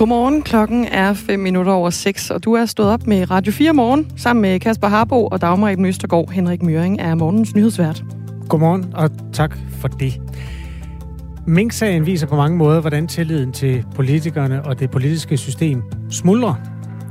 Godmorgen, 0.00 0.42
klokken 0.42 0.84
er 0.84 1.12
5 1.12 1.40
minutter 1.40 1.72
over 1.72 1.90
6, 1.90 2.30
og 2.30 2.44
du 2.44 2.52
er 2.52 2.66
stået 2.66 2.88
op 2.88 3.06
med 3.06 3.30
Radio 3.30 3.52
4 3.52 3.72
morgen 3.72 4.10
sammen 4.16 4.42
med 4.42 4.60
Kasper 4.60 4.88
Harbo 4.88 5.26
og 5.26 5.40
Dagmar 5.40 5.70
Eben 5.70 5.84
Østergaard. 5.86 6.30
Henrik 6.30 6.62
Møring 6.62 7.00
er 7.00 7.14
morgens 7.14 7.54
nyhedsvært. 7.54 8.04
Godmorgen, 8.48 8.92
og 8.94 9.10
tak 9.32 9.58
for 9.70 9.88
det. 9.88 10.20
Mink-sagen 11.46 12.06
viser 12.06 12.26
på 12.26 12.36
mange 12.36 12.56
måder, 12.56 12.80
hvordan 12.80 13.06
tilliden 13.06 13.52
til 13.52 13.84
politikerne 13.94 14.62
og 14.64 14.80
det 14.80 14.90
politiske 14.90 15.36
system 15.36 15.82
smuldrer. 16.10 16.54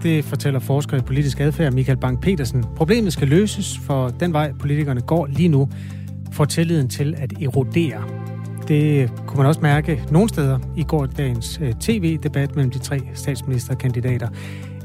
Det 0.03 0.25
fortæller 0.25 0.59
forsker 0.59 0.97
i 0.97 1.01
politisk 1.01 1.39
adfærd 1.39 1.73
Michael 1.73 1.97
Bang-Petersen. 2.05 2.75
Problemet 2.75 3.13
skal 3.13 3.27
løses, 3.27 3.79
for 3.85 4.07
den 4.07 4.33
vej 4.33 4.51
politikerne 4.59 5.01
går 5.01 5.25
lige 5.25 5.49
nu, 5.49 5.69
får 6.31 6.45
tilliden 6.45 6.89
til 6.89 7.15
at 7.17 7.33
erodere. 7.41 8.28
Det 8.69 9.11
kunne 9.27 9.37
man 9.37 9.45
også 9.47 9.61
mærke 9.61 10.03
nogle 10.11 10.29
steder 10.29 10.59
i 10.77 10.83
går 10.83 11.05
dagens 11.05 11.59
øh, 11.61 11.73
tv-debat 11.79 12.55
mellem 12.55 12.71
de 12.71 12.79
tre 12.79 12.99
statsministerkandidater. 13.13 14.27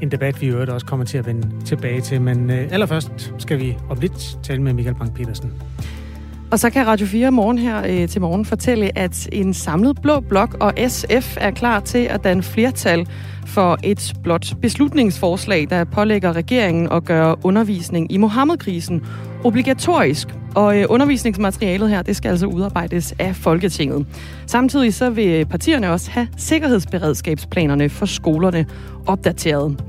En 0.01 0.11
debat, 0.11 0.41
vi 0.41 0.45
i 0.45 0.49
øvrigt 0.49 0.71
også 0.71 0.85
kommer 0.85 1.05
til 1.05 1.17
at 1.17 1.25
vende 1.25 1.49
tilbage 1.65 2.01
til. 2.01 2.21
Men 2.21 2.49
øh, 2.49 2.67
allerførst 2.71 3.33
skal 3.37 3.59
vi 3.59 3.77
om 3.89 3.97
lidt 3.99 4.39
tale 4.43 4.61
med 4.61 4.73
Michael 4.73 4.95
Bang-Petersen. 4.95 5.47
Og 6.51 6.59
så 6.59 6.69
kan 6.69 6.87
Radio 6.87 7.07
4 7.07 7.31
morgen 7.31 7.57
her 7.57 7.83
øh, 7.87 8.07
til 8.09 8.21
morgen 8.21 8.45
fortælle, 8.45 8.97
at 8.97 9.29
en 9.31 9.53
samlet 9.53 10.01
blå 10.01 10.19
blok 10.19 10.57
og 10.59 10.73
SF 10.87 11.37
er 11.41 11.51
klar 11.51 11.79
til 11.79 11.99
at 11.99 12.23
danne 12.23 12.43
flertal 12.43 13.07
for 13.45 13.77
et 13.83 14.13
blot 14.23 14.53
beslutningsforslag, 14.61 15.67
der 15.69 15.83
pålægger 15.83 16.33
regeringen 16.33 16.91
at 16.91 17.05
gøre 17.05 17.35
undervisning 17.43 18.11
i 18.11 18.17
Mohammed-krisen 18.17 19.05
obligatorisk. 19.45 20.27
Og 20.55 20.79
øh, 20.79 20.85
undervisningsmaterialet 20.89 21.89
her, 21.89 22.01
det 22.01 22.15
skal 22.15 22.29
altså 22.29 22.45
udarbejdes 22.45 23.13
af 23.19 23.35
Folketinget. 23.35 24.05
Samtidig 24.47 24.93
så 24.93 25.09
vil 25.09 25.27
øh, 25.27 25.45
partierne 25.45 25.91
også 25.91 26.11
have 26.11 26.27
sikkerhedsberedskabsplanerne 26.37 27.89
for 27.89 28.05
skolerne 28.05 28.65
opdateret. 29.07 29.83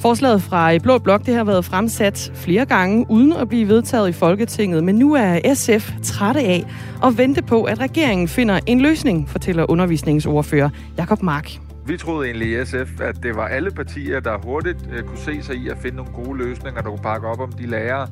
Forslaget 0.00 0.42
fra 0.42 0.74
øh, 0.74 0.80
Blå 0.80 0.98
Blok 0.98 1.26
det 1.26 1.34
har 1.34 1.44
været 1.44 1.64
fremsat 1.64 2.32
flere 2.34 2.66
gange 2.66 3.06
uden 3.08 3.32
at 3.32 3.48
blive 3.48 3.68
vedtaget 3.68 4.08
i 4.08 4.12
Folketinget, 4.12 4.84
men 4.84 4.94
nu 4.94 5.14
er 5.14 5.54
SF 5.54 5.92
trætte 6.02 6.40
af 6.40 6.64
at 7.04 7.18
vente 7.18 7.42
på, 7.42 7.62
at 7.62 7.80
regeringen 7.80 8.28
finder 8.28 8.60
en 8.66 8.80
løsning, 8.80 9.28
fortæller 9.28 9.70
undervisningsordfører 9.70 10.70
Jakob 10.98 11.22
Mark. 11.22 11.50
Vi 11.86 11.96
troede 11.96 12.26
egentlig 12.26 12.60
i 12.60 12.64
SF, 12.64 13.00
at 13.00 13.22
det 13.22 13.36
var 13.36 13.46
alle 13.46 13.70
partier, 13.70 14.20
der 14.20 14.38
hurtigt 14.44 14.78
øh, 14.92 15.02
kunne 15.02 15.18
se 15.18 15.42
sig 15.42 15.56
i 15.56 15.68
at 15.68 15.78
finde 15.78 15.96
nogle 15.96 16.12
gode 16.12 16.38
løsninger, 16.38 16.80
der 16.80 16.88
kunne 16.88 17.02
pakke 17.02 17.26
op 17.26 17.40
om 17.40 17.52
de 17.52 17.66
lærere. 17.66 18.08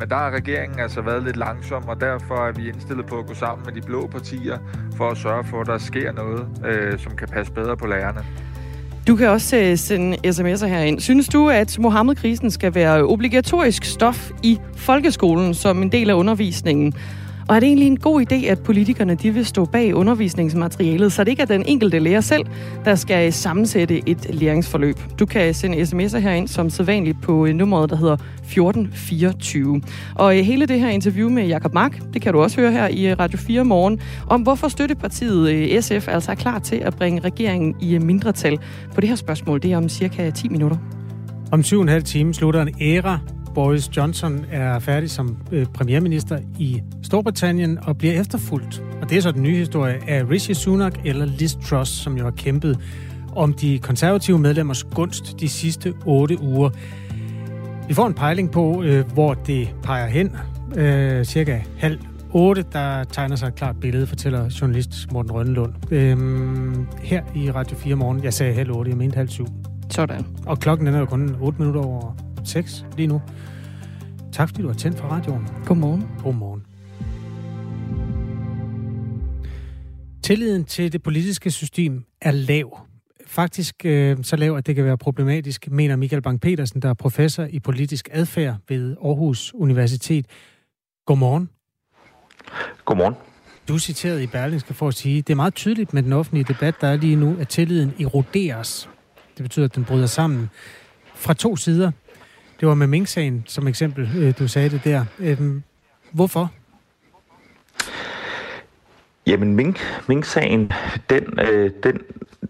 Men 0.00 0.08
der 0.08 0.16
har 0.16 0.30
regeringen 0.30 0.80
altså 0.80 1.00
været 1.00 1.22
lidt 1.24 1.36
langsom, 1.36 1.88
og 1.88 2.00
derfor 2.00 2.34
er 2.34 2.52
vi 2.52 2.68
indstillet 2.68 3.06
på 3.06 3.18
at 3.18 3.26
gå 3.26 3.34
sammen 3.34 3.66
med 3.66 3.82
de 3.82 3.86
blå 3.86 4.06
partier 4.06 4.58
for 4.96 5.10
at 5.10 5.18
sørge 5.18 5.44
for, 5.44 5.60
at 5.60 5.66
der 5.66 5.78
sker 5.78 6.12
noget, 6.12 6.46
øh, 6.66 6.98
som 6.98 7.16
kan 7.16 7.28
passe 7.28 7.52
bedre 7.52 7.76
på 7.76 7.86
lærerne. 7.86 8.20
Du 9.08 9.16
kan 9.16 9.28
også 9.28 9.56
øh, 9.56 9.78
sende 9.78 10.16
sms'er 10.26 10.66
herind. 10.66 11.00
Synes 11.00 11.28
du, 11.28 11.48
at 11.48 11.78
Mohammed-krisen 11.78 12.50
skal 12.50 12.74
være 12.74 13.02
obligatorisk 13.02 13.84
stof 13.84 14.30
i 14.42 14.58
folkeskolen 14.76 15.54
som 15.54 15.82
en 15.82 15.92
del 15.92 16.10
af 16.10 16.14
undervisningen? 16.14 16.94
Og 17.50 17.56
er 17.56 17.60
det 17.60 17.66
egentlig 17.66 17.86
en 17.86 17.96
god 17.96 18.32
idé, 18.32 18.46
at 18.46 18.58
politikerne 18.58 19.14
de 19.14 19.30
vil 19.30 19.46
stå 19.46 19.64
bag 19.64 19.94
undervisningsmaterialet, 19.94 21.12
så 21.12 21.24
det 21.24 21.30
ikke 21.30 21.42
er 21.42 21.46
den 21.46 21.64
enkelte 21.66 21.98
lærer 21.98 22.20
selv, 22.20 22.46
der 22.84 22.94
skal 22.94 23.32
sammensætte 23.32 24.08
et 24.08 24.34
læringsforløb? 24.34 24.96
Du 25.18 25.26
kan 25.26 25.54
sende 25.54 25.82
sms'er 25.82 26.18
herind 26.18 26.48
som 26.48 26.70
sædvanligt 26.70 27.22
på 27.22 27.46
øh, 27.46 27.54
nummeret, 27.54 27.90
der 27.90 27.96
hedder 27.96 28.14
1424. 28.14 29.82
Og 30.14 30.38
øh, 30.38 30.44
hele 30.44 30.66
det 30.66 30.80
her 30.80 30.88
interview 30.88 31.28
med 31.28 31.46
Jakob 31.46 31.74
Mark, 31.74 32.00
det 32.14 32.22
kan 32.22 32.32
du 32.32 32.40
også 32.40 32.60
høre 32.60 32.72
her 32.72 32.88
i 32.88 33.06
øh, 33.06 33.18
Radio 33.18 33.38
4 33.38 33.64
morgen, 33.64 34.00
om 34.26 34.42
hvorfor 34.42 34.68
støttepartiet 34.68 35.84
SF 35.84 36.08
altså 36.08 36.30
er 36.30 36.34
klar 36.34 36.58
til 36.58 36.76
at 36.76 36.96
bringe 36.96 37.20
regeringen 37.20 37.76
i 37.80 37.98
mindretal 37.98 38.58
på 38.94 39.00
det 39.00 39.08
her 39.08 39.16
spørgsmål. 39.16 39.62
Det 39.62 39.72
er 39.72 39.76
om 39.76 39.88
cirka 39.88 40.30
10 40.30 40.48
minutter. 40.48 40.76
Om 41.52 41.62
syv 41.62 41.76
og 41.76 41.82
en 41.82 41.88
halv 41.88 42.02
time 42.02 42.34
slutter 42.34 42.62
en 42.62 42.74
æra 42.80 43.18
Boris 43.54 43.96
Johnson 43.96 44.44
er 44.50 44.78
færdig 44.78 45.10
som 45.10 45.36
øh, 45.52 45.66
premierminister 45.66 46.38
i 46.58 46.82
Storbritannien 47.02 47.78
og 47.82 47.98
bliver 47.98 48.20
efterfulgt. 48.20 48.82
Og 49.02 49.10
det 49.10 49.18
er 49.18 49.22
så 49.22 49.32
den 49.32 49.42
nye 49.42 49.56
historie 49.56 49.98
af 50.08 50.30
Rishi 50.30 50.54
Sunak 50.54 50.94
eller 51.04 51.24
Liz 51.24 51.54
Truss, 51.54 51.90
som 51.90 52.16
jo 52.16 52.24
har 52.24 52.30
kæmpet 52.30 52.78
om 53.36 53.52
de 53.52 53.78
konservative 53.78 54.38
medlemmers 54.38 54.84
gunst 54.84 55.40
de 55.40 55.48
sidste 55.48 55.94
otte 56.06 56.42
uger. 56.42 56.70
Vi 57.88 57.94
får 57.94 58.06
en 58.06 58.14
pejling 58.14 58.50
på, 58.50 58.82
øh, 58.82 59.12
hvor 59.12 59.34
det 59.34 59.74
peger 59.82 60.06
hen. 60.06 60.36
Øh, 60.76 61.24
cirka 61.24 61.60
halv 61.78 61.98
otte, 62.32 62.64
der 62.72 63.04
tegner 63.04 63.36
sig 63.36 63.48
et 63.48 63.54
klart 63.54 63.80
billede, 63.80 64.06
fortæller 64.06 64.58
journalist 64.60 65.12
Morten 65.12 65.32
Rønnelund. 65.32 65.72
Øh, 65.90 66.16
her 67.02 67.22
i 67.34 67.50
Radio 67.50 67.76
4 67.76 67.94
morgen. 67.94 68.24
Jeg 68.24 68.34
sagde 68.34 68.54
halv 68.54 68.72
otte, 68.72 68.90
jeg 68.90 68.98
mente 68.98 69.16
halv 69.16 69.28
syv. 69.28 69.46
Sådan. 69.90 70.26
Og 70.46 70.58
klokken 70.58 70.86
den 70.86 70.94
er 70.94 70.98
jo 70.98 71.06
kun 71.06 71.36
8 71.40 71.58
minutter 71.58 71.80
over 71.80 72.29
6 72.44 72.84
lige 72.96 73.06
nu. 73.06 73.22
Tak 74.32 74.48
fordi 74.48 74.62
du 74.62 74.68
har 74.68 74.74
tændt 74.74 74.98
for 74.98 75.08
radioen. 75.08 75.48
Godmorgen. 75.66 76.08
Godmorgen. 76.22 76.66
Tilliden 80.22 80.64
til 80.64 80.92
det 80.92 81.02
politiske 81.02 81.50
system 81.50 82.04
er 82.20 82.30
lav. 82.30 82.86
Faktisk 83.26 83.74
øh, 83.84 84.16
så 84.22 84.36
lav, 84.36 84.56
at 84.56 84.66
det 84.66 84.74
kan 84.74 84.84
være 84.84 84.98
problematisk, 84.98 85.70
mener 85.70 85.96
Michael 85.96 86.22
Bang-Petersen, 86.22 86.80
der 86.80 86.88
er 86.88 86.94
professor 86.94 87.44
i 87.44 87.60
politisk 87.60 88.08
adfærd 88.12 88.56
ved 88.68 88.96
Aarhus 89.04 89.54
Universitet. 89.54 90.26
Godmorgen. 91.06 91.50
Godmorgen. 92.84 93.14
Du 93.68 93.74
er 93.74 93.78
citeret 93.78 94.22
i 94.22 94.26
Berlingske 94.26 94.74
for 94.74 94.88
at 94.88 94.94
sige, 94.94 95.22
det 95.22 95.30
er 95.30 95.36
meget 95.36 95.54
tydeligt 95.54 95.94
med 95.94 96.02
den 96.02 96.12
offentlige 96.12 96.44
debat, 96.44 96.74
der 96.80 96.88
er 96.88 96.96
lige 96.96 97.16
nu, 97.16 97.36
at 97.40 97.48
tilliden 97.48 97.94
eroderes. 98.00 98.88
Det 99.36 99.42
betyder, 99.42 99.64
at 99.64 99.74
den 99.74 99.84
bryder 99.84 100.06
sammen 100.06 100.50
fra 101.14 101.34
to 101.34 101.56
sider. 101.56 101.90
Det 102.60 102.68
var 102.68 102.74
med 102.74 102.86
Mink-sagen 102.86 103.44
som 103.46 103.68
eksempel, 103.68 104.10
øh, 104.18 104.34
du 104.38 104.48
sagde 104.48 104.70
det 104.70 104.84
der. 104.84 105.04
Øhm, 105.18 105.62
hvorfor? 106.12 106.52
Jamen, 109.26 109.54
Mink, 109.54 109.80
Mink-sagen, 110.08 110.72
den, 111.10 111.38
øh, 111.40 111.70
den 111.82 112.00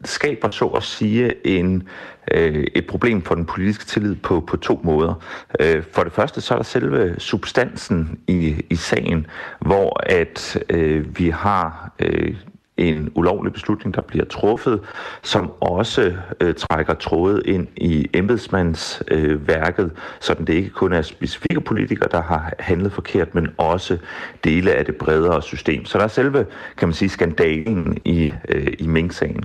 skaber 0.04 0.50
så 0.50 0.66
at 0.66 0.82
sige 0.82 1.46
en, 1.46 1.88
øh, 2.30 2.66
et 2.74 2.86
problem 2.86 3.22
for 3.22 3.34
den 3.34 3.46
politiske 3.46 3.84
tillid 3.84 4.16
på, 4.16 4.40
på 4.40 4.56
to 4.56 4.80
måder. 4.84 5.14
Øh, 5.60 5.82
for 5.92 6.04
det 6.04 6.12
første 6.12 6.40
så 6.40 6.54
er 6.54 6.58
der 6.58 6.64
selve 6.64 7.14
substansen 7.18 8.20
i, 8.26 8.64
i 8.70 8.76
sagen, 8.76 9.26
hvor 9.60 10.00
at 10.06 10.62
øh, 10.70 11.18
vi 11.18 11.28
har 11.28 11.92
øh, 11.98 12.36
en 12.80 13.12
ulovlig 13.14 13.52
beslutning, 13.52 13.94
der 13.94 14.02
bliver 14.02 14.24
truffet, 14.24 14.80
som 15.22 15.52
også 15.60 16.16
øh, 16.40 16.54
trækker 16.54 16.94
trådet 16.94 17.46
ind 17.46 17.66
i 17.76 18.06
embedsmandsværket, 18.14 19.84
øh, 19.84 19.90
så 20.20 20.34
det 20.34 20.48
ikke 20.48 20.70
kun 20.70 20.92
er 20.92 21.02
specifikke 21.02 21.60
politikere, 21.60 22.08
der 22.10 22.22
har 22.22 22.52
handlet 22.58 22.92
forkert, 22.92 23.34
men 23.34 23.48
også 23.58 23.98
dele 24.44 24.72
af 24.72 24.84
det 24.84 24.96
bredere 24.96 25.42
system. 25.42 25.84
Så 25.84 25.98
der 25.98 26.04
er 26.04 26.08
selve, 26.08 26.46
kan 26.76 26.88
man 26.88 26.94
sige, 26.94 27.08
skandalen 27.08 27.98
i, 28.04 28.32
øh, 28.48 28.72
i 28.78 28.86
Mink-sagen. 28.86 29.44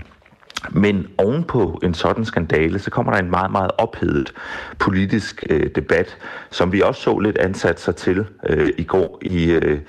Men 0.72 1.08
ovenpå 1.18 1.80
en 1.84 1.94
sådan 1.94 2.26
skandale, 2.26 2.80
så 2.80 2.92
kommer 2.92 3.12
der 3.12 3.20
en 3.20 3.30
meget, 3.30 3.52
meget 3.52 3.72
ophedet 3.78 4.34
politisk 4.80 5.44
øh, 5.50 5.70
debat, 5.76 6.18
som 6.52 6.74
vi 6.74 6.81
også 6.81 7.02
så 7.02 7.20
lidt 7.20 7.38
ansat 7.38 7.80
sig 7.80 7.96
til 7.96 8.26
øh, 8.50 8.70
i 8.78 8.84
går 8.84 9.20
i, 9.22 9.52
øh, 9.52 9.80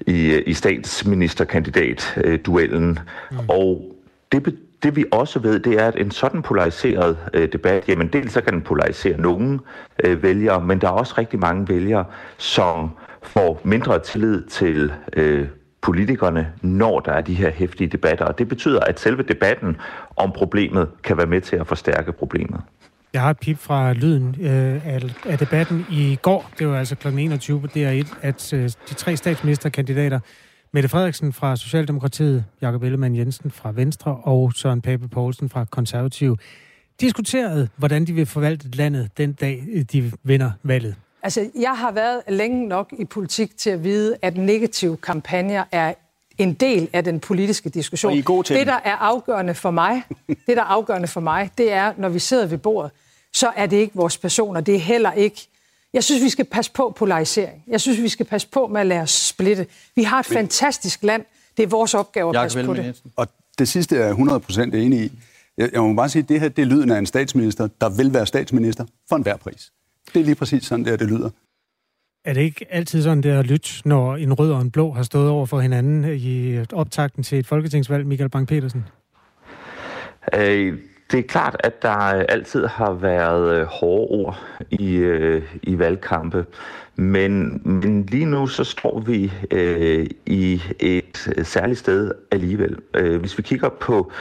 i, 0.00 0.42
i 0.42 0.54
statsministerkandidat-duellen. 0.54 2.98
Mm. 3.30 3.36
Og 3.48 3.94
det, 4.32 4.56
det 4.82 4.96
vi 4.96 5.04
også 5.12 5.38
ved, 5.38 5.60
det 5.60 5.80
er, 5.80 5.86
at 5.86 5.96
en 5.96 6.10
sådan 6.10 6.42
polariseret 6.42 7.18
øh, 7.34 7.52
debat, 7.52 7.88
jamen 7.88 8.08
dels 8.08 8.32
så 8.32 8.40
kan 8.40 8.52
den 8.52 8.62
polarisere 8.62 9.20
nogle 9.20 9.58
øh, 10.04 10.22
vælgere, 10.22 10.64
men 10.64 10.80
der 10.80 10.86
er 10.86 10.92
også 10.92 11.14
rigtig 11.18 11.38
mange 11.38 11.68
vælgere, 11.68 12.04
som 12.38 12.90
får 13.22 13.60
mindre 13.64 13.98
tillid 13.98 14.42
til 14.42 14.92
øh, 15.16 15.46
politikerne, 15.86 16.52
når 16.62 17.00
der 17.00 17.12
er 17.12 17.20
de 17.20 17.34
her 17.34 17.50
hæftige 17.50 17.88
debatter. 17.88 18.24
Og 18.24 18.38
det 18.38 18.48
betyder, 18.48 18.80
at 18.80 19.00
selve 19.00 19.22
debatten 19.22 19.76
om 20.16 20.32
problemet 20.32 20.88
kan 21.04 21.16
være 21.16 21.26
med 21.26 21.40
til 21.40 21.56
at 21.56 21.66
forstærke 21.66 22.12
problemet. 22.12 22.60
Jeg 23.12 23.20
har 23.22 23.30
et 23.30 23.38
pip 23.38 23.58
fra 23.58 23.92
lyden 23.92 24.36
øh, 24.40 24.86
af, 24.86 25.00
af 25.24 25.38
debatten 25.38 25.86
i 25.90 26.18
går, 26.22 26.50
det 26.58 26.68
var 26.68 26.78
altså 26.78 26.96
kl. 26.96 27.08
21 27.08 27.60
på 27.60 27.66
DR1, 27.66 28.16
at 28.22 28.52
øh, 28.52 28.62
de 28.62 28.94
tre 28.94 29.16
statsministerkandidater, 29.16 30.20
Mette 30.72 30.88
Frederiksen 30.88 31.32
fra 31.32 31.56
Socialdemokratiet, 31.56 32.44
Jakob 32.62 32.82
Ellemann 32.82 33.16
Jensen 33.16 33.50
fra 33.50 33.72
Venstre 33.72 34.16
og 34.22 34.52
Søren 34.54 34.82
Pape 34.82 35.08
Poulsen 35.08 35.48
fra 35.48 35.64
Konservativ, 35.64 36.36
diskuterede, 37.00 37.68
hvordan 37.76 38.04
de 38.04 38.12
vil 38.12 38.26
forvalte 38.26 38.76
landet 38.76 39.18
den 39.18 39.32
dag, 39.32 39.64
de 39.92 40.12
vinder 40.22 40.50
valget. 40.62 40.94
Altså, 41.26 41.50
jeg 41.54 41.70
har 41.70 41.90
været 41.90 42.22
længe 42.28 42.68
nok 42.68 42.94
i 42.98 43.04
politik 43.04 43.58
til 43.58 43.70
at 43.70 43.84
vide, 43.84 44.16
at 44.22 44.36
negative 44.36 44.96
kampagner 44.96 45.64
er 45.72 45.94
en 46.38 46.54
del 46.54 46.88
af 46.92 47.04
den 47.04 47.20
politiske 47.20 47.68
diskussion. 47.68 48.10
Og 48.10 48.16
I 48.16 48.18
er 48.18 48.22
gode 48.22 48.46
til 48.46 48.56
det, 48.56 48.66
der 48.66 48.80
er 48.84 48.96
afgørende 48.96 49.54
for 49.54 49.70
mig, 49.70 50.02
det, 50.28 50.38
der 50.46 50.56
er 50.62 50.66
afgørende 50.66 51.08
for 51.08 51.20
mig, 51.20 51.50
det 51.58 51.72
er, 51.72 51.92
når 51.98 52.08
vi 52.08 52.18
sidder 52.18 52.46
ved 52.46 52.58
bordet, 52.58 52.90
så 53.32 53.52
er 53.56 53.66
det 53.66 53.76
ikke 53.76 53.94
vores 53.94 54.18
personer. 54.18 54.60
Det 54.60 54.74
er 54.74 54.78
heller 54.78 55.12
ikke... 55.12 55.48
Jeg 55.92 56.04
synes, 56.04 56.22
vi 56.22 56.28
skal 56.28 56.44
passe 56.44 56.72
på 56.72 56.94
polarisering. 56.96 57.62
Jeg 57.66 57.80
synes, 57.80 58.02
vi 58.02 58.08
skal 58.08 58.26
passe 58.26 58.48
på 58.48 58.66
med 58.66 58.80
at 58.80 58.86
lade 58.86 59.00
os 59.00 59.10
splitte. 59.10 59.66
Vi 59.96 60.02
har 60.02 60.20
et 60.20 60.30
Men... 60.30 60.36
fantastisk 60.36 61.02
land. 61.02 61.24
Det 61.56 61.62
er 61.62 61.66
vores 61.66 61.94
opgave 61.94 62.28
at 62.28 62.42
passe 62.42 62.64
på 62.64 62.74
det. 62.74 63.02
Og 63.16 63.28
det 63.58 63.68
sidste 63.68 63.96
er 63.96 64.06
jeg 64.06 64.14
100% 64.14 64.60
enig 64.60 65.00
i. 65.00 65.12
Jeg, 65.58 65.70
jeg 65.72 65.82
må 65.82 65.94
bare 65.94 66.08
sige, 66.08 66.22
at 66.22 66.28
det 66.28 66.40
her 66.40 66.48
det 66.48 66.62
er 66.62 66.66
lyden 66.66 66.90
af 66.90 66.98
en 66.98 67.06
statsminister, 67.06 67.68
der 67.80 67.88
vil 67.88 68.14
være 68.14 68.26
statsminister 68.26 68.84
for 69.08 69.16
enhver 69.16 69.36
pris. 69.36 69.72
Det 70.16 70.22
er 70.22 70.26
lige 70.26 70.34
præcis 70.34 70.64
sådan, 70.64 70.84
der 70.84 70.96
det 70.96 71.10
lyder. 71.10 71.30
Er 72.24 72.32
det 72.32 72.40
ikke 72.40 72.66
altid 72.70 73.02
sådan, 73.02 73.22
det 73.22 73.30
er 73.30 73.42
lyt, 73.42 73.82
når 73.84 74.16
en 74.16 74.32
rød 74.32 74.52
og 74.52 74.60
en 74.60 74.70
blå 74.70 74.92
har 74.92 75.02
stået 75.02 75.28
over 75.28 75.46
for 75.46 75.60
hinanden 75.60 76.04
i 76.18 76.58
optakten 76.72 77.22
til 77.22 77.38
et 77.38 77.46
folketingsvalg, 77.46 78.06
Michael 78.06 78.30
Bang-Petersen? 78.36 78.78
Øh, 80.38 80.78
det 81.10 81.18
er 81.18 81.22
klart, 81.28 81.56
at 81.60 81.82
der 81.82 81.88
altid 82.28 82.66
har 82.66 82.92
været 82.92 83.54
øh, 83.54 83.66
hårde 83.66 84.06
ord 84.10 84.38
i, 84.70 84.94
øh, 84.94 85.42
i 85.62 85.78
valgkampe. 85.78 86.46
Men, 86.98 87.60
men 87.64 88.06
lige 88.06 88.24
nu 88.24 88.46
så 88.46 88.64
står 88.64 89.00
vi 89.00 89.32
øh, 89.50 90.06
i 90.26 90.62
et 90.78 91.32
øh, 91.36 91.44
særligt 91.44 91.78
sted 91.78 92.12
alligevel. 92.30 92.78
Øh, 92.94 93.20
hvis 93.20 93.38
vi 93.38 93.42
kigger 93.42 93.68
på 93.68 94.12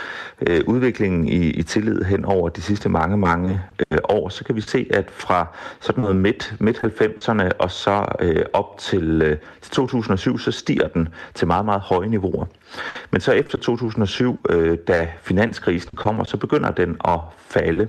øh, 0.48 0.62
udviklingen 0.68 1.28
i, 1.28 1.50
i 1.50 1.64
tillid 1.64 2.04
hen 2.04 2.26
over 2.26 2.50
de 2.50 2.62
sidste 2.62 2.90
mange, 2.90 3.18
mange 3.18 3.62
øh, 3.92 3.98
år, 4.10 4.30
så 4.30 4.44
kan 4.44 4.56
vi 4.56 4.62
se, 4.62 4.88
at 4.90 5.12
fra 5.12 5.48
sådan 5.80 6.02
noget 6.02 6.16
midt, 6.16 6.56
midt 6.60 6.78
90'erne 6.78 7.50
og 7.60 7.72
så 7.72 8.06
øh, 8.20 8.46
op 8.54 8.78
til, 8.78 9.22
øh, 9.22 9.38
til 9.62 9.72
2007, 9.72 10.40
så 10.40 10.52
stiger 10.52 10.88
den 10.88 11.10
til 11.34 11.48
meget, 11.48 11.66
meget 11.66 11.82
høje 11.82 12.08
niveauer. 12.08 12.46
Men 13.12 13.22
så 13.22 13.32
efter 13.32 13.58
2007, 13.58 14.40
øh, 14.50 14.78
da 14.88 15.08
finanskrisen 15.24 15.92
kommer, 15.96 16.24
så 16.24 16.38
begynder 16.38 16.72
den 16.72 16.98
at 17.06 17.20
falde. 17.50 17.88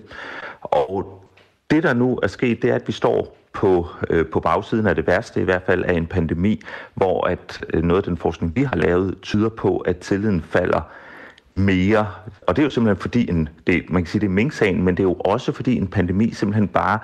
Og 0.61 1.23
det, 1.71 1.83
der 1.83 1.95
nu 1.95 2.19
er 2.23 2.27
sket, 2.27 2.63
det 2.63 2.71
er, 2.71 2.75
at 2.75 2.87
vi 2.87 2.93
står 2.93 3.37
på, 3.57 3.87
øh, 4.11 4.27
på 4.27 4.41
bagsiden 4.41 4.87
af 4.87 4.95
det 4.95 5.07
værste, 5.07 5.41
i 5.41 5.45
hvert 5.45 5.63
fald 5.67 5.85
af 5.85 5.95
en 5.95 6.07
pandemi, 6.07 6.61
hvor 6.95 7.27
at 7.27 7.65
øh, 7.75 7.83
noget 7.83 8.03
af 8.03 8.05
den 8.05 8.17
forskning, 8.17 8.57
vi 8.57 8.63
har 8.63 8.77
lavet, 8.77 9.15
tyder 9.23 9.49
på, 9.49 9.79
at 9.79 9.99
tilliden 9.99 10.43
falder 10.43 10.81
mere. 11.55 12.07
Og 12.47 12.57
det 12.57 12.63
er 12.63 12.67
jo 12.67 12.71
simpelthen 12.71 13.01
fordi, 13.01 13.31
en, 13.31 13.49
det, 13.67 13.91
man 13.91 14.03
kan 14.03 14.11
sige, 14.11 14.21
det 14.21 14.27
er 14.27 14.31
mink 14.31 14.63
men 14.63 14.89
det 14.89 15.01
er 15.01 15.09
jo 15.09 15.15
også 15.15 15.53
fordi 15.53 15.77
en 15.77 15.89
pandemi 15.89 16.31
simpelthen 16.31 16.69
bare 16.69 16.99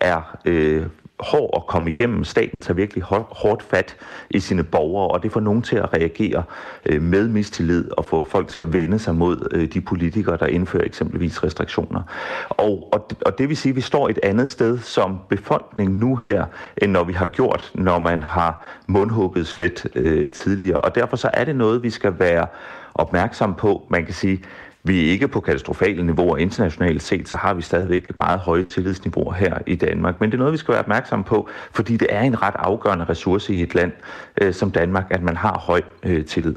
er 0.00 0.36
øh, 0.44 0.86
hård 1.22 1.50
at 1.56 1.66
komme 1.66 1.90
igennem. 1.90 2.24
Staten 2.24 2.56
tager 2.60 2.74
virkelig 2.74 3.04
hårdt 3.30 3.62
fat 3.62 3.96
i 4.30 4.40
sine 4.40 4.62
borgere, 4.64 5.08
og 5.08 5.22
det 5.22 5.32
får 5.32 5.40
nogen 5.40 5.62
til 5.62 5.76
at 5.76 5.92
reagere 5.92 6.42
øh, 6.86 7.02
med 7.02 7.28
mistillid 7.28 7.90
og 7.90 8.04
få 8.04 8.24
folk 8.24 8.48
til 8.48 8.68
at 8.68 8.72
vende 8.72 8.98
sig 8.98 9.14
mod 9.14 9.48
øh, 9.50 9.72
de 9.74 9.80
politikere, 9.80 10.36
der 10.36 10.46
indfører 10.46 10.84
eksempelvis 10.84 11.44
restriktioner. 11.44 12.02
Og, 12.48 12.88
og, 12.92 13.08
og 13.26 13.38
det 13.38 13.48
vil 13.48 13.56
sige, 13.56 13.70
at 13.70 13.76
vi 13.76 13.80
står 13.80 14.08
et 14.08 14.18
andet 14.22 14.52
sted 14.52 14.78
som 14.78 15.18
befolkning 15.28 15.98
nu 15.98 16.20
her, 16.30 16.44
end 16.82 16.92
når 16.92 17.04
vi 17.04 17.12
har 17.12 17.28
gjort, 17.28 17.70
når 17.74 17.98
man 17.98 18.22
har 18.22 18.66
mundhugget 18.86 19.58
lidt 19.62 19.86
øh, 19.94 20.30
tidligere. 20.30 20.80
Og 20.80 20.94
derfor 20.94 21.16
så 21.16 21.30
er 21.34 21.44
det 21.44 21.56
noget, 21.56 21.82
vi 21.82 21.90
skal 21.90 22.18
være 22.18 22.46
opmærksom 22.94 23.54
på. 23.54 23.86
Man 23.90 24.04
kan 24.04 24.14
sige, 24.14 24.42
vi 24.84 25.06
er 25.06 25.10
ikke 25.10 25.28
på 25.28 25.40
katastrofale 25.40 26.06
niveauer 26.06 26.36
internationalt 26.36 27.02
set, 27.02 27.28
så 27.28 27.38
har 27.38 27.54
vi 27.54 27.62
stadigvæk 27.62 28.10
meget 28.20 28.40
høje 28.40 28.64
tillidsniveauer 28.64 29.32
her 29.32 29.58
i 29.66 29.74
Danmark. 29.74 30.20
Men 30.20 30.30
det 30.30 30.34
er 30.34 30.38
noget, 30.38 30.52
vi 30.52 30.58
skal 30.58 30.72
være 30.72 30.82
opmærksom 30.82 31.24
på, 31.24 31.48
fordi 31.72 31.96
det 31.96 32.06
er 32.10 32.20
en 32.20 32.42
ret 32.42 32.54
afgørende 32.56 33.04
ressource 33.04 33.54
i 33.54 33.62
et 33.62 33.74
land 33.74 33.92
øh, 34.40 34.54
som 34.54 34.70
Danmark, 34.70 35.06
at 35.10 35.22
man 35.22 35.36
har 35.36 35.58
høj 35.58 35.82
øh, 36.02 36.26
tillid. 36.26 36.54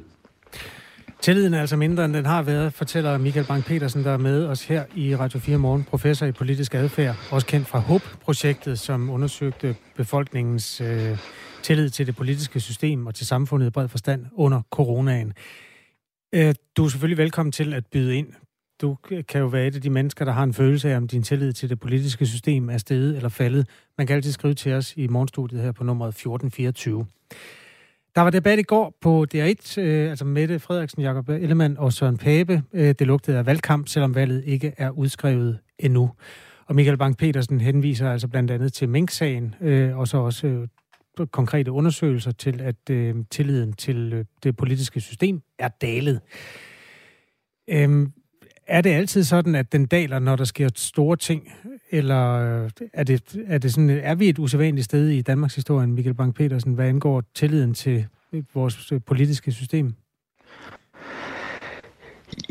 Tilliden 1.21 1.53
er 1.53 1.61
altså 1.61 1.77
mindre, 1.77 2.05
end 2.05 2.13
den 2.13 2.25
har 2.25 2.41
været, 2.41 2.73
fortæller 2.73 3.17
Michael 3.17 3.45
Bang-Petersen, 3.45 4.03
der 4.03 4.11
er 4.11 4.17
med 4.17 4.45
os 4.45 4.63
her 4.63 4.83
i 4.95 5.15
Radio 5.15 5.39
4 5.39 5.57
Morgen, 5.57 5.83
professor 5.83 6.25
i 6.25 6.31
politisk 6.31 6.75
adfærd, 6.75 7.15
også 7.31 7.47
kendt 7.47 7.67
fra 7.67 7.79
HOP-projektet, 7.79 8.79
som 8.79 9.09
undersøgte 9.09 9.75
befolkningens 9.95 10.81
øh, 10.81 11.17
tillid 11.63 11.89
til 11.89 12.07
det 12.07 12.15
politiske 12.15 12.59
system 12.59 13.07
og 13.07 13.15
til 13.15 13.25
samfundet 13.25 13.67
i 13.67 13.69
bred 13.69 13.87
forstand 13.87 14.25
under 14.35 14.61
coronaen. 14.71 15.33
Øh, 16.33 16.55
du 16.77 16.85
er 16.85 16.89
selvfølgelig 16.89 17.17
velkommen 17.17 17.51
til 17.51 17.73
at 17.73 17.85
byde 17.85 18.17
ind. 18.17 18.27
Du 18.81 18.97
kan 19.27 19.41
jo 19.41 19.47
være 19.47 19.67
et 19.67 19.75
af 19.75 19.81
de 19.81 19.89
mennesker, 19.89 20.25
der 20.25 20.31
har 20.31 20.43
en 20.43 20.53
følelse 20.53 20.91
af, 20.91 20.97
om 20.97 21.07
din 21.07 21.23
tillid 21.23 21.53
til 21.53 21.69
det 21.69 21.79
politiske 21.79 22.25
system 22.25 22.69
er 22.69 22.77
steget 22.77 23.15
eller 23.15 23.29
faldet. 23.29 23.67
Man 23.97 24.07
kan 24.07 24.15
altid 24.15 24.31
skrive 24.31 24.53
til 24.53 24.73
os 24.73 24.93
i 24.97 25.07
morgenstudiet 25.07 25.61
her 25.61 25.71
på 25.71 25.83
nummeret 25.83 26.09
1424. 26.09 27.05
Der 28.15 28.21
var 28.21 28.29
debat 28.29 28.59
i 28.59 28.63
går 28.63 28.97
på 29.01 29.25
DR1, 29.33 29.81
øh, 29.81 30.09
altså 30.09 30.25
Mette 30.25 30.59
Frederiksen, 30.59 31.01
Jakob 31.01 31.29
Ellemann 31.29 31.77
og 31.77 31.93
Søren 31.93 32.17
Pape. 32.17 32.63
Øh, 32.73 32.95
det 32.99 33.07
lugtede 33.07 33.37
af 33.37 33.45
valgkamp, 33.45 33.87
selvom 33.87 34.15
valget 34.15 34.43
ikke 34.45 34.73
er 34.77 34.89
udskrevet 34.89 35.59
endnu. 35.79 36.11
Og 36.65 36.75
Michael 36.75 36.97
Bang 36.97 37.17
petersen 37.17 37.61
henviser 37.61 38.11
altså 38.11 38.27
blandt 38.27 38.51
andet 38.51 38.73
til 38.73 38.89
Mink-sagen, 38.89 39.55
øh, 39.61 39.97
og 39.97 40.07
så 40.07 40.17
også 40.17 40.47
øh, 40.47 40.67
konkrete 41.31 41.71
undersøgelser 41.71 42.31
til, 42.31 42.61
at 42.61 42.89
øh, 42.89 43.15
tilliden 43.31 43.73
til 43.73 44.13
øh, 44.13 44.25
det 44.43 44.57
politiske 44.57 45.01
system 45.01 45.41
er 45.59 45.67
dalet. 45.67 46.21
Øhm, 47.69 48.11
er 48.67 48.81
det 48.81 48.89
altid 48.89 49.23
sådan, 49.23 49.55
at 49.55 49.71
den 49.71 49.85
daler, 49.85 50.19
når 50.19 50.35
der 50.35 50.43
sker 50.43 50.69
store 50.75 51.17
ting, 51.17 51.51
eller 51.91 52.31
øh, 52.31 52.69
er, 52.93 53.03
det, 53.03 53.37
er, 53.47 53.57
det 53.57 53.73
sådan, 53.73 53.89
er 53.89 54.15
vi 54.15 54.29
et 54.29 54.39
usædvanligt 54.39 54.85
sted 54.85 55.09
i 55.09 55.21
Danmarks 55.21 55.55
historie, 55.55 55.87
Michael 55.87 56.15
Bang-Petersen, 56.15 56.69
hvad 56.69 56.87
angår 56.87 57.23
tilliden 57.33 57.73
til 57.73 58.07
øh, 58.33 58.43
vores 58.53 58.91
øh, 58.91 59.01
politiske 59.05 59.51
system? 59.51 59.93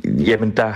Jamen, 0.05 0.56
der, 0.56 0.75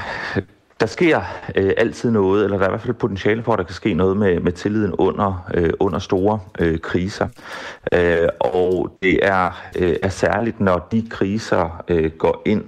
der 0.80 0.86
sker 0.86 1.20
øh, 1.56 1.72
altid 1.76 2.10
noget, 2.10 2.44
eller 2.44 2.56
der 2.56 2.64
er 2.64 2.68
i 2.68 2.70
hvert 2.70 2.80
fald 2.80 2.94
potentiale 2.94 3.42
for, 3.42 3.52
at 3.52 3.58
der 3.58 3.64
kan 3.64 3.74
ske 3.74 3.94
noget 3.94 4.16
med, 4.16 4.40
med 4.40 4.52
tilliden 4.52 4.94
under, 4.94 5.50
øh, 5.54 5.70
under 5.80 5.98
store 5.98 6.40
øh, 6.58 6.78
kriser. 6.78 7.28
Øh, 7.94 8.28
og 8.40 8.98
det 9.02 9.26
er, 9.26 9.68
øh, 9.78 9.96
er 10.02 10.08
særligt, 10.08 10.60
når 10.60 10.88
de 10.92 11.06
kriser 11.10 11.84
øh, 11.88 12.10
går 12.10 12.42
ind 12.46 12.64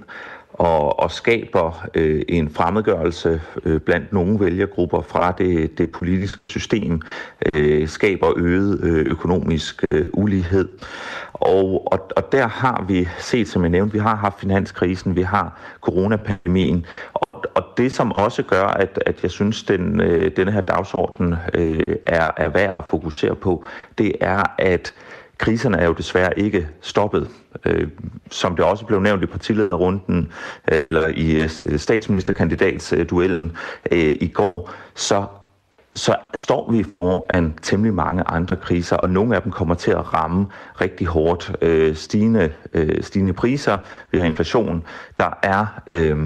og, 0.53 0.99
og 0.99 1.11
skaber 1.11 1.87
øh, 1.93 2.21
en 2.29 2.49
fremmedgørelse 2.49 3.41
øh, 3.63 3.79
blandt 3.79 4.13
nogle 4.13 4.39
vælgergrupper 4.39 5.01
fra 5.01 5.31
det, 5.31 5.77
det 5.77 5.91
politiske 5.91 6.39
system, 6.49 7.01
øh, 7.53 7.87
skaber 7.87 8.33
øget 8.37 8.79
øh, 8.83 9.05
økonomisk 9.05 9.83
øh, 9.91 10.05
ulighed. 10.13 10.69
Og, 11.33 11.93
og, 11.93 12.09
og 12.15 12.31
der 12.31 12.47
har 12.47 12.85
vi 12.87 13.07
set, 13.19 13.47
som 13.47 13.61
jeg 13.61 13.69
nævnte, 13.69 13.93
vi 13.93 13.99
har 13.99 14.15
haft 14.15 14.39
finanskrisen, 14.39 15.15
vi 15.15 15.21
har 15.21 15.59
coronapandemien, 15.81 16.85
og, 17.41 17.63
og 17.63 17.77
det 17.77 17.95
som 17.95 18.11
også 18.11 18.43
gør, 18.43 18.63
at, 18.63 19.03
at 19.05 19.23
jeg 19.23 19.31
synes, 19.31 19.63
den, 19.63 20.01
øh, 20.01 20.31
denne 20.35 20.51
her 20.51 20.61
dagsorden 20.61 21.35
øh, 21.53 21.79
er, 22.05 22.31
er 22.37 22.49
værd 22.49 22.75
at 22.79 22.85
fokusere 22.89 23.35
på, 23.35 23.65
det 23.97 24.15
er, 24.21 24.43
at 24.57 24.93
kriserne 25.37 25.77
er 25.77 25.85
jo 25.85 25.93
desværre 25.93 26.39
ikke 26.39 26.67
stoppet. 26.81 27.27
Øh, 27.65 27.87
som 28.29 28.55
det 28.55 28.65
også 28.65 28.85
blev 28.85 28.99
nævnt 28.99 29.23
i 29.23 29.25
partilederrunden, 29.25 30.31
øh, 30.71 30.83
eller 30.91 31.07
i 31.07 31.41
øh, 31.41 31.79
statsministerkandidatsduellen 31.79 33.57
øh, 33.91 34.15
i 34.21 34.27
går, 34.27 34.71
så 34.95 35.25
så 35.95 36.15
står 36.43 36.71
vi 36.71 36.85
foran 37.01 37.53
temmelig 37.61 37.93
mange 37.93 38.23
andre 38.23 38.55
kriser, 38.55 38.95
og 38.95 39.09
nogle 39.09 39.35
af 39.35 39.41
dem 39.41 39.51
kommer 39.51 39.75
til 39.75 39.91
at 39.91 40.13
ramme 40.13 40.47
rigtig 40.81 41.07
hårdt. 41.07 41.55
Øh, 41.61 41.95
stigende, 41.95 42.53
øh, 42.73 43.03
stigende 43.03 43.33
priser, 43.33 43.77
vi 44.11 44.17
har 44.17 44.25
inflation, 44.25 44.83
der 45.19 45.39
er... 45.43 45.65
Øh, 45.99 46.17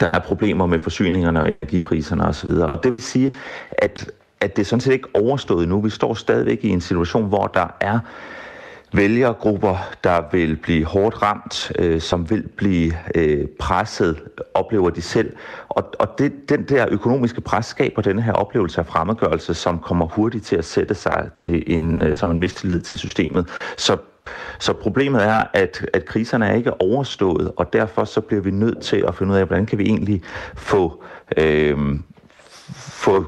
der 0.00 0.10
er 0.12 0.18
problemer 0.18 0.66
med 0.66 0.82
forsyningerne 0.82 1.40
og 1.40 1.52
energipriserne 1.62 2.24
osv. 2.24 2.50
Og 2.50 2.84
det 2.84 2.92
vil 2.92 3.02
sige, 3.02 3.32
at, 3.72 4.10
at 4.40 4.56
det 4.56 4.62
er 4.62 4.66
sådan 4.66 4.80
set 4.80 4.92
ikke 4.92 5.08
overstået 5.14 5.68
nu. 5.68 5.80
Vi 5.80 5.90
står 5.90 6.14
stadigvæk 6.14 6.64
i 6.64 6.68
en 6.68 6.80
situation, 6.80 7.28
hvor 7.28 7.46
der 7.46 7.66
er 7.80 7.98
vælgergrupper, 8.92 9.76
der 10.04 10.22
vil 10.32 10.56
blive 10.56 10.84
hårdt 10.84 11.22
ramt, 11.22 11.72
øh, 11.78 12.00
som 12.00 12.30
vil 12.30 12.48
blive 12.56 12.92
øh, 13.14 13.46
presset, 13.58 14.22
oplever 14.54 14.90
de 14.90 15.02
selv. 15.02 15.32
Og, 15.68 15.90
og 15.98 16.08
det, 16.18 16.32
den 16.48 16.64
der 16.64 16.86
økonomiske 16.90 17.40
pres 17.40 17.66
skaber 17.66 18.02
denne 18.02 18.22
her 18.22 18.32
oplevelse 18.32 18.80
af 18.80 18.86
fremmedgørelse, 18.86 19.54
som 19.54 19.78
kommer 19.78 20.06
hurtigt 20.06 20.46
til 20.46 20.56
at 20.56 20.64
sætte 20.64 20.94
sig 20.94 21.30
en, 21.48 22.02
øh, 22.02 22.16
som 22.16 22.30
en 22.30 22.42
vis 22.42 22.54
tillid 22.54 22.80
til 22.80 22.98
systemet. 22.98 23.48
Så 23.76 23.96
så 24.58 24.72
problemet 24.72 25.24
er, 25.24 25.44
at, 25.52 25.86
at 25.92 26.04
kriserne 26.04 26.46
er 26.46 26.54
ikke 26.54 26.80
overstået, 26.80 27.52
og 27.56 27.72
derfor 27.72 28.04
så 28.04 28.20
bliver 28.20 28.42
vi 28.42 28.50
nødt 28.50 28.80
til 28.80 29.04
at 29.08 29.14
finde 29.14 29.32
ud 29.32 29.38
af, 29.38 29.46
hvordan 29.46 29.66
kan 29.66 29.78
vi 29.78 29.84
egentlig 29.84 30.22
få, 30.54 31.04
øh, 31.36 31.78
få 32.74 33.26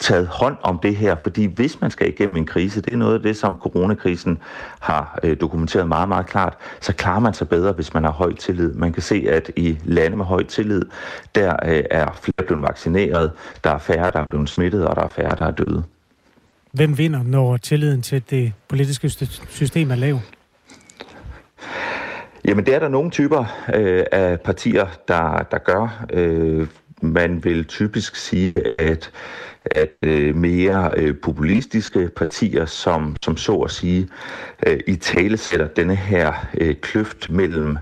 taget 0.00 0.26
hånd 0.26 0.56
om 0.62 0.78
det 0.78 0.96
her, 0.96 1.16
fordi 1.22 1.44
hvis 1.44 1.80
man 1.80 1.90
skal 1.90 2.08
igennem 2.08 2.36
en 2.36 2.46
krise, 2.46 2.80
det 2.80 2.92
er 2.92 2.96
noget 2.96 3.14
af 3.14 3.22
det, 3.22 3.36
som 3.36 3.58
coronakrisen 3.60 4.38
har 4.80 5.18
øh, 5.22 5.36
dokumenteret 5.40 5.88
meget, 5.88 6.08
meget 6.08 6.26
klart, 6.26 6.56
så 6.80 6.92
klarer 6.92 7.20
man 7.20 7.34
sig 7.34 7.48
bedre, 7.48 7.72
hvis 7.72 7.94
man 7.94 8.04
har 8.04 8.10
høj 8.10 8.34
tillid. 8.34 8.74
Man 8.74 8.92
kan 8.92 9.02
se, 9.02 9.26
at 9.28 9.50
i 9.56 9.78
lande 9.84 10.16
med 10.16 10.24
høj 10.24 10.42
tillid, 10.42 10.82
der 11.34 11.56
øh, 11.64 11.84
er 11.90 12.18
flere 12.22 12.46
blevet 12.46 12.62
vaccineret, 12.62 13.32
der 13.64 13.70
er 13.70 13.78
færre, 13.78 14.10
der 14.10 14.20
er 14.20 14.26
blevet 14.30 14.48
smittet, 14.48 14.86
og 14.86 14.96
der 14.96 15.02
er 15.02 15.08
færre, 15.08 15.36
der 15.38 15.46
er 15.46 15.50
døde. 15.50 15.84
Hvem 16.72 16.98
vinder, 16.98 17.22
når 17.22 17.56
tilliden 17.56 18.02
til 18.02 18.22
det 18.30 18.52
politiske 18.68 19.08
system 19.48 19.90
er 19.90 19.94
lav? 19.94 20.20
Jamen, 22.44 22.66
det 22.66 22.74
er 22.74 22.78
der 22.78 22.88
nogle 22.88 23.10
typer 23.10 23.44
øh, 23.74 24.04
af 24.12 24.40
partier, 24.40 24.86
der, 25.08 25.46
der 25.50 25.58
gør. 25.58 26.06
Øh, 26.12 26.66
man 27.02 27.44
vil 27.44 27.64
typisk 27.64 28.16
sige, 28.16 28.54
at 28.78 29.12
at 29.64 29.90
øh, 30.02 30.36
mere 30.36 30.90
øh, 30.96 31.14
populistiske 31.22 32.10
partier, 32.16 32.66
som, 32.66 33.16
som 33.22 33.36
så 33.36 33.56
at 33.56 33.70
sige 33.70 34.08
øh, 34.66 34.80
i 34.86 34.96
tale 34.96 35.36
sætter 35.36 35.68
denne 35.68 35.96
her 35.96 36.46
øh, 36.60 36.74
kløft 36.74 37.30
mellem 37.30 37.76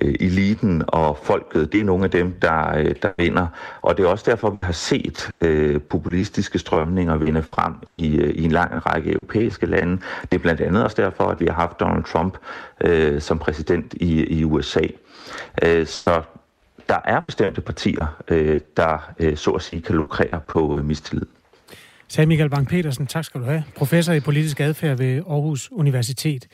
øh, 0.00 0.14
eliten 0.20 0.82
og 0.88 1.18
folket, 1.22 1.72
det 1.72 1.80
er 1.80 1.84
nogle 1.84 2.04
af 2.04 2.10
dem, 2.10 2.32
der, 2.42 2.76
øh, 2.76 2.94
der 3.02 3.10
vinder. 3.18 3.46
Og 3.82 3.96
det 3.96 4.04
er 4.04 4.08
også 4.08 4.30
derfor, 4.30 4.50
vi 4.50 4.58
har 4.62 4.72
set 4.72 5.30
øh, 5.40 5.80
populistiske 5.80 6.58
strømninger 6.58 7.16
vinde 7.16 7.42
frem 7.42 7.74
i, 7.98 8.16
øh, 8.16 8.30
i 8.30 8.44
en 8.44 8.50
lang 8.50 8.86
række 8.86 9.12
europæiske 9.12 9.66
lande. 9.66 10.02
Det 10.22 10.38
er 10.38 10.42
blandt 10.42 10.60
andet 10.60 10.84
også 10.84 11.02
derfor, 11.02 11.24
at 11.24 11.40
vi 11.40 11.46
har 11.46 11.54
haft 11.54 11.80
Donald 11.80 12.04
Trump 12.04 12.38
øh, 12.80 13.20
som 13.20 13.38
præsident 13.38 13.94
i, 13.94 14.38
i 14.38 14.44
USA. 14.44 14.82
Øh, 15.64 15.86
så 15.86 16.22
der 16.88 16.98
er 17.04 17.20
bestemte 17.20 17.60
partier, 17.60 18.22
øh, 18.28 18.60
der 18.76 19.12
øh, 19.18 19.36
så 19.36 19.50
at 19.50 19.62
sige 19.62 19.82
kan 19.82 19.94
lukrere 19.94 20.40
på 20.48 20.78
øh, 20.78 20.84
mistillid. 20.84 21.26
Sagde 22.08 22.28
Michael 22.28 22.50
Bang-Petersen, 22.50 23.06
tak 23.06 23.24
skal 23.24 23.40
du 23.40 23.46
have. 23.46 23.64
Professor 23.76 24.12
i 24.12 24.20
politisk 24.20 24.60
adfærd 24.60 24.98
ved 24.98 25.16
Aarhus 25.16 25.68
Universitet. 25.72 26.46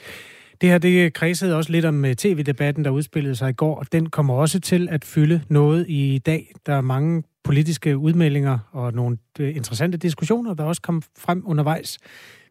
Det 0.61 0.69
her 0.69 0.79
det 0.79 1.15
kredsede 1.15 1.57
også 1.57 1.73
lidt 1.73 1.85
om 1.85 2.05
øh, 2.05 2.15
tv-debatten, 2.15 2.85
der 2.85 2.91
udspillede 2.91 3.35
sig 3.35 3.51
i 3.51 3.53
går, 3.53 3.79
og 3.79 3.93
den 3.93 4.11
kommer 4.11 4.35
også 4.35 4.61
til 4.61 4.89
at 4.91 5.05
fylde 5.05 5.41
noget 5.49 5.87
i 5.89 6.19
dag. 6.27 6.53
Der 6.67 6.75
er 6.75 6.81
mange 6.81 7.23
politiske 7.45 7.99
udmeldinger 7.99 8.59
og 8.73 8.93
nogle 8.93 9.19
øh, 9.39 9.57
interessante 9.57 9.99
diskussioner, 9.99 10.55
der 10.55 10.65
også 10.65 10.83
kom 10.83 11.03
frem 11.19 11.43
undervejs. 11.47 11.99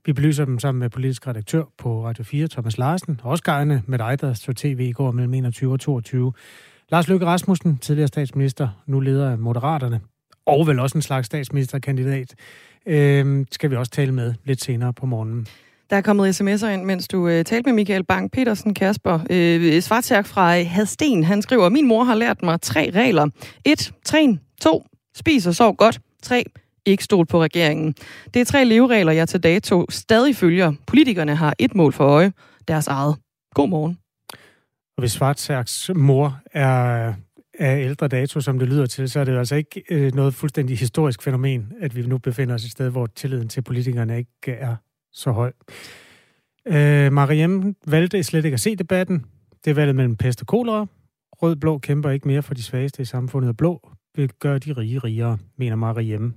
Vi 0.05 0.13
belyser 0.13 0.45
dem 0.45 0.59
sammen 0.59 0.79
med 0.79 0.89
politisk 0.89 1.27
redaktør 1.27 1.63
på 1.77 2.05
Radio 2.05 2.23
4, 2.23 2.47
Thomas 2.47 2.77
Larsen, 2.77 3.19
og 3.23 3.31
også 3.31 3.43
gerne 3.43 3.83
med 3.85 3.97
dig, 3.97 4.21
der 4.21 4.33
så 4.33 4.53
tv 4.53 4.79
i 4.79 4.91
går 4.91 5.11
mellem 5.11 5.33
21 5.33 5.73
og 5.73 5.79
22. 5.79 6.33
Lars 6.89 7.07
Løkke 7.07 7.25
Rasmussen, 7.25 7.77
tidligere 7.77 8.07
statsminister, 8.07 8.69
nu 8.85 8.99
leder 8.99 9.31
af 9.31 9.37
Moderaterne, 9.37 10.01
og 10.45 10.67
vel 10.67 10.79
også 10.79 10.97
en 10.97 11.01
slags 11.01 11.25
statsministerkandidat, 11.25 12.35
øh, 12.85 13.45
skal 13.51 13.71
vi 13.71 13.75
også 13.75 13.91
tale 13.91 14.11
med 14.11 14.33
lidt 14.43 14.63
senere 14.63 14.93
på 14.93 15.05
morgenen. 15.05 15.47
Der 15.93 15.97
er 15.97 16.01
kommet 16.01 16.41
sms'er 16.41 16.67
ind, 16.67 16.83
mens 16.83 17.07
du 17.07 17.27
øh, 17.27 17.45
talte 17.45 17.65
med 17.65 17.73
Michael 17.73 18.03
Bang-Petersen, 18.11 18.73
Kasper. 18.73 19.19
Øh, 19.29 19.81
Svartærk 19.81 20.25
fra 20.25 20.59
øh, 20.59 20.65
Hadsten, 20.67 21.23
han 21.23 21.41
skriver, 21.41 21.69
min 21.69 21.87
mor 21.87 22.03
har 22.03 22.15
lært 22.15 22.43
mig 22.43 22.61
tre 22.61 22.91
regler. 22.95 23.27
1. 23.65 23.93
Træn. 24.05 24.39
2. 24.61 24.85
Spis 25.15 25.47
og 25.47 25.55
sov 25.55 25.75
godt. 25.75 25.99
3. 26.23 26.43
Ikke 26.85 27.03
stol 27.03 27.25
på 27.25 27.41
regeringen. 27.41 27.95
Det 28.33 28.39
er 28.41 28.45
tre 28.45 28.65
leveregler, 28.65 29.11
jeg 29.11 29.29
til 29.29 29.43
dato 29.43 29.85
stadig 29.89 30.35
følger. 30.35 30.73
Politikerne 30.87 31.35
har 31.35 31.53
et 31.59 31.75
mål 31.75 31.93
for 31.93 32.03
øje. 32.03 32.31
Deres 32.67 32.87
eget. 32.87 33.15
God 33.53 33.69
morgen. 33.69 33.97
Og 34.97 35.01
hvis 35.01 35.11
Svartærks 35.11 35.91
mor 35.95 36.39
er 36.53 37.13
af 37.59 37.81
ældre 37.83 38.07
dato, 38.07 38.41
som 38.41 38.59
det 38.59 38.67
lyder 38.67 38.85
til, 38.85 39.09
så 39.09 39.19
er 39.19 39.23
det 39.23 39.31
jo 39.31 39.39
altså 39.39 39.55
ikke 39.55 39.83
øh, 39.89 40.15
noget 40.15 40.33
fuldstændig 40.33 40.77
historisk 40.77 41.23
fænomen, 41.23 41.71
at 41.81 41.95
vi 41.95 42.01
nu 42.01 42.17
befinder 42.17 42.55
os 42.55 42.63
et 42.63 42.71
sted, 42.71 42.89
hvor 42.89 43.05
tilliden 43.05 43.49
til 43.49 43.61
politikerne 43.61 44.17
ikke 44.17 44.51
er 44.51 44.75
så 45.13 45.31
høj. 45.31 45.51
Øh, 46.67 47.11
Mariem 47.11 47.75
valgte 47.87 48.23
slet 48.23 48.45
ikke 48.45 48.53
at 48.55 48.59
se 48.59 48.75
debatten. 48.75 49.25
Det 49.65 49.75
valget 49.75 49.95
mellem 49.95 50.15
pest 50.15 50.41
og 50.41 50.47
kolera. 50.47 50.85
Rød-blå 51.31 51.77
kæmper 51.77 52.09
ikke 52.09 52.27
mere 52.27 52.43
for 52.43 52.53
de 52.53 52.63
svageste 52.63 53.01
i 53.01 53.05
samfundet, 53.05 53.49
og 53.49 53.57
blå 53.57 53.89
vil 54.15 54.29
gøre 54.39 54.59
de 54.59 54.73
rige 54.73 54.99
rigere, 54.99 55.37
mener 55.57 55.75
Mariem. 55.75 56.33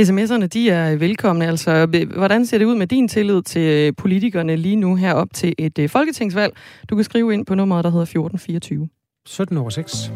SMS'erne, 0.00 0.46
de 0.46 0.70
er 0.70 0.96
velkomne. 0.96 1.46
Altså, 1.46 2.04
hvordan 2.16 2.46
ser 2.46 2.58
det 2.58 2.64
ud 2.64 2.74
med 2.74 2.86
din 2.86 3.08
tillid 3.08 3.42
til 3.42 3.92
politikerne 3.92 4.56
lige 4.56 4.76
nu 4.76 4.94
her 4.94 5.12
op 5.12 5.28
til 5.34 5.54
et 5.58 5.78
uh, 5.78 5.88
folketingsvalg? 5.88 6.56
Du 6.88 6.94
kan 6.94 7.04
skrive 7.04 7.34
ind 7.34 7.46
på 7.46 7.54
nummeret, 7.54 7.84
der 7.84 7.90
hedder 7.90 8.02
1424. 8.02 8.88
17 9.26 9.56
over 9.56 9.70
6. 9.70 10.12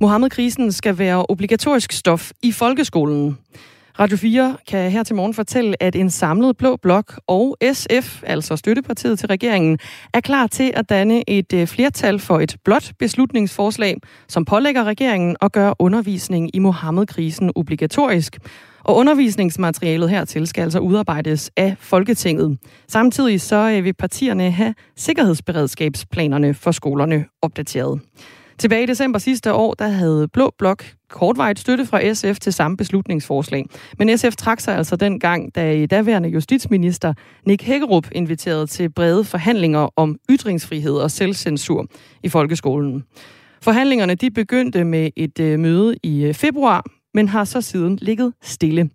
Mohammed-krisen 0.00 0.72
skal 0.72 0.98
være 0.98 1.26
obligatorisk 1.28 1.92
stof 1.92 2.30
i 2.42 2.52
folkeskolen. 2.52 3.38
Radio 4.00 4.16
4 4.16 4.56
kan 4.68 4.90
her 4.90 5.02
til 5.02 5.16
morgen 5.16 5.34
fortælle, 5.34 5.82
at 5.82 5.96
en 5.96 6.10
samlet 6.10 6.56
blå 6.56 6.76
blok 6.76 7.20
og 7.26 7.56
SF, 7.72 8.22
altså 8.26 8.56
støttepartiet 8.56 9.18
til 9.18 9.28
regeringen, 9.28 9.78
er 10.14 10.20
klar 10.20 10.46
til 10.46 10.72
at 10.76 10.88
danne 10.88 11.30
et 11.30 11.52
øh, 11.52 11.66
flertal 11.66 12.18
for 12.18 12.40
et 12.40 12.56
blot 12.64 12.92
beslutningsforslag, 12.98 13.96
som 14.28 14.44
pålægger 14.44 14.84
regeringen 14.84 15.36
at 15.40 15.52
gøre 15.52 15.74
undervisning 15.78 16.56
i 16.56 16.58
Mohammed-krisen 16.58 17.52
obligatorisk. 17.54 18.38
Og 18.84 18.96
undervisningsmaterialet 18.96 20.10
hertil 20.10 20.46
skal 20.46 20.62
altså 20.62 20.78
udarbejdes 20.78 21.50
af 21.56 21.76
Folketinget. 21.78 22.58
Samtidig 22.88 23.40
så 23.40 23.70
øh, 23.70 23.84
vil 23.84 23.94
partierne 23.94 24.50
have 24.50 24.74
sikkerhedsberedskabsplanerne 24.96 26.54
for 26.54 26.70
skolerne 26.70 27.24
opdateret. 27.42 28.00
Tilbage 28.58 28.82
i 28.82 28.86
december 28.86 29.18
sidste 29.18 29.52
år, 29.52 29.74
der 29.74 29.88
havde 29.88 30.28
Blå 30.28 30.50
Blok 30.58 30.84
kortvarigt 31.10 31.58
støtte 31.58 31.86
fra 31.86 32.14
SF 32.14 32.38
til 32.40 32.52
samme 32.52 32.76
beslutningsforslag. 32.76 33.66
Men 33.98 34.18
SF 34.18 34.36
trak 34.38 34.60
sig 34.60 34.76
altså 34.76 34.96
dengang, 34.96 35.54
da 35.54 35.86
daværende 35.86 36.28
justitsminister 36.28 37.14
Nick 37.46 37.62
Hækkerup 37.62 38.06
inviterede 38.12 38.66
til 38.66 38.90
brede 38.90 39.24
forhandlinger 39.24 39.88
om 39.96 40.18
ytringsfrihed 40.30 40.94
og 40.94 41.10
selvcensur 41.10 41.86
i 42.22 42.28
folkeskolen. 42.28 43.04
Forhandlingerne 43.62 44.14
de 44.14 44.30
begyndte 44.30 44.84
med 44.84 45.10
et 45.16 45.40
øh, 45.40 45.58
møde 45.58 45.96
i 46.02 46.24
øh, 46.24 46.34
februar, 46.34 46.84
men 47.14 47.28
har 47.28 47.44
så 47.44 47.60
siden 47.60 47.98
ligget 48.02 48.32
stille. 48.42 48.90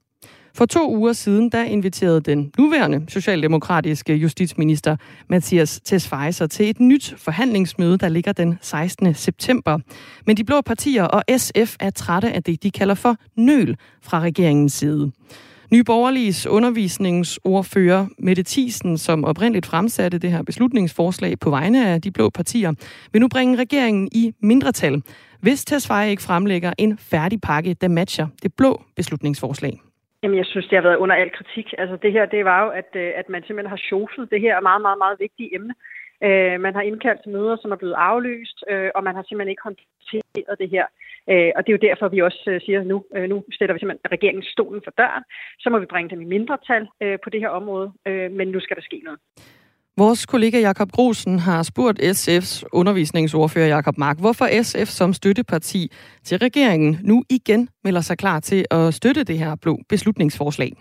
For 0.54 0.66
to 0.66 0.96
uger 0.96 1.14
siden, 1.14 1.50
der 1.50 1.64
inviterede 1.64 2.22
den 2.22 2.52
nuværende 2.58 3.06
socialdemokratiske 3.08 4.16
justitsminister 4.16 4.96
Mathias 5.30 5.82
Tesfaye 5.84 6.48
til 6.48 6.70
et 6.70 6.80
nyt 6.80 7.14
forhandlingsmøde, 7.18 7.98
der 7.98 8.10
ligger 8.10 8.32
den 8.32 8.58
16. 8.62 9.14
september. 9.14 9.80
Men 10.26 10.38
de 10.38 10.44
blå 10.44 10.62
partier 10.62 11.04
og 11.04 11.24
SF 11.38 11.76
er 11.80 11.90
trætte 11.90 12.32
af 12.32 12.44
det, 12.44 12.64
de 12.64 12.72
kalder 12.72 12.96
for 12.96 13.16
nøl 13.36 13.78
fra 14.02 14.20
regeringens 14.20 14.74
side. 14.74 15.12
Nye 15.72 15.84
Borgerliges 15.84 16.48
undervisningsordfører 16.48 18.08
Mette 18.20 18.44
Thiesen, 18.44 18.98
som 18.98 19.26
oprindeligt 19.26 19.66
fremsatte 19.66 20.18
det 20.18 20.32
her 20.32 20.44
beslutningsforslag 20.44 21.40
på 21.40 21.50
vegne 21.50 21.88
af 21.88 22.02
de 22.02 22.12
blå 22.12 22.30
partier, 22.30 22.74
vil 23.12 23.22
nu 23.22 23.28
bringe 23.28 23.58
regeringen 23.58 24.10
i 24.12 24.34
mindretal, 24.42 25.02
hvis 25.42 25.66
Tesfaye 25.66 26.10
ikke 26.10 26.24
fremlægger 26.24 26.74
en 26.78 26.98
færdig 26.98 27.42
pakke, 27.42 27.76
der 27.82 27.88
matcher 27.88 28.28
det 28.44 28.54
blå 28.54 28.82
beslutningsforslag. 28.96 29.80
Jamen, 30.24 30.38
jeg 30.38 30.46
synes, 30.46 30.68
det 30.68 30.78
har 30.78 30.88
været 30.88 31.02
under 31.04 31.16
al 31.16 31.32
kritik. 31.32 31.74
Altså, 31.78 31.96
det 31.96 32.12
her, 32.12 32.26
det 32.26 32.46
var 32.46 32.64
jo, 32.66 32.70
at, 32.70 32.92
øh, 32.96 33.12
at 33.16 33.30
man 33.30 33.42
simpelthen 33.44 33.70
har 33.70 33.88
sjoflet 33.90 34.32
det 34.32 34.42
her 34.42 34.62
meget, 34.62 34.82
meget, 34.82 34.98
meget 34.98 35.20
vigtige 35.20 35.56
emne. 35.56 35.74
Øh, 36.24 36.60
man 36.66 36.76
har 36.76 36.82
indkaldt 36.82 37.22
til 37.24 37.32
møder, 37.32 37.58
som 37.62 37.72
er 37.72 37.76
blevet 37.76 37.94
aflyst, 37.94 38.64
øh, 38.70 38.90
og 38.96 39.04
man 39.04 39.16
har 39.16 39.24
simpelthen 39.24 39.54
ikke 39.54 39.68
håndteret 39.68 40.60
det 40.60 40.70
her. 40.70 40.86
Øh, 41.32 41.52
og 41.56 41.60
det 41.62 41.70
er 41.72 41.78
jo 41.78 41.88
derfor, 41.88 42.08
vi 42.08 42.22
også 42.22 42.44
øh, 42.48 42.62
siger, 42.62 42.80
at 42.80 42.88
nu, 42.88 43.06
øh, 43.16 43.30
nu 43.30 43.44
stiller 43.52 43.74
vi 43.74 43.80
simpelthen 43.80 44.12
regeringen 44.12 44.44
stolen 44.44 44.82
for 44.84 44.92
døren. 44.92 45.24
Så 45.60 45.70
må 45.70 45.80
vi 45.80 45.86
bringe 45.86 46.10
dem 46.10 46.22
i 46.22 46.32
mindretal 46.34 46.88
øh, 47.04 47.18
på 47.24 47.30
det 47.30 47.40
her 47.40 47.50
område, 47.50 47.92
øh, 48.06 48.32
men 48.32 48.48
nu 48.48 48.60
skal 48.60 48.76
der 48.76 48.82
ske 48.82 49.02
noget. 49.04 49.20
Vores 50.00 50.26
kollega 50.26 50.60
Jakob 50.60 50.92
Grosen 50.92 51.40
har 51.40 51.64
spurgt 51.64 52.00
SF's 52.00 52.64
undervisningsordfører 52.72 53.68
Jakob 53.68 53.98
Mark, 53.98 54.18
hvorfor 54.20 54.64
SF 54.64 54.90
som 54.90 55.14
støtteparti 55.14 55.92
til 56.24 56.38
regeringen 56.38 57.00
nu 57.04 57.24
igen 57.30 57.70
melder 57.84 58.02
sig 58.02 58.18
klar 58.18 58.40
til 58.40 58.66
at 58.72 58.94
støtte 58.94 59.24
det 59.24 59.38
her 59.38 59.56
blå 59.56 59.80
beslutningsforslag. 59.90 60.74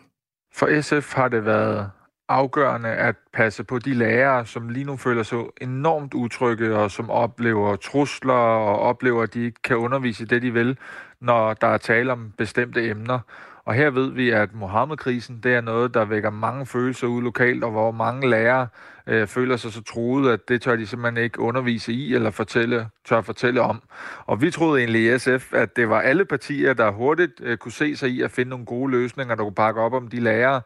For 0.55 0.81
SF 0.81 1.15
har 1.15 1.29
det 1.29 1.45
været 1.45 1.91
afgørende 2.29 2.89
at 2.89 3.15
passe 3.33 3.65
på 3.65 3.79
de 3.79 3.95
lærere, 3.95 4.47
som 4.47 4.69
lige 4.69 4.85
nu 4.85 4.97
føler 4.97 5.23
sig 5.23 5.39
enormt 5.61 6.15
utrygge 6.15 6.77
og 6.77 6.91
som 6.91 7.11
oplever 7.11 7.77
trusler 7.77 8.35
og 8.35 8.79
oplever, 8.79 9.23
at 9.23 9.35
de 9.35 9.45
ikke 9.45 9.63
kan 9.65 9.77
undervise 9.77 10.27
det, 10.27 10.43
de 10.43 10.53
vil, 10.53 10.79
når 11.21 11.55
der 11.55 11.67
er 11.67 11.79
tale 11.79 12.13
om 12.13 12.33
bestemte 12.39 12.91
emner. 12.91 13.19
Og 13.65 13.75
her 13.75 13.91
ved 13.91 14.11
vi, 14.11 14.31
at 14.31 14.55
Mohammed-krisen, 14.55 15.41
det 15.43 15.55
er 15.55 15.61
noget, 15.61 15.95
der 15.95 16.05
vækker 16.05 16.31
mange 16.31 16.67
følelser 16.67 17.07
ud 17.07 17.23
lokalt, 17.23 17.65
og 17.65 17.71
hvor 17.71 17.91
mange 17.91 18.31
lærere 18.31 18.67
øh, 19.09 19.27
føler 19.27 19.57
sig 19.57 19.73
så 19.73 19.83
truet, 19.83 20.33
at 20.33 20.49
det 20.49 20.63
tør 20.63 20.77
de 20.77 20.87
simpelthen 20.87 21.25
ikke 21.25 21.41
undervise 21.41 21.93
i 21.93 22.15
eller 22.15 22.31
fortælle, 22.31 22.89
tør 23.05 23.21
fortælle 23.21 23.61
om. 23.61 23.83
Og 24.27 24.43
vi 24.43 24.51
troede 24.51 24.81
egentlig 24.81 25.15
i 25.15 25.19
SF, 25.19 25.53
at 25.53 25.77
det 25.77 25.89
var 25.89 26.01
alle 26.01 26.25
partier, 26.25 26.75
der 26.75 26.91
hurtigt 26.91 27.33
øh, 27.41 27.57
kunne 27.57 27.73
se 27.73 27.97
sig 27.97 28.09
i 28.09 28.23
at 28.23 28.31
finde 28.31 28.51
nogle 28.51 28.67
gode 28.67 28.91
løsninger, 28.91 29.35
der 29.35 29.43
kunne 29.43 29.55
pakke 29.55 29.81
op 29.81 29.93
om 29.93 30.09
de 30.09 30.21
lærere. 30.21 30.61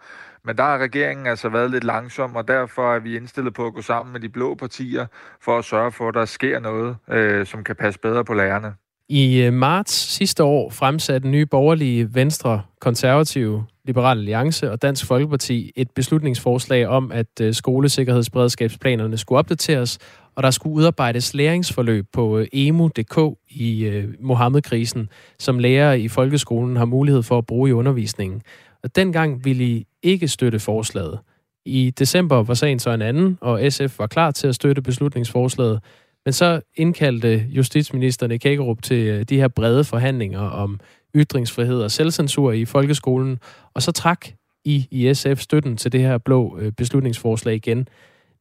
Men 0.45 0.59
der 0.59 0.63
har 0.63 0.79
regeringen 0.79 1.27
altså 1.27 1.49
været 1.49 1.71
lidt 1.71 1.85
langsom, 1.85 2.37
og 2.37 2.49
derfor 2.49 2.95
er 2.95 2.99
vi 2.99 3.17
indstillet 3.17 3.55
på 3.55 3.67
at 3.67 3.75
gå 3.75 3.83
sammen 3.83 4.13
med 4.13 4.21
de 4.21 4.29
blå 4.29 4.55
partier 4.55 5.07
for 5.41 5.59
at 5.59 5.65
sørge 5.65 5.93
for, 5.93 6.09
at 6.09 6.15
der 6.15 6.25
sker 6.25 6.61
noget, 6.61 6.97
øh, 7.11 7.47
som 7.47 7.65
kan 7.65 7.77
passe 7.77 8.01
bedre 8.01 8.25
på 8.25 8.35
lærerne. 8.35 8.75
I 9.09 9.41
øh, 9.41 9.53
marts 9.53 9.93
sidste 9.93 10.45
år 10.45 10.71
fremsatte 10.71 11.29
nye 11.29 11.47
borgerlige 11.47 12.15
Venstre, 12.15 12.63
Konservative, 12.81 13.65
Liberal 13.85 14.19
Alliance 14.19 14.71
og 14.71 14.83
Dansk 14.83 15.07
Folkeparti 15.07 15.73
et 15.77 15.91
beslutningsforslag 15.91 16.87
om, 16.87 17.13
at 17.13 17.41
øh, 17.41 17.55
skolesikkerhedsberedskabsplanerne 17.55 19.19
skulle 19.19 19.39
opdateres, 19.39 19.99
og 20.35 20.43
der 20.43 20.51
skulle 20.51 20.75
udarbejdes 20.75 21.35
læringsforløb 21.35 22.07
på 22.13 22.39
øh, 22.39 22.47
emu.dk 22.53 23.39
i 23.51 24.03
Mohammed-krisen, 24.21 25.09
som 25.39 25.59
lærere 25.59 26.01
i 26.01 26.09
folkeskolen 26.09 26.77
har 26.77 26.85
mulighed 26.85 27.23
for 27.23 27.39
at 27.39 27.47
bruge 27.47 27.71
i 27.71 27.73
undervisningen. 27.73 28.43
Og 28.83 28.97
dengang 28.97 29.45
ville 29.45 29.65
I 29.65 29.87
ikke 30.03 30.29
støtte 30.29 30.59
forslaget. 30.59 31.19
I 31.65 31.91
december 31.99 32.43
var 32.43 32.55
sagen 32.55 32.79
så 32.79 32.91
en 32.91 33.03
anden, 33.03 33.39
og 33.41 33.73
SF 33.73 33.99
var 33.99 34.07
klar 34.07 34.31
til 34.31 34.47
at 34.49 34.55
støtte 34.55 34.83
beslutningsforslaget, 34.83 35.81
men 36.25 36.33
så 36.33 36.61
indkaldte 36.75 37.47
justitsministeren 37.49 38.39
Kækkerup 38.39 38.83
til 38.83 39.07
øh, 39.07 39.23
de 39.23 39.37
her 39.37 39.49
brede 39.49 39.85
forhandlinger 39.85 40.41
om 40.41 40.81
ytringsfrihed 41.15 41.83
og 41.83 41.91
selvcensur 41.91 42.53
i 42.53 42.65
folkeskolen, 42.65 43.39
og 43.75 43.83
så 43.83 43.93
trak 43.93 44.27
I 44.65 44.87
i 44.91 45.15
SF 45.15 45.39
støtten 45.39 45.77
til 45.77 45.93
det 45.93 46.01
her 46.01 46.19
blå 46.19 46.59
øh, 46.59 46.73
beslutningsforslag 46.73 47.55
igen. 47.55 47.89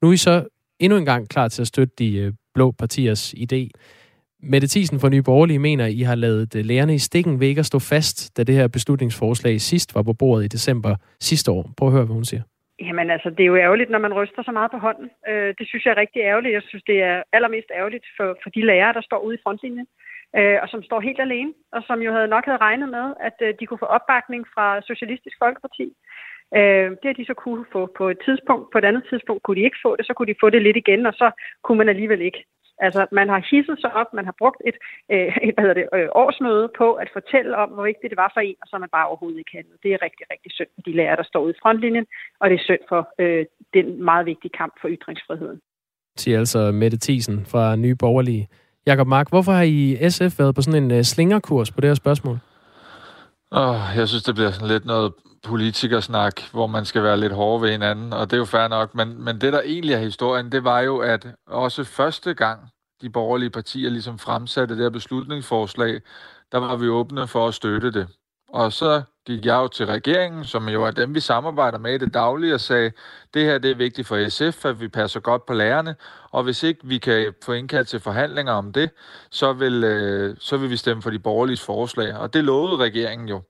Nu 0.02 0.10
er 0.10 0.14
I 0.14 0.18
så 0.18 0.48
endnu 0.80 0.98
en 0.98 1.06
gang 1.06 1.30
klar 1.30 1.48
til 1.48 1.62
at 1.62 1.68
støtte 1.68 1.94
de 2.00 2.18
øh, 2.18 2.34
blå 2.54 2.72
partiers 2.72 3.34
idé. 3.34 3.70
Mette 4.44 4.68
Thiesen 4.68 5.00
fra 5.00 5.10
Nye 5.10 5.22
Borgerlige 5.22 5.60
mener, 5.60 5.86
at 5.86 5.94
I 5.94 6.02
har 6.02 6.16
lavet 6.16 6.56
lærerne 6.56 6.96
i 6.96 7.00
stikken 7.00 7.40
ved 7.40 7.48
ikke 7.48 7.60
at 7.60 7.66
stå 7.66 7.80
fast, 7.80 8.38
da 8.38 8.44
det 8.44 8.56
her 8.56 8.68
beslutningsforslag 8.68 9.62
sidst 9.62 9.96
var 9.96 10.02
på 10.02 10.14
bordet 10.14 10.46
i 10.46 10.48
december 10.48 10.96
sidste 11.20 11.52
år. 11.52 11.72
Prøv 11.78 11.88
at 11.88 11.94
høre, 11.94 12.06
hvad 12.06 12.14
hun 12.14 12.26
siger. 12.26 12.42
Jamen 12.88 13.10
altså, 13.10 13.30
det 13.30 13.44
er 13.44 13.52
jo 13.54 13.56
ærgerligt, 13.56 13.90
når 13.90 14.00
man 14.00 14.14
ryster 14.14 14.44
så 14.44 14.52
meget 14.52 14.72
på 14.72 14.78
hånden. 14.78 15.10
Øh, 15.30 15.54
det 15.60 15.68
synes 15.68 15.86
jeg 15.86 15.92
er 15.92 16.02
rigtig 16.04 16.22
ærgerligt. 16.22 16.54
Jeg 16.54 16.62
synes, 16.68 16.84
det 16.84 16.98
er 17.02 17.24
allermest 17.34 17.70
ærgerligt 17.80 18.06
for, 18.18 18.38
for 18.44 18.50
de 18.50 18.66
lærere, 18.66 18.94
der 18.94 19.02
står 19.02 19.20
ude 19.26 19.36
i 19.36 19.44
frontlinjen, 19.44 19.88
øh, 20.38 20.58
og 20.62 20.68
som 20.70 20.84
står 20.84 21.00
helt 21.00 21.22
alene, 21.22 21.54
og 21.72 21.82
som 21.88 22.02
jo 22.02 22.12
havde 22.12 22.28
nok 22.28 22.46
havde 22.46 22.64
regnet 22.68 22.90
med, 22.90 23.14
at 23.20 23.38
øh, 23.42 23.54
de 23.60 23.66
kunne 23.66 23.84
få 23.84 23.90
opbakning 23.98 24.48
fra 24.54 24.82
Socialistisk 24.82 25.36
Folkeparti. 25.44 25.86
Øh, 26.58 26.90
det 27.00 27.08
har 27.10 27.14
de 27.14 27.26
så 27.26 27.34
kunne 27.34 27.66
få 27.72 27.82
på 27.98 28.10
et 28.10 28.20
tidspunkt. 28.26 28.72
På 28.72 28.78
et 28.78 28.86
andet 28.86 29.04
tidspunkt 29.10 29.44
kunne 29.44 29.60
de 29.60 29.68
ikke 29.68 29.84
få 29.86 29.96
det, 29.96 30.06
så 30.06 30.14
kunne 30.14 30.32
de 30.32 30.42
få 30.44 30.50
det 30.50 30.62
lidt 30.62 30.78
igen, 30.78 31.06
og 31.06 31.14
så 31.14 31.32
kunne 31.64 31.78
man 31.78 31.90
alligevel 31.90 32.22
ikke. 32.22 32.46
Altså, 32.86 33.02
man 33.12 33.30
har 33.30 33.42
hisset 33.52 33.78
sig 33.82 33.94
op, 33.94 34.10
man 34.14 34.26
har 34.26 34.36
brugt 34.42 34.62
et, 34.70 34.78
øh, 35.14 35.38
et 35.46 35.54
hvad 35.56 35.64
hedder 35.66 35.80
det, 35.82 35.88
øh, 35.98 36.08
årsmøde 36.24 36.68
på 36.78 36.88
at 36.94 37.10
fortælle 37.14 37.58
om, 37.58 37.70
hvor 37.70 37.84
vigtigt 37.84 38.12
det 38.12 38.18
var 38.24 38.32
for 38.34 38.42
en, 38.42 38.56
og 38.62 38.68
så 38.68 38.76
er 38.76 38.80
man 38.86 38.96
bare 38.98 39.08
overhovedet 39.08 39.40
ikke 39.40 39.58
handlet. 39.58 39.78
Det 39.84 39.94
er 39.94 40.00
rigtig, 40.08 40.26
rigtig 40.34 40.52
synd 40.58 40.72
for 40.76 40.82
de 40.82 40.94
lærere, 41.00 41.20
der 41.22 41.28
står 41.32 41.42
ude 41.46 41.54
i 41.56 41.62
frontlinjen, 41.62 42.06
og 42.40 42.50
det 42.50 42.56
er 42.60 42.64
synd 42.70 42.84
for 42.90 43.02
øh, 43.20 43.46
den 43.74 44.04
meget 44.10 44.26
vigtige 44.26 44.58
kamp 44.62 44.74
for 44.82 44.88
ytringsfriheden. 44.96 45.60
Til 46.18 46.32
altså 46.32 46.72
Mette 46.72 46.98
Thiesen 47.02 47.46
fra 47.46 47.76
Nye 47.76 47.96
Borgerlige. 47.96 48.48
Jakob 48.86 49.08
Mark, 49.08 49.30
hvorfor 49.30 49.52
har 49.52 49.64
I 49.64 50.10
SF 50.10 50.40
været 50.40 50.56
på 50.56 50.62
sådan 50.62 50.84
en 50.84 50.92
øh, 50.92 51.04
slingerkurs 51.04 51.72
på 51.72 51.82
det 51.82 51.90
her 51.90 51.96
spørgsmål? 51.96 52.38
Oh, 53.52 53.80
jeg 53.96 54.08
synes, 54.08 54.24
det 54.24 54.36
bliver 54.36 54.52
sådan 54.52 54.68
lidt 54.68 54.86
noget 54.86 55.14
politikersnak, 55.44 56.42
hvor 56.52 56.68
man 56.68 56.86
skal 56.86 57.04
være 57.04 57.20
lidt 57.20 57.34
hård 57.34 57.62
ved 57.62 57.72
hinanden, 57.72 58.14
og 58.14 58.30
det 58.32 58.34
er 58.34 58.38
jo 58.38 58.46
fair 58.46 58.68
nok. 58.68 58.96
Men, 58.96 59.24
men 59.24 59.42
det, 59.42 59.54
der 59.54 59.62
egentlig 59.62 59.94
er 59.94 60.00
historien, 60.00 60.52
det 60.52 60.64
var 60.64 60.80
jo, 60.80 60.98
at 60.98 61.28
også 61.48 61.84
første 61.84 62.34
gang 62.34 62.70
de 63.02 63.10
borgerlige 63.10 63.50
partier 63.50 63.90
ligesom 63.90 64.20
fremsatte 64.20 64.76
det 64.76 64.84
her 64.84 64.90
beslutningsforslag, 64.90 66.02
der 66.52 66.58
var 66.58 66.76
vi 66.76 66.88
åbne 66.90 67.28
for 67.28 67.48
at 67.48 67.54
støtte 67.54 67.92
det. 67.92 68.08
Og 68.54 68.74
så 68.74 69.02
gik 69.26 69.46
jeg 69.46 69.56
jo 69.56 69.68
til 69.68 69.86
regeringen, 69.86 70.46
som 70.46 70.70
jo 70.70 70.84
er 70.84 70.92
dem, 70.92 71.16
vi 71.16 71.20
samarbejder 71.20 71.78
med 71.78 71.94
i 71.94 71.98
det 71.98 72.14
daglige, 72.14 72.54
og 72.54 72.62
sagde, 72.62 72.92
det 73.34 73.46
her 73.46 73.58
det 73.58 73.72
er 73.72 73.76
vigtigt 73.76 74.08
for 74.08 74.30
SF, 74.30 74.66
at 74.66 74.82
vi 74.82 74.88
passer 74.88 75.20
godt 75.20 75.46
på 75.46 75.54
lærerne, 75.54 75.96
og 76.32 76.44
hvis 76.44 76.64
ikke 76.64 76.80
vi 76.84 76.98
kan 76.98 77.34
få 77.44 77.52
indkaldt 77.54 77.88
til 77.88 78.00
forhandlinger 78.00 78.54
om 78.54 78.74
det, 78.74 78.90
så 79.32 79.54
vil, 79.54 79.84
øh, 79.84 80.36
så 80.40 80.58
vil 80.58 80.70
vi 80.70 80.78
stemme 80.78 81.04
for 81.04 81.10
de 81.10 81.20
borgerlige 81.20 81.58
forslag. 81.58 82.18
Og 82.18 82.34
det 82.34 82.44
lovede 82.44 82.78
regeringen 82.78 83.30
jo. 83.30 83.42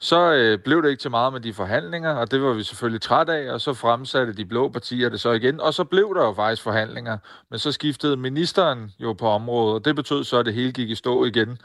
Så 0.00 0.32
øh, 0.32 0.58
blev 0.58 0.82
det 0.82 0.90
ikke 0.90 1.00
til 1.00 1.10
meget 1.10 1.32
med 1.32 1.40
de 1.40 1.54
forhandlinger, 1.54 2.10
og 2.14 2.30
det 2.30 2.42
var 2.42 2.52
vi 2.52 2.62
selvfølgelig 2.62 3.00
træt 3.02 3.28
af, 3.28 3.52
og 3.52 3.60
så 3.60 3.74
fremsatte 3.74 4.32
de 4.32 4.44
blå 4.44 4.68
partier 4.68 5.08
det 5.08 5.20
så 5.20 5.32
igen, 5.32 5.60
og 5.60 5.74
så 5.74 5.84
blev 5.84 6.14
der 6.14 6.24
jo 6.24 6.32
faktisk 6.32 6.62
forhandlinger, 6.62 7.18
men 7.50 7.58
så 7.58 7.72
skiftede 7.72 8.16
ministeren 8.16 8.92
jo 8.98 9.12
på 9.12 9.28
området, 9.28 9.74
og 9.74 9.84
det 9.84 9.96
betød 9.96 10.24
så, 10.24 10.38
at 10.38 10.46
det 10.46 10.54
hele 10.54 10.72
gik 10.72 10.90
i 10.90 10.94
stå 10.94 11.24
igen. 11.24 11.58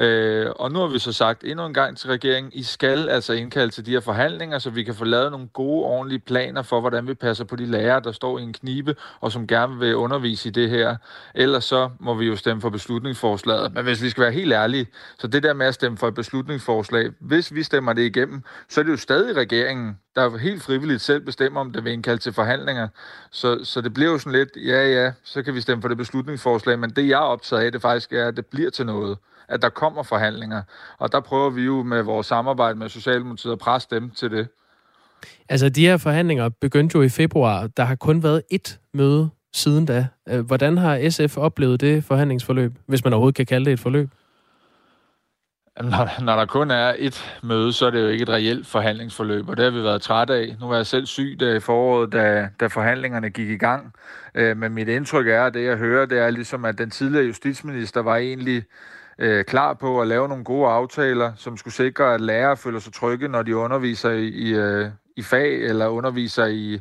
Øh, 0.00 0.50
og 0.56 0.72
nu 0.72 0.78
har 0.78 0.86
vi 0.86 0.98
så 0.98 1.12
sagt 1.12 1.44
endnu 1.44 1.66
en 1.66 1.74
gang 1.74 1.96
til 1.96 2.08
regeringen, 2.08 2.52
I 2.54 2.62
skal 2.62 3.08
altså 3.08 3.32
indkalde 3.32 3.72
til 3.72 3.86
de 3.86 3.90
her 3.90 4.00
forhandlinger, 4.00 4.58
så 4.58 4.70
vi 4.70 4.82
kan 4.82 4.94
få 4.94 5.04
lavet 5.04 5.30
nogle 5.30 5.48
gode, 5.48 5.84
ordentlige 5.84 6.18
planer 6.18 6.62
for, 6.62 6.80
hvordan 6.80 7.08
vi 7.08 7.14
passer 7.14 7.44
på 7.44 7.56
de 7.56 7.66
lærere, 7.66 8.00
der 8.00 8.12
står 8.12 8.38
i 8.38 8.42
en 8.42 8.52
knibe, 8.52 8.96
og 9.20 9.32
som 9.32 9.46
gerne 9.46 9.78
vil 9.78 9.96
undervise 9.96 10.48
i 10.48 10.52
det 10.52 10.70
her. 10.70 10.96
Ellers 11.34 11.64
så 11.64 11.90
må 11.98 12.14
vi 12.14 12.26
jo 12.26 12.36
stemme 12.36 12.60
for 12.60 12.70
beslutningsforslaget. 12.70 13.74
Men 13.74 13.84
hvis 13.84 14.02
vi 14.02 14.10
skal 14.10 14.22
være 14.22 14.32
helt 14.32 14.52
ærlige, 14.52 14.86
så 15.18 15.26
det 15.26 15.42
der 15.42 15.52
med 15.52 15.66
at 15.66 15.74
stemme 15.74 15.98
for 15.98 16.08
et 16.08 16.14
beslutningsforslag, 16.14 17.10
hvis 17.18 17.54
vi 17.54 17.62
stemmer 17.62 17.92
det 17.92 18.02
igennem, 18.02 18.42
så 18.68 18.80
er 18.80 18.84
det 18.84 18.90
jo 18.90 18.96
stadig 18.96 19.36
regeringen, 19.36 19.98
der 20.16 20.38
helt 20.38 20.62
frivilligt 20.62 21.00
selv 21.00 21.20
bestemmer, 21.20 21.60
om 21.60 21.72
det 21.72 21.84
vil 21.84 21.92
indkalde 21.92 22.22
til 22.22 22.32
forhandlinger. 22.32 22.88
Så, 23.30 23.64
så 23.64 23.80
det 23.80 23.94
bliver 23.94 24.10
jo 24.10 24.18
sådan 24.18 24.32
lidt, 24.32 24.50
ja 24.56 24.88
ja, 24.88 25.12
så 25.24 25.42
kan 25.42 25.54
vi 25.54 25.60
stemme 25.60 25.82
for 25.82 25.88
det 25.88 25.96
beslutningsforslag, 25.96 26.78
men 26.78 26.90
det 26.90 27.08
jeg 27.08 27.14
er 27.14 27.24
optaget 27.24 27.62
af, 27.62 27.72
det 27.72 27.82
faktisk 27.82 28.12
er, 28.12 28.28
at 28.28 28.36
det 28.36 28.46
bliver 28.46 28.70
til 28.70 28.86
noget 28.86 29.18
at 29.50 29.62
der 29.62 29.68
kommer 29.68 30.02
forhandlinger. 30.02 30.62
Og 30.98 31.12
der 31.12 31.20
prøver 31.20 31.50
vi 31.50 31.62
jo 31.62 31.82
med 31.82 32.02
vores 32.02 32.26
samarbejde 32.26 32.78
med 32.78 32.88
Socialdemokratiet 32.88 33.52
at 33.52 33.58
presse 33.58 33.88
dem 33.90 34.10
til 34.10 34.30
det. 34.30 34.48
Altså, 35.48 35.68
de 35.68 35.86
her 35.86 35.96
forhandlinger 35.96 36.48
begyndte 36.48 36.98
jo 36.98 37.02
i 37.02 37.08
februar. 37.08 37.66
Der 37.66 37.84
har 37.84 37.94
kun 37.94 38.22
været 38.22 38.42
ét 38.54 38.90
møde 38.94 39.30
siden 39.52 39.86
da. 39.86 40.06
Øh, 40.28 40.40
hvordan 40.40 40.78
har 40.78 41.10
SF 41.10 41.38
oplevet 41.38 41.80
det 41.80 42.04
forhandlingsforløb, 42.04 42.72
hvis 42.86 43.04
man 43.04 43.12
overhovedet 43.12 43.36
kan 43.36 43.46
kalde 43.46 43.64
det 43.64 43.72
et 43.72 43.80
forløb? 43.80 44.08
Når, 45.82 46.22
når 46.24 46.36
der 46.36 46.46
kun 46.46 46.70
er 46.70 46.94
et 46.98 47.38
møde, 47.42 47.72
så 47.72 47.86
er 47.86 47.90
det 47.90 48.02
jo 48.02 48.08
ikke 48.08 48.22
et 48.22 48.28
reelt 48.28 48.66
forhandlingsforløb, 48.66 49.48
og 49.48 49.56
det 49.56 49.64
har 49.64 49.70
vi 49.70 49.82
været 49.82 50.02
trætte 50.02 50.34
af. 50.34 50.56
Nu 50.60 50.66
var 50.66 50.76
jeg 50.76 50.86
selv 50.86 51.06
syg 51.06 51.36
der 51.40 51.54
i 51.54 51.60
foråret, 51.60 52.12
da, 52.12 52.48
da 52.60 52.66
forhandlingerne 52.66 53.30
gik 53.30 53.48
i 53.48 53.56
gang. 53.56 53.92
Øh, 54.34 54.56
men 54.56 54.72
mit 54.72 54.88
indtryk 54.88 55.28
er, 55.28 55.44
at 55.44 55.54
det 55.54 55.64
jeg 55.64 55.76
hører, 55.76 56.06
det 56.06 56.18
er 56.18 56.30
ligesom, 56.30 56.64
at 56.64 56.78
den 56.78 56.90
tidligere 56.90 57.24
justitsminister 57.26 58.02
var 58.02 58.16
egentlig 58.16 58.64
øh, 59.20 59.44
klar 59.44 59.74
på 59.74 60.00
at 60.00 60.08
lave 60.08 60.28
nogle 60.28 60.44
gode 60.44 60.68
aftaler, 60.68 61.32
som 61.36 61.56
skulle 61.56 61.74
sikre, 61.74 62.14
at 62.14 62.20
lærere 62.20 62.56
føler 62.56 62.78
sig 62.78 62.92
trygge, 62.92 63.28
når 63.28 63.42
de 63.42 63.56
underviser 63.56 64.10
i, 64.10 64.26
i, 64.28 64.54
øh, 64.54 64.90
i 65.20 65.22
fag 65.22 65.62
eller 65.62 65.86
underviser 65.86 66.46
i, 66.46 66.80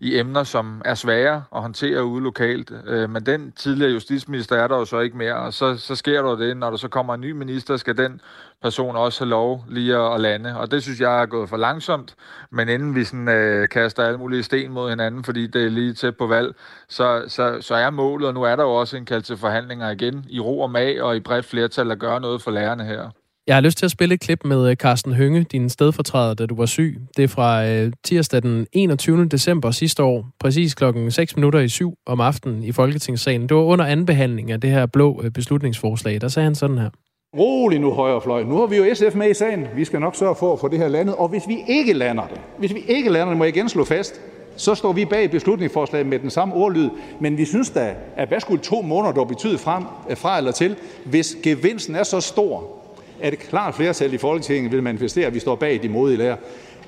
i 0.00 0.18
emner, 0.18 0.42
som 0.44 0.82
er 0.84 0.94
svære 0.94 1.44
at 1.54 1.62
håndtere 1.62 2.04
ude 2.04 2.22
lokalt. 2.22 2.72
Øh, 2.86 3.10
men 3.10 3.26
den 3.26 3.52
tidligere 3.52 3.92
justitsminister 3.92 4.56
er 4.56 4.68
der 4.68 4.76
jo 4.76 4.84
så 4.84 5.00
ikke 5.00 5.16
mere, 5.16 5.34
og 5.34 5.52
så, 5.52 5.76
så 5.76 5.94
sker 5.94 6.22
der 6.22 6.36
det, 6.36 6.56
når 6.56 6.70
der 6.70 6.76
så 6.76 6.88
kommer 6.88 7.14
en 7.14 7.20
ny 7.20 7.30
minister, 7.30 7.76
skal 7.76 7.96
den 7.96 8.20
person 8.62 8.96
også 8.96 9.24
have 9.24 9.30
lov 9.30 9.64
lige 9.68 9.96
at 9.96 10.20
lande. 10.20 10.58
Og 10.58 10.70
det 10.70 10.82
synes 10.82 11.00
jeg 11.00 11.22
er 11.22 11.26
gået 11.26 11.48
for 11.48 11.56
langsomt, 11.56 12.14
men 12.50 12.68
inden 12.68 12.94
vi 12.94 13.04
sådan, 13.04 13.28
øh, 13.28 13.68
kaster 13.68 14.04
alle 14.04 14.18
mulige 14.18 14.42
sten 14.42 14.72
mod 14.72 14.90
hinanden, 14.90 15.24
fordi 15.24 15.46
det 15.46 15.64
er 15.64 15.70
lige 15.70 15.94
tæt 15.94 16.16
på 16.16 16.26
valg, 16.26 16.54
så, 16.88 17.24
så, 17.28 17.58
så 17.60 17.74
er 17.74 17.90
målet, 17.90 18.28
og 18.28 18.34
nu 18.34 18.42
er 18.42 18.56
der 18.56 18.62
jo 18.62 18.74
også 18.74 18.96
en 18.96 19.04
kald 19.04 19.22
til 19.22 19.36
forhandlinger 19.36 19.90
igen, 19.90 20.26
i 20.30 20.40
ro 20.40 20.60
og 20.60 20.70
mag 20.70 21.02
og 21.02 21.16
i 21.16 21.20
bredt 21.20 21.46
flertal 21.46 21.90
at 21.90 21.98
gøre 21.98 22.20
noget 22.20 22.42
for 22.42 22.50
lærerne 22.50 22.84
her. 22.84 23.10
Jeg 23.48 23.56
har 23.56 23.60
lyst 23.60 23.78
til 23.78 23.84
at 23.84 23.90
spille 23.90 24.14
et 24.14 24.20
klip 24.20 24.44
med 24.44 24.70
øh, 24.70 24.76
Carsten 24.76 25.12
Hønge, 25.12 25.42
din 25.42 25.68
stedfortræder, 25.68 26.34
da 26.34 26.46
du 26.46 26.54
var 26.54 26.66
syg. 26.66 27.00
Det 27.16 27.24
er 27.24 27.28
fra 27.28 27.66
øh, 27.66 27.92
tirsdag 28.04 28.42
den 28.42 28.66
21. 28.72 29.28
december 29.28 29.70
sidste 29.70 30.02
år, 30.02 30.26
præcis 30.40 30.74
klokken 30.74 31.10
6 31.10 31.36
minutter 31.36 31.60
i 31.60 31.68
syv 31.68 31.94
om 32.06 32.20
aftenen 32.20 32.62
i 32.62 32.72
Folketingssalen. 32.72 33.48
Det 33.48 33.56
var 33.56 33.62
under 33.62 33.84
anden 33.84 34.50
af 34.50 34.60
det 34.60 34.70
her 34.70 34.86
blå 34.86 35.20
øh, 35.24 35.30
beslutningsforslag. 35.30 36.20
Der 36.20 36.28
sagde 36.28 36.44
han 36.44 36.54
sådan 36.54 36.78
her. 36.78 36.90
Rolig 37.36 37.80
nu, 37.80 37.92
højrefløj. 37.92 38.42
Nu 38.42 38.56
har 38.56 38.66
vi 38.66 38.76
jo 38.76 38.94
SF 38.94 39.14
med 39.14 39.30
i 39.30 39.34
sagen. 39.34 39.66
Vi 39.76 39.84
skal 39.84 40.00
nok 40.00 40.16
sørge 40.16 40.34
for 40.34 40.52
at 40.52 40.60
få 40.60 40.68
det 40.68 40.78
her 40.78 40.88
landet. 40.88 41.14
Og 41.14 41.28
hvis 41.28 41.42
vi 41.48 41.58
ikke 41.68 41.92
lander 41.92 42.26
det, 42.26 42.40
hvis 42.58 42.74
vi 42.74 42.80
ikke 42.88 43.10
lander 43.10 43.28
det, 43.28 43.38
må 43.38 43.44
jeg 43.44 43.56
igen 43.56 43.68
slå 43.68 43.84
fast, 43.84 44.20
så 44.56 44.74
står 44.74 44.92
vi 44.92 45.04
bag 45.04 45.30
beslutningsforslaget 45.30 46.06
med 46.06 46.18
den 46.18 46.30
samme 46.30 46.54
ordlyd. 46.54 46.88
Men 47.20 47.38
vi 47.38 47.44
synes 47.44 47.70
da, 47.70 47.94
at 48.16 48.28
hvad 48.28 48.40
skulle 48.40 48.62
to 48.62 48.82
måneder 48.82 49.12
dog 49.12 49.28
betyde 49.28 49.58
frem, 49.58 49.84
øh, 50.10 50.16
fra 50.16 50.38
eller 50.38 50.52
til, 50.52 50.76
hvis 51.04 51.36
gevinsten 51.42 51.94
er 51.94 52.02
så 52.02 52.20
stor, 52.20 52.77
at 53.20 53.32
et 53.32 53.38
klart 53.38 53.74
flertal 53.74 54.14
i 54.14 54.18
Folketinget 54.18 54.72
vil 54.72 54.82
manifestere, 54.82 55.26
at 55.26 55.34
vi 55.34 55.38
står 55.38 55.56
bag 55.56 55.82
de 55.82 55.88
modige 55.88 56.18
lærer. 56.18 56.36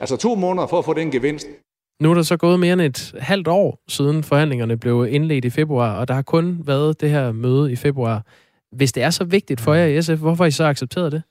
Altså 0.01 0.17
to 0.17 0.35
måneder 0.35 0.67
for 0.67 0.79
at 0.79 0.85
få 0.85 0.95
den 0.95 1.11
gevinst. 1.11 1.47
Nu 2.03 2.11
er 2.11 2.15
der 2.15 2.23
så 2.23 2.37
gået 2.37 2.61
mere 2.61 2.73
end 2.73 2.81
et 2.81 3.15
halvt 3.19 3.49
år 3.49 3.79
siden 3.89 4.25
forhandlingerne 4.25 4.77
blev 4.77 5.07
indledt 5.11 5.45
i 5.45 5.51
februar, 5.51 6.01
og 6.01 6.09
der 6.09 6.15
har 6.15 6.23
kun 6.23 6.61
været 6.65 7.01
det 7.01 7.11
her 7.11 7.33
møde 7.33 7.73
i 7.73 7.77
februar. 7.77 8.27
Hvis 8.77 8.93
det 8.93 9.03
er 9.03 9.11
så 9.11 9.25
vigtigt 9.25 9.61
for 9.61 9.75
jer 9.75 9.87
i 9.87 10.03
SF, 10.03 10.15
hvorfor 10.15 10.45
har 10.45 10.49
I 10.49 10.51
så 10.51 10.65
accepteret 10.65 11.13
det? 11.13 11.23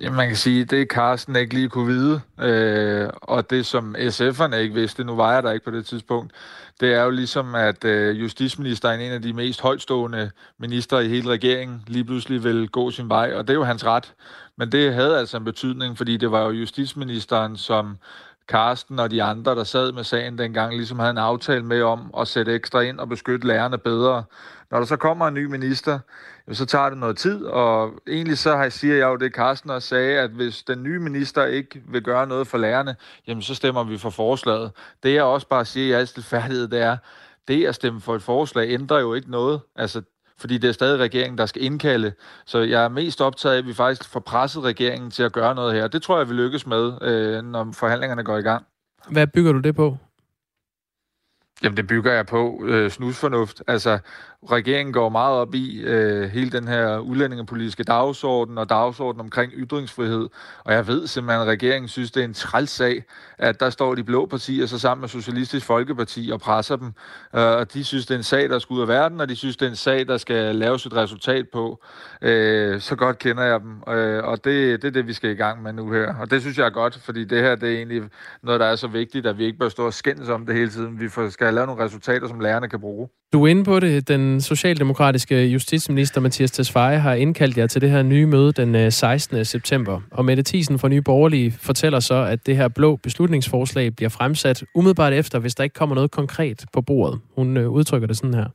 Jamen, 0.00 0.16
man 0.16 0.26
kan 0.28 0.36
sige, 0.36 0.64
det 0.64 0.88
Carsten 0.88 1.36
ikke 1.36 1.54
lige 1.54 1.68
kunne 1.68 1.86
vide, 1.86 2.20
øh, 2.40 3.10
og 3.22 3.50
det 3.50 3.66
som 3.66 3.96
SF'erne 3.98 4.54
ikke 4.56 4.74
vidste, 4.74 5.04
nu 5.04 5.16
var 5.16 5.32
jeg 5.32 5.42
der 5.42 5.52
ikke 5.52 5.64
på 5.64 5.70
det 5.70 5.86
tidspunkt, 5.86 6.32
det 6.80 6.94
er 6.94 7.02
jo 7.02 7.10
ligesom, 7.10 7.54
at 7.54 7.84
øh, 7.84 8.20
justitsministeren, 8.20 9.00
en 9.00 9.12
af 9.12 9.22
de 9.22 9.32
mest 9.32 9.60
højtstående 9.60 10.30
minister 10.58 10.98
i 10.98 11.08
hele 11.08 11.30
regeringen, 11.30 11.82
lige 11.86 12.04
pludselig 12.04 12.44
vil 12.44 12.68
gå 12.68 12.90
sin 12.90 13.08
vej, 13.08 13.32
og 13.34 13.48
det 13.48 13.54
er 13.54 13.58
jo 13.58 13.64
hans 13.64 13.86
ret. 13.86 14.14
Men 14.56 14.72
det 14.72 14.94
havde 14.94 15.18
altså 15.18 15.36
en 15.36 15.44
betydning, 15.44 15.96
fordi 15.96 16.16
det 16.16 16.30
var 16.30 16.44
jo 16.44 16.50
justitsministeren, 16.50 17.56
som 17.56 17.98
Karsten 18.48 18.98
og 18.98 19.10
de 19.10 19.22
andre, 19.22 19.54
der 19.54 19.64
sad 19.64 19.92
med 19.92 20.04
sagen 20.04 20.38
dengang, 20.38 20.76
ligesom 20.76 20.98
havde 20.98 21.10
en 21.10 21.18
aftale 21.18 21.64
med 21.64 21.82
om 21.82 22.10
at 22.18 22.28
sætte 22.28 22.54
ekstra 22.54 22.80
ind 22.80 23.00
og 23.00 23.08
beskytte 23.08 23.46
lærerne 23.46 23.78
bedre. 23.78 24.24
Når 24.70 24.78
der 24.78 24.86
så 24.86 24.96
kommer 24.96 25.28
en 25.28 25.34
ny 25.34 25.44
minister, 25.44 25.98
så 26.52 26.66
tager 26.66 26.88
det 26.88 26.98
noget 26.98 27.16
tid, 27.16 27.44
og 27.44 27.92
egentlig 28.08 28.38
så 28.38 28.56
har 28.56 28.62
jeg, 28.62 28.72
siger 28.72 28.94
jeg 28.94 29.06
jo 29.06 29.16
det, 29.16 29.32
Carsten 29.32 29.70
også 29.70 29.88
sagde, 29.88 30.18
at 30.18 30.30
hvis 30.30 30.62
den 30.62 30.82
nye 30.82 30.98
minister 30.98 31.44
ikke 31.44 31.82
vil 31.88 32.02
gøre 32.02 32.26
noget 32.26 32.46
for 32.46 32.58
lærerne, 32.58 32.96
jamen 33.26 33.42
så 33.42 33.54
stemmer 33.54 33.84
vi 33.84 33.98
for 33.98 34.10
forslaget. 34.10 34.72
Det 35.02 35.14
jeg 35.14 35.22
også 35.22 35.48
bare 35.48 35.64
siger 35.64 35.96
i 35.96 36.00
al 36.00 36.06
stilfærdighed, 36.06 36.68
det 36.68 36.80
er, 36.80 36.96
det 37.48 37.66
at 37.66 37.74
stemme 37.74 38.00
for 38.00 38.14
et 38.14 38.22
forslag 38.22 38.70
ændrer 38.70 39.00
jo 39.00 39.14
ikke 39.14 39.30
noget. 39.30 39.60
Altså, 39.76 40.02
fordi 40.38 40.58
det 40.58 40.68
er 40.68 40.72
stadig 40.72 41.00
regeringen, 41.00 41.38
der 41.38 41.46
skal 41.46 41.62
indkalde. 41.62 42.12
Så 42.46 42.58
jeg 42.58 42.84
er 42.84 42.88
mest 42.88 43.20
optaget 43.20 43.54
af, 43.54 43.58
at 43.58 43.66
vi 43.66 43.74
faktisk 43.74 44.10
får 44.10 44.20
presset 44.20 44.62
regeringen 44.62 45.10
til 45.10 45.22
at 45.22 45.32
gøre 45.32 45.54
noget 45.54 45.74
her. 45.74 45.88
Det 45.88 46.02
tror 46.02 46.18
jeg, 46.18 46.28
vi 46.28 46.34
lykkes 46.34 46.66
med, 46.66 47.02
øh, 47.02 47.44
når 47.44 47.72
forhandlingerne 47.72 48.24
går 48.24 48.36
i 48.38 48.42
gang. 48.42 48.66
Hvad 49.08 49.26
bygger 49.26 49.52
du 49.52 49.58
det 49.58 49.74
på? 49.76 49.96
Jamen, 51.62 51.76
det 51.76 51.86
bygger 51.86 52.12
jeg 52.12 52.26
på 52.26 52.64
øh, 52.64 52.90
snusfornuft. 52.90 53.62
Altså, 53.66 53.98
regeringen 54.50 54.92
går 54.92 55.08
meget 55.08 55.36
op 55.36 55.54
i 55.54 55.80
øh, 55.80 56.30
hele 56.30 56.50
den 56.50 56.68
her 56.68 56.98
udlændingepolitiske 56.98 57.84
dagsorden 57.84 58.58
og 58.58 58.68
dagsorden 58.68 59.20
omkring 59.20 59.52
ytringsfrihed. 59.56 60.28
Og 60.64 60.72
jeg 60.72 60.86
ved 60.86 61.06
simpelthen, 61.06 61.42
at 61.42 61.48
regeringen 61.48 61.88
synes, 61.88 62.10
det 62.10 62.20
er 62.20 62.24
en 62.24 62.34
træls 62.34 62.70
sag, 62.70 63.04
at 63.38 63.60
der 63.60 63.70
står 63.70 63.94
de 63.94 64.04
blå 64.04 64.26
partier 64.26 64.66
så 64.66 64.78
sammen 64.78 65.00
med 65.00 65.08
Socialistisk 65.08 65.66
Folkeparti 65.66 66.30
og 66.32 66.40
presser 66.40 66.76
dem. 66.76 66.86
Øh, 67.34 67.42
og 67.42 67.72
de 67.72 67.84
synes, 67.84 68.06
det 68.06 68.14
er 68.14 68.18
en 68.18 68.24
sag, 68.24 68.48
der 68.48 68.58
skal 68.58 68.74
ud 68.74 68.80
af 68.80 68.88
verden, 68.88 69.20
og 69.20 69.28
de 69.28 69.36
synes, 69.36 69.56
det 69.56 69.66
er 69.66 69.70
en 69.70 69.76
sag, 69.76 70.06
der 70.08 70.16
skal 70.16 70.56
laves 70.56 70.86
et 70.86 70.96
resultat 70.96 71.46
på. 71.52 71.84
Øh, 72.22 72.80
så 72.80 72.96
godt 72.96 73.18
kender 73.18 73.42
jeg 73.42 73.60
dem, 73.60 73.94
øh, 73.94 74.24
og 74.24 74.44
det, 74.44 74.82
det 74.82 74.88
er 74.88 74.92
det, 74.92 75.06
vi 75.06 75.12
skal 75.12 75.30
i 75.30 75.34
gang 75.34 75.62
med 75.62 75.72
nu 75.72 75.92
her. 75.92 76.14
Og 76.20 76.30
det 76.30 76.40
synes 76.40 76.58
jeg 76.58 76.66
er 76.66 76.70
godt, 76.70 76.98
fordi 76.98 77.24
det 77.24 77.42
her 77.42 77.54
det 77.54 77.68
er 77.68 77.76
egentlig 77.76 78.02
noget, 78.42 78.60
der 78.60 78.66
er 78.66 78.76
så 78.76 78.88
vigtigt, 78.88 79.26
at 79.26 79.38
vi 79.38 79.44
ikke 79.44 79.58
bør 79.58 79.68
stå 79.68 79.86
og 79.86 79.94
skændes 79.94 80.28
om 80.28 80.46
det 80.46 80.54
hele 80.54 80.70
tiden. 80.70 81.00
Vi 81.00 81.08
skal 81.30 81.54
lave 81.54 81.66
nogle 81.66 81.84
resultater, 81.84 82.28
som 82.28 82.40
lærerne 82.40 82.68
kan 82.68 82.80
bruge. 82.80 83.08
Du 83.32 83.44
er 83.44 83.48
inde 83.48 83.64
på 83.64 83.80
det. 83.80 84.08
Den 84.08 84.40
socialdemokratiske 84.40 85.46
justitsminister 85.46 86.20
Mathias 86.20 86.50
Tesfaye 86.50 86.98
har 86.98 87.14
indkaldt 87.14 87.58
jer 87.58 87.66
til 87.66 87.80
det 87.80 87.90
her 87.90 88.02
nye 88.02 88.26
møde 88.26 88.52
den 88.52 88.74
øh, 88.74 88.92
16. 88.92 89.44
September. 89.44 90.00
Og 90.10 90.24
Mette 90.24 90.42
Thiesen 90.42 90.78
fra 90.78 90.88
Nye 90.88 91.02
Borgerlige 91.02 91.50
fortæller 91.50 92.00
så, 92.00 92.14
at 92.14 92.46
det 92.46 92.56
her 92.56 92.68
blå 92.68 92.96
beslutningsforslag 92.96 93.96
bliver 93.96 94.08
fremsat 94.08 94.64
umiddelbart 94.74 95.12
efter, 95.12 95.38
hvis 95.38 95.54
der 95.54 95.64
ikke 95.64 95.74
kommer 95.74 95.94
noget 95.94 96.10
konkret 96.10 96.64
på 96.72 96.82
bordet. 96.82 97.20
Hun 97.36 97.56
øh, 97.56 97.70
udtrykker 97.70 98.06
det 98.08 98.16
sådan 98.16 98.34
her. 98.34 98.46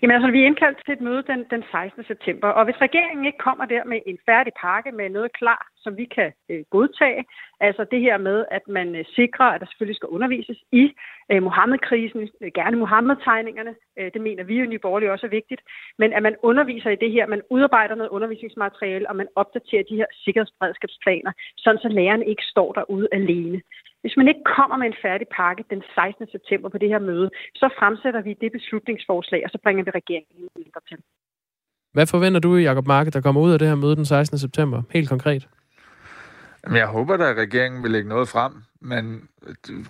Jamen 0.00 0.14
altså, 0.16 0.30
vi 0.30 0.40
er 0.42 0.46
indkaldt 0.46 0.78
til 0.84 0.92
et 0.94 1.00
møde 1.00 1.22
den, 1.30 1.40
den 1.50 1.62
16. 1.70 2.04
september, 2.04 2.48
og 2.48 2.64
hvis 2.64 2.80
regeringen 2.86 3.24
ikke 3.26 3.38
kommer 3.38 3.64
der 3.64 3.84
med 3.84 4.00
en 4.06 4.18
færdig 4.26 4.52
pakke 4.62 4.92
med 4.92 5.08
noget 5.08 5.32
klar, 5.32 5.62
som 5.76 5.96
vi 5.96 6.04
kan 6.04 6.32
øh, 6.50 6.64
godtage, 6.70 7.24
altså 7.60 7.82
det 7.90 8.00
her 8.00 8.18
med, 8.18 8.44
at 8.50 8.64
man 8.68 8.94
øh, 8.94 9.04
sikrer, 9.14 9.46
at 9.46 9.60
der 9.60 9.66
selvfølgelig 9.66 9.96
skal 9.96 10.08
undervises 10.08 10.58
i 10.72 10.84
øh, 11.32 11.42
Mohammed-krisen, 11.42 12.28
øh, 12.40 12.50
gerne 12.54 12.76
Mohammed-tegningerne, 12.76 13.74
øh, 13.98 14.10
det 14.14 14.20
mener 14.20 14.44
vi 14.44 14.54
jo 14.58 14.64
i 14.64 14.66
Nye 14.66 14.84
Borgerlige 14.86 15.12
også 15.12 15.26
er 15.26 15.36
vigtigt, 15.40 15.60
men 15.98 16.12
at 16.12 16.22
man 16.22 16.36
underviser 16.42 16.90
i 16.90 17.02
det 17.04 17.12
her, 17.12 17.26
man 17.26 17.42
udarbejder 17.50 17.94
noget 17.94 18.10
undervisningsmateriale, 18.10 19.08
og 19.08 19.16
man 19.16 19.28
opdaterer 19.36 19.82
de 19.90 19.96
her 19.96 20.06
sikkerhedsberedskabsplaner, 20.24 21.32
sådan 21.56 21.80
så 21.80 21.88
lærerne 21.88 22.26
ikke 22.26 22.42
står 22.42 22.72
derude 22.72 23.08
alene. 23.12 23.60
Hvis 24.02 24.16
man 24.16 24.28
ikke 24.28 24.44
kommer 24.56 24.76
med 24.76 24.86
en 24.86 24.98
færdig 25.02 25.26
pakke 25.36 25.64
den 25.70 25.82
16. 25.94 26.26
september 26.34 26.68
på 26.68 26.78
det 26.78 26.88
her 26.88 26.98
møde, 26.98 27.30
så 27.54 27.66
fremsætter 27.78 28.22
vi 28.22 28.32
det 28.40 28.52
beslutningsforslag, 28.52 29.40
og 29.44 29.50
så 29.50 29.58
bringer 29.62 29.84
vi 29.84 29.90
regeringen 29.90 30.48
mindre 30.56 30.80
til. 30.88 30.98
Hvad 31.92 32.06
forventer 32.06 32.40
du, 32.40 32.56
Jacob 32.56 32.86
Marke, 32.86 33.10
der 33.10 33.20
kommer 33.20 33.40
ud 33.40 33.52
af 33.52 33.58
det 33.58 33.68
her 33.68 33.74
møde 33.74 33.96
den 33.96 34.04
16. 34.04 34.38
september? 34.38 34.82
Helt 34.90 35.08
konkret. 35.08 35.48
Jeg 36.72 36.86
håber 36.86 37.16
da, 37.16 37.30
at 37.30 37.36
regeringen 37.36 37.82
vil 37.82 37.90
lægge 37.90 38.08
noget 38.08 38.28
frem, 38.28 38.52
men 38.80 39.28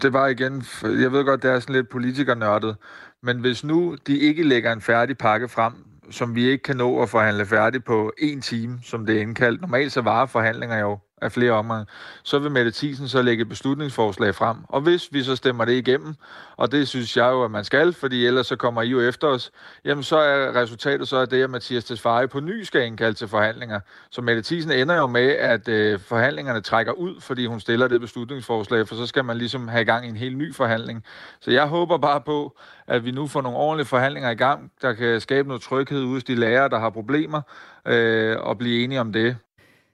det 0.02 0.12
var 0.12 0.26
igen, 0.26 0.62
jeg 1.02 1.12
ved 1.12 1.24
godt, 1.24 1.42
det 1.42 1.50
er 1.50 1.58
sådan 1.58 1.74
lidt 1.74 1.88
politikernørdet, 1.88 2.76
men 3.22 3.40
hvis 3.40 3.64
nu 3.64 3.96
de 4.06 4.18
ikke 4.18 4.42
lægger 4.42 4.72
en 4.72 4.80
færdig 4.80 5.18
pakke 5.18 5.48
frem, 5.48 5.72
som 6.10 6.34
vi 6.34 6.44
ikke 6.48 6.62
kan 6.62 6.76
nå 6.76 7.02
at 7.02 7.08
forhandle 7.08 7.46
færdig 7.46 7.84
på 7.84 8.12
en 8.18 8.40
time, 8.40 8.78
som 8.82 9.06
det 9.06 9.16
er 9.16 9.20
indkaldt. 9.20 9.60
Normalt 9.60 9.92
så 9.92 10.02
varer 10.02 10.26
forhandlinger 10.26 10.78
jo 10.78 10.98
af 11.22 11.32
flere 11.32 11.52
omgange, 11.52 11.86
så 12.22 12.38
vil 12.38 12.50
Mette 12.50 12.70
Thiesen 12.70 13.08
så 13.08 13.22
lægge 13.22 13.42
et 13.42 13.48
beslutningsforslag 13.48 14.34
frem. 14.34 14.56
Og 14.68 14.80
hvis 14.80 15.08
vi 15.12 15.22
så 15.22 15.36
stemmer 15.36 15.64
det 15.64 15.72
igennem, 15.72 16.14
og 16.56 16.72
det 16.72 16.88
synes 16.88 17.16
jeg 17.16 17.30
jo, 17.30 17.44
at 17.44 17.50
man 17.50 17.64
skal, 17.64 17.92
fordi 17.92 18.26
ellers 18.26 18.46
så 18.46 18.56
kommer 18.56 18.82
I 18.82 18.88
jo 18.88 19.00
efter 19.00 19.28
os, 19.28 19.50
jamen 19.84 20.04
så 20.04 20.16
er 20.16 20.56
resultatet 20.56 21.08
så, 21.08 21.16
at 21.16 21.30
det, 21.30 21.42
at 21.42 21.50
Mathias 21.50 21.84
Tesfaye 21.84 22.28
på 22.28 22.40
ny 22.40 22.62
skal 22.62 22.86
indkalde 22.86 23.14
til 23.14 23.28
forhandlinger. 23.28 23.80
Så 24.10 24.22
Mette 24.22 24.42
Thiesen 24.42 24.72
ender 24.72 24.96
jo 24.96 25.06
med, 25.06 25.28
at 25.28 25.68
øh, 25.68 26.00
forhandlingerne 26.00 26.60
trækker 26.60 26.92
ud, 26.92 27.20
fordi 27.20 27.46
hun 27.46 27.60
stiller 27.60 27.88
det 27.88 28.00
beslutningsforslag, 28.00 28.88
for 28.88 28.94
så 28.94 29.06
skal 29.06 29.24
man 29.24 29.38
ligesom 29.38 29.68
have 29.68 29.82
i 29.82 29.84
gang 29.84 30.06
i 30.06 30.08
en 30.08 30.16
helt 30.16 30.38
ny 30.38 30.54
forhandling. 30.54 31.04
Så 31.40 31.50
jeg 31.50 31.66
håber 31.66 31.98
bare 31.98 32.20
på, 32.20 32.56
at 32.86 33.04
vi 33.04 33.10
nu 33.10 33.26
får 33.26 33.40
nogle 33.42 33.58
ordentlige 33.58 33.86
forhandlinger 33.86 34.30
i 34.30 34.34
gang, 34.34 34.72
der 34.82 34.92
kan 34.92 35.20
skabe 35.20 35.48
noget 35.48 35.62
tryghed 35.62 36.02
ude 36.02 36.12
hos 36.12 36.24
de 36.24 36.34
lærere, 36.34 36.68
der 36.68 36.78
har 36.78 36.90
problemer, 36.90 37.42
øh, 37.86 38.36
og 38.40 38.58
blive 38.58 38.84
enige 38.84 39.00
om 39.00 39.12
det 39.12 39.36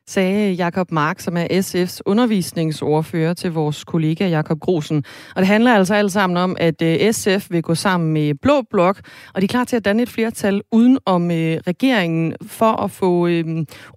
sagde 0.09 0.53
Jakob 0.53 0.93
Mark, 0.93 1.21
som 1.21 1.37
er 1.37 1.47
SF's 1.51 2.01
undervisningsordfører 2.07 3.35
til 3.35 3.53
vores 3.53 3.85
kollega 3.85 4.29
Jakob 4.29 4.61
Grosen. 4.61 5.05
Og 5.35 5.41
det 5.41 5.47
handler 5.47 5.75
altså 5.75 5.95
alt 5.95 6.13
sammen 6.13 6.37
om, 6.37 6.57
at 6.61 6.83
øh, 6.83 7.13
SF 7.13 7.51
vil 7.51 7.63
gå 7.63 7.75
sammen 7.75 8.13
med 8.13 8.35
Blå 8.35 8.63
Blok, 8.71 9.01
og 9.35 9.41
de 9.41 9.45
er 9.45 9.49
klar 9.49 9.65
til 9.65 9.77
at 9.77 9.85
danne 9.85 10.03
et 10.03 10.09
flertal 10.09 10.63
uden 10.73 10.99
om 11.07 11.31
øh, 11.31 11.57
regeringen 11.67 12.35
for 12.43 12.73
at 12.73 12.91
få 12.91 13.27
øh, 13.27 13.45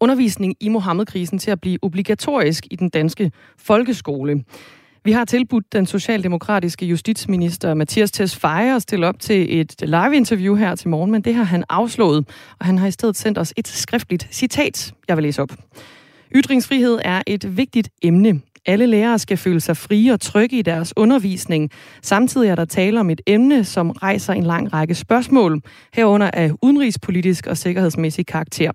undervisning 0.01 0.55
i 0.59 0.69
Mohammed-krisen 0.69 1.39
til 1.39 1.51
at 1.51 1.61
blive 1.61 1.77
obligatorisk 1.81 2.67
i 2.71 2.75
den 2.75 2.89
danske 2.89 3.31
folkeskole. 3.57 4.43
Vi 5.03 5.11
har 5.11 5.25
tilbudt 5.25 5.73
den 5.73 5.85
socialdemokratiske 5.85 6.85
justitsminister 6.85 7.73
Mathias 7.73 8.11
Tesfaye 8.11 8.75
at 8.75 8.81
stille 8.81 9.07
op 9.07 9.19
til 9.19 9.59
et 9.59 9.75
live-interview 9.81 10.55
her 10.55 10.75
til 10.75 10.89
morgen, 10.89 11.11
men 11.11 11.21
det 11.21 11.35
har 11.35 11.43
han 11.43 11.63
afslået, 11.69 12.27
og 12.59 12.65
han 12.65 12.77
har 12.77 12.87
i 12.87 12.91
stedet 12.91 13.15
sendt 13.15 13.37
os 13.37 13.53
et 13.57 13.67
skriftligt 13.67 14.27
citat, 14.31 14.93
jeg 15.07 15.17
vil 15.17 15.23
læse 15.23 15.41
op. 15.41 15.51
Ytringsfrihed 16.35 16.99
er 17.03 17.21
et 17.27 17.57
vigtigt 17.57 17.89
emne. 18.01 18.41
Alle 18.65 18.85
lærere 18.85 19.19
skal 19.19 19.37
føle 19.37 19.59
sig 19.59 19.77
frie 19.77 20.13
og 20.13 20.19
trygge 20.19 20.57
i 20.57 20.61
deres 20.61 20.93
undervisning. 20.97 21.69
Samtidig 22.01 22.49
er 22.49 22.55
der 22.55 22.65
tale 22.65 22.99
om 22.99 23.09
et 23.09 23.21
emne, 23.27 23.63
som 23.63 23.89
rejser 23.89 24.33
en 24.33 24.43
lang 24.43 24.73
række 24.73 24.95
spørgsmål, 24.95 25.61
herunder 25.93 26.31
af 26.33 26.51
udenrigspolitisk 26.61 27.47
og 27.47 27.57
sikkerhedsmæssig 27.57 28.25
karakter. 28.25 28.71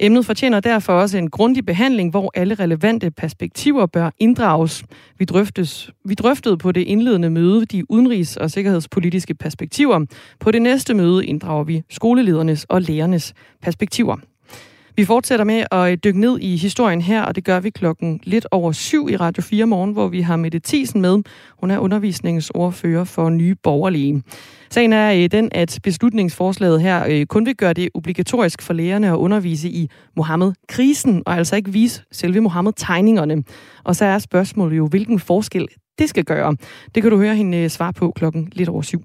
Emnet 0.00 0.26
fortjener 0.26 0.60
derfor 0.60 0.92
også 0.92 1.18
en 1.18 1.30
grundig 1.30 1.66
behandling, 1.66 2.10
hvor 2.10 2.30
alle 2.34 2.54
relevante 2.54 3.10
perspektiver 3.10 3.86
bør 3.86 4.10
inddrages. 4.18 4.84
Vi, 5.18 5.24
drøftes, 5.24 5.90
vi 6.04 6.14
drøftede 6.14 6.58
på 6.58 6.72
det 6.72 6.80
indledende 6.80 7.30
møde 7.30 7.64
de 7.64 7.90
udenrigs- 7.90 8.36
og 8.36 8.50
sikkerhedspolitiske 8.50 9.34
perspektiver. 9.34 10.06
På 10.40 10.50
det 10.50 10.62
næste 10.62 10.94
møde 10.94 11.26
inddrager 11.26 11.64
vi 11.64 11.82
skoleledernes 11.90 12.64
og 12.64 12.82
lærernes 12.82 13.34
perspektiver. 13.62 14.16
Vi 14.96 15.04
fortsætter 15.04 15.44
med 15.44 15.64
at 15.70 15.92
øh, 15.92 15.98
dykke 16.04 16.20
ned 16.20 16.38
i 16.40 16.56
historien 16.56 17.00
her, 17.00 17.22
og 17.22 17.36
det 17.36 17.44
gør 17.44 17.60
vi 17.60 17.70
klokken 17.70 18.20
lidt 18.22 18.46
over 18.50 18.72
syv 18.72 19.08
i 19.10 19.16
Radio 19.16 19.42
4 19.42 19.66
morgen, 19.66 19.92
hvor 19.92 20.08
vi 20.08 20.20
har 20.20 20.36
Mette 20.36 20.60
Thiesen 20.64 21.00
med. 21.00 21.22
Hun 21.60 21.70
er 21.70 21.78
undervisningsordfører 21.78 23.04
for 23.04 23.28
Nye 23.28 23.54
Borgerlige. 23.62 24.22
Sagen 24.70 24.92
er 24.92 25.12
øh, 25.12 25.30
den, 25.30 25.48
at 25.52 25.78
beslutningsforslaget 25.82 26.82
her 26.82 27.06
øh, 27.08 27.26
kun 27.26 27.46
vil 27.46 27.56
gøre 27.56 27.72
det 27.72 27.88
obligatorisk 27.94 28.62
for 28.62 28.72
lærerne 28.72 29.08
at 29.08 29.16
undervise 29.16 29.68
i 29.68 29.90
Mohammed-krisen, 30.16 31.22
og 31.26 31.36
altså 31.36 31.56
ikke 31.56 31.72
vise 31.72 32.02
selve 32.12 32.40
Mohammed-tegningerne. 32.40 33.42
Og 33.84 33.96
så 33.96 34.04
er 34.04 34.18
spørgsmålet 34.18 34.76
jo, 34.76 34.86
hvilken 34.86 35.18
forskel 35.18 35.68
det 35.98 36.08
skal 36.08 36.24
gøre. 36.24 36.56
Det 36.94 37.02
kan 37.02 37.10
du 37.12 37.18
høre 37.18 37.36
hende 37.36 37.68
svar 37.68 37.68
svare 37.68 37.92
på 37.92 38.12
klokken 38.16 38.48
lidt 38.52 38.68
over 38.68 38.82
syv. 38.82 39.02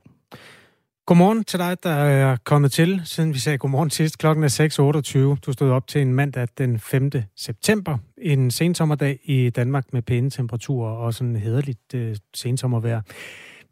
Godmorgen 1.10 1.44
til 1.44 1.60
dig, 1.60 1.84
der 1.84 1.90
er 1.90 2.38
kommet 2.44 2.72
til, 2.72 3.02
siden 3.06 3.34
vi 3.34 3.40
sagde 3.40 3.58
godmorgen 3.58 3.90
sidst. 3.90 4.18
Klokken 4.18 4.44
er 4.44 5.34
6.28. 5.36 5.40
Du 5.46 5.54
stod 5.54 5.72
op 5.72 5.88
til 5.88 6.02
en 6.02 6.14
mandag 6.14 6.48
den 6.58 6.80
5. 6.80 7.12
september. 7.36 7.98
En 8.18 8.52
sensommerdag 8.52 9.20
i 9.24 9.50
Danmark 9.50 9.94
med 9.94 10.02
pæne 10.02 10.30
temperaturer 10.30 10.92
og 10.92 11.14
sådan 11.14 11.36
hederligt 11.36 11.94
øh, 11.94 12.16
sensommervejr. 12.34 13.02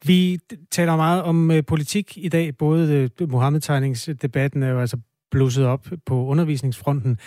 Vi 0.06 0.40
taler 0.72 0.96
meget 0.96 1.24
om 1.24 1.52
øh, 1.52 1.64
politik 1.66 2.18
i 2.18 2.30
dag. 2.30 2.58
Både 2.58 3.10
øh, 3.22 3.30
Mohammed-tegningsdebatten 3.32 4.64
er 4.64 4.70
jo 4.70 4.80
altså 4.80 4.98
blusset 5.32 5.66
op 5.66 5.88
på 6.06 6.26
undervisningsfronten. 6.26 7.18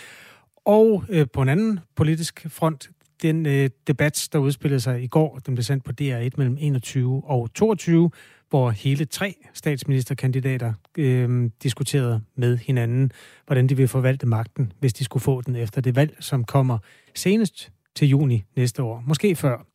Og 0.65 1.03
øh, 1.09 1.27
på 1.33 1.41
en 1.41 1.49
anden 1.49 1.79
politisk 1.95 2.45
front, 2.49 2.89
den 3.21 3.45
øh, 3.45 3.69
debat, 3.87 4.29
der 4.33 4.39
udspillede 4.39 4.79
sig 4.79 5.03
i 5.03 5.07
går, 5.07 5.39
den 5.45 5.55
blev 5.55 5.63
sendt 5.63 5.83
på 5.83 5.91
DR1 6.01 6.29
mellem 6.37 6.57
21 6.59 7.23
og 7.25 7.53
22, 7.53 8.11
hvor 8.51 8.69
hele 8.69 9.05
tre 9.05 9.35
statsministerkandidater 9.53 10.73
øh, 10.97 11.49
diskuterede 11.63 12.21
med 12.35 12.57
hinanden, 12.57 13.11
hvordan 13.45 13.67
de 13.67 13.77
vil 13.77 13.87
forvalte 13.87 14.27
magten, 14.27 14.73
hvis 14.79 14.93
de 14.93 15.03
skulle 15.03 15.23
få 15.23 15.41
den 15.41 15.55
efter 15.55 15.81
det 15.81 15.95
valg, 15.95 16.15
som 16.19 16.43
kommer 16.43 16.77
senest 17.15 17.71
til 17.95 18.07
juni 18.07 18.43
næste 18.55 18.83
år. 18.83 19.03
Måske 19.07 19.35
før. 19.35 19.65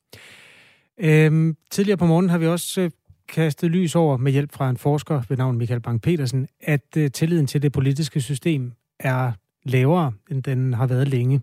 Øh, 0.99 1.55
tidligere 1.71 1.97
på 1.97 2.07
morgenen 2.07 2.31
har 2.31 2.39
vi 2.39 2.47
også 2.47 2.81
øh, 2.81 2.91
kastet 3.29 3.71
lys 3.71 3.95
over 3.95 4.17
med 4.17 4.33
hjælp 4.33 4.53
fra 4.53 4.71
en 4.71 4.77
forsker 4.77 5.23
ved 5.29 5.37
navn 5.37 5.59
Michael 5.59 5.81
Bang-Petersen, 5.81 6.47
at 6.61 6.97
øh, 6.97 7.11
tilliden 7.11 7.47
til 7.47 7.63
det 7.63 7.73
politiske 7.73 8.21
system 8.21 8.73
er 9.01 9.33
lavere, 9.65 10.13
end 10.31 10.43
den 10.43 10.73
har 10.75 10.87
været 10.87 11.09
længe. 11.09 11.41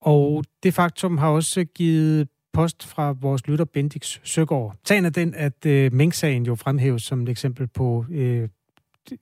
Og 0.00 0.44
det 0.62 0.74
faktum 0.74 1.18
har 1.18 1.28
også 1.28 1.64
givet 1.64 2.28
post 2.52 2.86
fra 2.86 3.12
vores 3.20 3.46
lytter 3.46 3.64
Bendix 3.64 4.20
Søgaard. 4.22 4.76
Sagen 4.84 5.04
er 5.04 5.10
den, 5.10 5.34
at 5.34 5.66
øh, 5.66 5.92
Mink-sagen 5.92 6.46
jo 6.46 6.54
fremhæves 6.54 7.02
som 7.02 7.22
et 7.22 7.28
eksempel 7.28 7.66
på 7.66 8.04
øh, 8.10 8.48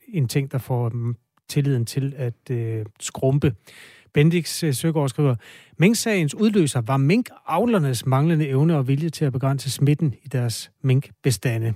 en 0.09 0.29
ting, 0.29 0.53
der 0.53 0.59
får 0.59 0.89
mm, 0.89 1.17
tilliden 1.49 1.87
til 1.87 2.15
at 2.17 2.51
øh, 2.51 2.87
skrumpe. 3.01 3.55
Bendix 4.15 4.65
øh, 4.65 4.75
Søgaard 4.75 5.09
skriver, 5.09 5.35
Mink-sagens 5.79 6.35
udløser 6.35 6.81
var 6.81 6.97
minkavlernes 6.97 8.07
manglende 8.07 8.49
evne 8.49 8.77
og 8.77 8.89
vilje 8.89 9.11
til 9.11 9.25
at 9.25 9.33
begrænse 9.33 9.71
smitten 9.71 10.15
i 10.23 10.29
deres 10.29 10.71
minkbestande. 10.83 11.75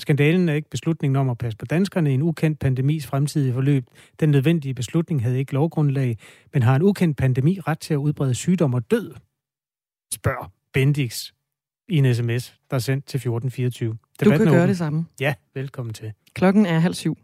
Skandalen 0.00 0.48
er 0.48 0.54
ikke 0.54 0.70
beslutningen 0.70 1.16
om 1.16 1.30
at 1.30 1.38
passe 1.38 1.56
på 1.56 1.64
danskerne 1.64 2.10
i 2.10 2.14
en 2.14 2.22
ukendt 2.22 2.58
pandemis 2.58 3.06
fremtidige 3.06 3.52
forløb. 3.52 3.84
Den 4.20 4.30
nødvendige 4.30 4.74
beslutning 4.74 5.22
havde 5.22 5.38
ikke 5.38 5.52
lovgrundlag, 5.52 6.18
men 6.52 6.62
har 6.62 6.76
en 6.76 6.82
ukendt 6.82 7.16
pandemi 7.16 7.58
ret 7.60 7.78
til 7.78 7.94
at 7.94 7.98
udbrede 7.98 8.34
sygdom 8.34 8.74
og 8.74 8.90
død? 8.90 9.14
Spørg 10.14 10.57
Bendix 10.78 11.32
i 11.88 11.96
en 11.96 12.14
sms, 12.14 12.54
der 12.70 12.74
er 12.76 12.78
sendt 12.78 13.06
til 13.06 13.18
1424. 13.18 13.98
Debatten 14.20 14.46
du 14.46 14.52
kan 14.52 14.58
gøre 14.58 14.66
det 14.66 14.78
samme. 14.78 15.06
Ja, 15.20 15.34
velkommen 15.54 15.94
til. 15.94 16.12
Klokken 16.34 16.66
er 16.66 16.78
halv 16.78 16.94
syv. 16.94 17.18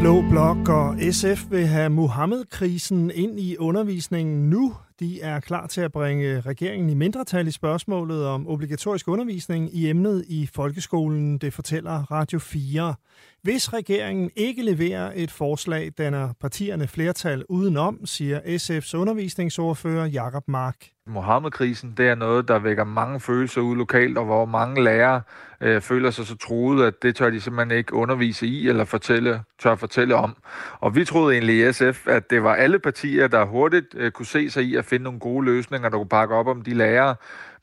Blå 0.00 0.22
Blok 0.30 0.68
og 0.68 0.96
SF 1.10 1.50
vil 1.50 1.66
have 1.66 1.90
Mohammed-krisen 1.90 3.10
ind 3.14 3.40
i 3.40 3.56
undervisningen 3.56 4.50
nu. 4.50 4.74
De 5.00 5.20
er 5.20 5.40
klar 5.40 5.66
til 5.66 5.80
at 5.80 5.92
bringe 5.92 6.40
regeringen 6.40 6.90
i 6.90 6.94
mindretal 6.94 7.48
i 7.48 7.50
spørgsmålet 7.50 8.26
om 8.26 8.48
obligatorisk 8.48 9.08
undervisning 9.08 9.74
i 9.74 9.90
emnet 9.90 10.24
i 10.28 10.48
folkeskolen, 10.54 11.38
det 11.38 11.52
fortæller 11.52 12.12
Radio 12.12 12.38
4. 12.38 12.94
Hvis 13.42 13.72
regeringen 13.72 14.30
ikke 14.36 14.62
leverer 14.62 15.12
et 15.14 15.30
forslag, 15.30 15.92
danner 15.98 16.32
partierne 16.40 16.88
flertal 16.88 17.44
udenom, 17.48 18.06
siger 18.06 18.40
SF's 18.40 18.96
undervisningsordfører 18.96 20.06
Jakob 20.06 20.48
Mark. 20.48 20.95
Mohammed-krisen, 21.08 21.94
det 21.96 22.08
er 22.08 22.14
noget, 22.14 22.48
der 22.48 22.58
vækker 22.58 22.84
mange 22.84 23.20
følelser 23.20 23.60
ud 23.60 23.76
lokalt, 23.76 24.18
og 24.18 24.24
hvor 24.24 24.44
mange 24.44 24.84
lærere 24.84 25.22
øh, 25.60 25.80
føler 25.80 26.10
sig 26.10 26.26
så 26.26 26.36
truet, 26.36 26.86
at 26.86 27.02
det 27.02 27.16
tør 27.16 27.30
de 27.30 27.40
simpelthen 27.40 27.78
ikke 27.78 27.94
undervise 27.94 28.46
i 28.46 28.68
eller 28.68 28.84
fortælle, 28.84 29.42
tør 29.58 29.74
fortælle 29.74 30.14
om. 30.14 30.36
Og 30.80 30.94
vi 30.96 31.04
troede 31.04 31.34
egentlig 31.34 31.68
i 31.68 31.72
SF, 31.72 32.06
at 32.06 32.30
det 32.30 32.42
var 32.42 32.54
alle 32.54 32.78
partier, 32.78 33.28
der 33.28 33.44
hurtigt 33.44 33.86
øh, 33.94 34.10
kunne 34.10 34.26
se 34.26 34.50
sig 34.50 34.64
i 34.64 34.76
at 34.76 34.84
finde 34.84 35.04
nogle 35.04 35.18
gode 35.18 35.44
løsninger, 35.44 35.88
der 35.88 35.96
kunne 35.96 36.08
pakke 36.08 36.34
op 36.34 36.46
om 36.46 36.62
de 36.62 36.74
lærere. 36.74 37.14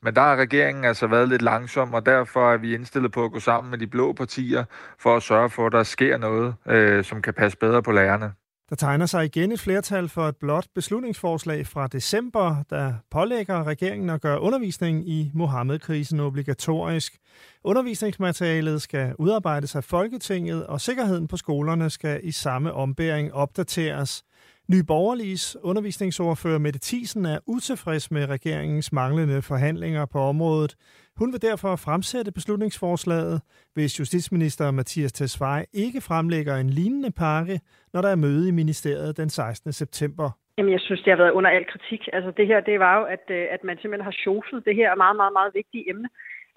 Men 0.02 0.14
der 0.14 0.20
har 0.20 0.36
regeringen 0.36 0.84
altså 0.84 1.06
været 1.06 1.28
lidt 1.28 1.42
langsom, 1.42 1.94
og 1.94 2.06
derfor 2.06 2.52
er 2.52 2.56
vi 2.56 2.74
indstillet 2.74 3.12
på 3.12 3.24
at 3.24 3.32
gå 3.32 3.40
sammen 3.40 3.70
med 3.70 3.78
de 3.78 3.86
blå 3.86 4.12
partier 4.12 4.64
for 4.98 5.16
at 5.16 5.22
sørge 5.22 5.50
for, 5.50 5.66
at 5.66 5.72
der 5.72 5.82
sker 5.82 6.18
noget, 6.18 6.54
øh, 6.66 7.04
som 7.04 7.22
kan 7.22 7.34
passe 7.34 7.58
bedre 7.58 7.82
på 7.82 7.92
lærerne. 7.92 8.32
Der 8.70 8.76
tegner 8.76 9.06
sig 9.06 9.24
igen 9.24 9.52
et 9.52 9.60
flertal 9.60 10.08
for 10.08 10.28
et 10.28 10.36
blot 10.36 10.66
beslutningsforslag 10.74 11.66
fra 11.66 11.86
december, 11.86 12.62
der 12.70 12.94
pålægger 13.10 13.64
regeringen 13.64 14.10
at 14.10 14.20
gøre 14.20 14.40
undervisning 14.40 15.08
i 15.08 15.30
Mohammed-krisen 15.34 16.20
obligatorisk. 16.20 17.18
Undervisningsmaterialet 17.64 18.82
skal 18.82 19.14
udarbejdes 19.18 19.76
af 19.76 19.84
Folketinget, 19.84 20.66
og 20.66 20.80
sikkerheden 20.80 21.28
på 21.28 21.36
skolerne 21.36 21.90
skal 21.90 22.20
i 22.22 22.32
samme 22.32 22.72
ombæring 22.72 23.34
opdateres. 23.34 24.24
Ny 24.72 24.80
Borgerliges 24.86 25.56
undervisningsordfører 25.62 26.58
Mette 26.58 26.80
Thiesen 26.82 27.24
er 27.24 27.38
utilfreds 27.46 28.10
med 28.10 28.28
regeringens 28.28 28.92
manglende 28.92 29.42
forhandlinger 29.42 30.06
på 30.12 30.18
området. 30.18 30.72
Hun 31.16 31.32
vil 31.32 31.42
derfor 31.42 31.76
fremsætte 31.76 32.32
beslutningsforslaget, 32.32 33.40
hvis 33.74 34.00
justitsminister 34.00 34.70
Mathias 34.70 35.12
Tesfaye 35.12 35.64
ikke 35.72 36.00
fremlægger 36.00 36.56
en 36.56 36.70
lignende 36.70 37.10
pakke, 37.10 37.60
når 37.92 38.00
der 38.02 38.08
er 38.08 38.22
møde 38.26 38.48
i 38.48 38.50
ministeriet 38.50 39.16
den 39.16 39.28
16. 39.28 39.72
september. 39.72 40.30
Jamen, 40.58 40.72
jeg 40.72 40.80
synes, 40.80 41.02
det 41.02 41.10
har 41.12 41.22
været 41.22 41.36
under 41.38 41.50
al 41.50 41.66
kritik. 41.72 42.02
Altså, 42.12 42.30
det 42.36 42.46
her, 42.46 42.60
det 42.60 42.80
var 42.80 42.98
jo, 42.98 43.04
at, 43.04 43.24
øh, 43.30 43.46
at 43.50 43.64
man 43.64 43.76
simpelthen 43.76 44.04
har 44.10 44.16
sjoflet 44.24 44.64
det 44.64 44.74
her 44.76 44.94
meget, 44.94 45.16
meget, 45.16 45.32
meget 45.32 45.54
vigtige 45.54 45.90
emne. 45.90 46.08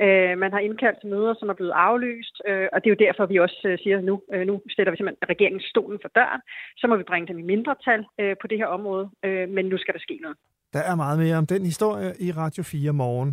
Øh, 0.06 0.34
man 0.44 0.52
har 0.56 0.62
indkaldt 0.68 0.98
til 1.00 1.10
møder, 1.10 1.34
som 1.40 1.50
er 1.50 1.58
blevet 1.60 1.76
aflyst, 1.88 2.36
øh, 2.50 2.68
og 2.74 2.78
det 2.80 2.88
er 2.88 2.96
jo 2.96 3.06
derfor, 3.06 3.26
vi 3.26 3.38
også 3.46 3.62
øh, 3.70 3.78
siger, 3.84 3.98
at 3.98 4.04
nu, 4.04 4.16
øh, 4.34 4.44
nu 4.50 4.54
stiller 4.74 4.92
vi 4.92 4.98
simpelthen 4.98 5.30
regeringens 5.34 5.68
stolen 5.74 6.00
for 6.04 6.12
døren. 6.20 6.42
Så 6.78 6.88
må 6.88 6.96
vi 6.98 7.04
bringe 7.12 7.28
dem 7.28 7.40
i 7.40 7.50
mindretal 7.52 8.02
øh, 8.22 8.36
på 8.42 8.48
det 8.48 8.58
her 8.58 8.70
område, 8.78 9.06
øh, 9.26 9.50
men 9.50 9.66
nu 9.66 9.78
skal 9.78 9.94
der 9.94 10.00
ske 10.00 10.20
noget. 10.22 10.38
Der 10.74 10.80
er 10.92 10.96
meget 10.96 11.20
mere 11.20 11.38
om 11.38 11.46
den 11.46 11.64
historie 11.66 12.10
i 12.20 12.32
Radio 12.32 12.64
4 12.64 12.94
morgen. 12.94 13.32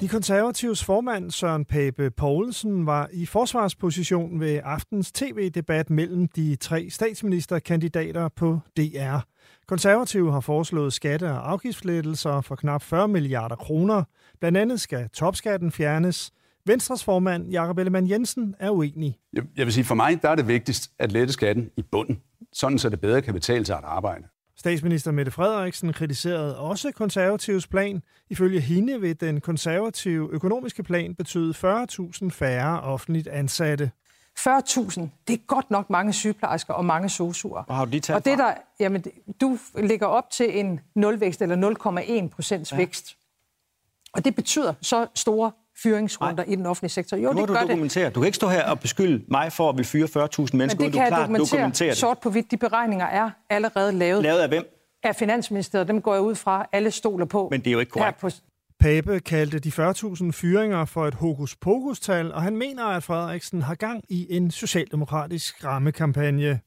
De 0.00 0.08
konservatives 0.08 0.84
formand 0.84 1.30
Søren 1.30 1.64
Pape 1.64 2.10
Poulsen 2.10 2.86
var 2.86 3.08
i 3.12 3.26
forsvarsposition 3.26 4.40
ved 4.40 4.60
aftens 4.64 5.12
tv-debat 5.12 5.90
mellem 5.90 6.28
de 6.28 6.56
tre 6.56 6.90
statsministerkandidater 6.90 8.28
på 8.28 8.58
DR. 8.76 9.18
Konservative 9.66 10.32
har 10.32 10.40
foreslået 10.40 10.92
skatte- 10.92 11.30
og 11.30 11.50
afgiftslettelser 11.50 12.40
for 12.40 12.54
knap 12.54 12.82
40 12.82 13.08
milliarder 13.08 13.56
kroner. 13.56 14.04
Blandt 14.40 14.58
andet 14.58 14.80
skal 14.80 15.08
topskatten 15.08 15.72
fjernes. 15.72 16.32
Venstres 16.66 17.04
formand 17.04 17.50
Jakob 17.50 17.78
Ellemann 17.78 18.10
Jensen 18.10 18.54
er 18.58 18.70
uenig. 18.70 19.18
Jeg 19.56 19.66
vil 19.66 19.72
sige, 19.72 19.84
for 19.84 19.94
mig 19.94 20.22
der 20.22 20.28
er 20.28 20.34
det 20.34 20.48
vigtigst 20.48 20.90
at 20.98 21.12
lette 21.12 21.32
skatten 21.32 21.70
i 21.76 21.82
bunden, 21.82 22.20
sådan 22.52 22.78
så 22.78 22.88
det 22.88 23.00
bedre 23.00 23.22
kan 23.22 23.34
betale 23.34 23.66
sig 23.66 23.78
at 23.78 23.84
arbejde. 23.84 24.24
Statsminister 24.58 25.10
Mette 25.10 25.32
Frederiksen 25.32 25.92
kritiserede 25.92 26.58
også 26.58 26.92
konservativs 26.92 27.66
plan. 27.66 28.02
Ifølge 28.30 28.60
hende 28.60 29.00
vil 29.00 29.20
den 29.20 29.40
konservative 29.40 30.28
økonomiske 30.32 30.82
plan 30.82 31.14
betyde 31.14 31.54
40.000 31.56 32.28
færre 32.30 32.80
offentligt 32.80 33.28
ansatte. 33.28 33.90
40.000, 34.38 35.08
det 35.28 35.34
er 35.34 35.46
godt 35.46 35.70
nok 35.70 35.90
mange 35.90 36.12
sygeplejersker 36.12 36.74
og 36.74 36.84
mange 36.84 37.08
sosuer. 37.08 37.62
Hvor 37.62 37.74
har 37.74 37.84
du 37.84 37.90
de 37.90 38.14
Og 38.14 38.24
det 38.24 38.38
der, 38.38 38.54
jamen, 38.80 39.04
du 39.40 39.58
ligger 39.78 40.06
op 40.06 40.30
til 40.30 40.58
en 40.58 40.80
nulvækst 40.94 41.42
eller 41.42 41.74
0,1 42.22 42.28
procents 42.28 42.72
ja. 42.72 42.76
vækst. 42.76 43.16
Og 44.16 44.24
det 44.24 44.34
betyder 44.34 44.74
så 44.80 45.06
store 45.14 45.52
fyringsrunder 45.82 46.44
Nej. 46.44 46.52
i 46.52 46.56
den 46.56 46.66
offentlige 46.66 46.90
sektor. 46.90 47.16
Jo, 47.16 47.32
nu 47.32 47.40
det 47.40 47.48
du 47.48 47.52
gør 47.54 47.60
dokumentere. 47.60 48.04
det. 48.04 48.14
Du 48.14 48.20
kan 48.20 48.26
ikke 48.26 48.36
stå 48.36 48.48
her 48.48 48.70
og 48.70 48.80
beskylde 48.80 49.24
mig 49.28 49.52
for 49.52 49.68
at 49.70 49.78
vi 49.78 49.84
fyre 49.84 50.04
40.000 50.04 50.16
mennesker. 50.16 50.56
Men 50.56 50.68
det 50.68 50.78
du 50.78 50.90
kan 50.90 51.00
jeg 51.00 51.08
klart 51.08 51.20
dokumentere, 51.20 51.58
dokumentere 51.58 51.88
det. 51.88 51.96
sort 51.96 52.18
på 52.18 52.30
hvidt. 52.30 52.50
De 52.50 52.56
beregninger 52.56 53.06
er 53.06 53.30
allerede 53.50 53.92
lavet. 53.92 54.22
Lavet 54.22 54.38
af 54.38 54.48
hvem? 54.48 54.64
Af 55.02 55.16
Finansministeriet. 55.16 55.88
Dem 55.88 56.02
går 56.02 56.14
jeg 56.14 56.22
ud 56.22 56.34
fra. 56.34 56.66
Alle 56.72 56.90
stoler 56.90 57.26
på. 57.26 57.48
Men 57.50 57.60
det 57.60 57.66
er 57.66 57.72
jo 57.72 57.78
ikke 57.80 57.90
korrekt. 57.90 58.20
På... 58.20 58.30
Pape 58.80 59.20
kaldte 59.20 59.58
de 59.58 59.68
40.000 59.68 60.30
fyringer 60.30 60.84
for 60.84 61.06
et 61.06 61.14
hokus 61.14 61.56
pokus-tal, 61.56 62.32
og 62.32 62.42
han 62.42 62.56
mener, 62.56 62.84
at 62.84 63.02
Frederiksen 63.02 63.62
har 63.62 63.74
gang 63.74 64.04
i 64.08 64.26
en 64.36 64.50
socialdemokratisk 64.50 65.46
skræmmekampagne. 65.56 66.60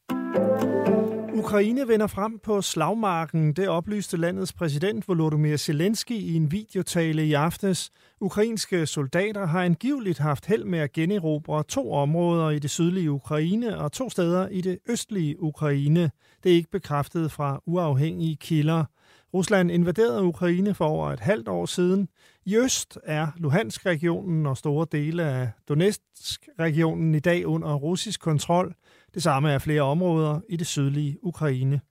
Ukraine 1.50 1.88
vender 1.88 2.08
frem 2.08 2.40
på 2.40 2.62
slagmarken. 2.62 3.54
Det 3.54 3.70
oplyste 3.70 4.18
landets 4.18 4.54
præsident 4.54 5.08
Volodymyr 5.08 5.58
Zelensky 5.58 6.12
i 6.12 6.36
en 6.36 6.52
videotale 6.52 7.26
i 7.26 7.34
aftes. 7.34 7.92
Ukrainske 8.22 8.86
soldater 8.86 9.46
har 9.46 9.64
angiveligt 9.64 10.20
haft 10.20 10.46
held 10.46 10.64
med 10.64 10.80
at 10.80 10.92
generobre 10.92 11.64
to 11.64 11.94
områder 11.94 12.50
i 12.50 12.60
det 12.60 12.70
sydlige 12.70 13.12
Ukraine 13.12 13.78
og 13.78 13.92
to 13.92 14.10
steder 14.10 14.48
i 14.48 14.62
det 14.62 14.80
østlige 14.90 15.44
Ukraine. 15.44 16.12
Det 16.44 16.52
er 16.52 16.56
ikke 16.56 16.72
bekræftet 16.72 17.32
fra 17.32 17.62
uafhængige 17.66 18.36
kilder. 18.36 18.86
Rusland 19.34 19.72
invaderede 19.72 20.24
Ukraine 20.24 20.74
for 20.74 20.86
over 20.86 21.12
et 21.12 21.20
halvt 21.20 21.48
år 21.48 21.66
siden. 21.66 22.08
I 22.46 22.58
øst 22.58 22.98
er 23.04 23.28
Luhansk-regionen 23.38 24.46
og 24.46 24.58
store 24.58 24.88
dele 24.92 25.24
af 25.24 25.50
Donetsk-regionen 25.70 27.16
i 27.16 27.20
dag 27.20 27.48
under 27.48 27.74
russisk 27.74 28.22
kontrol. 28.22 28.76
Det 29.14 29.24
samme 29.24 29.52
er 29.52 29.58
flere 29.58 29.82
områder 29.82 30.40
i 30.50 30.58
det 30.58 30.68
sydlige 30.68 31.18
Ukraine. 31.26 31.82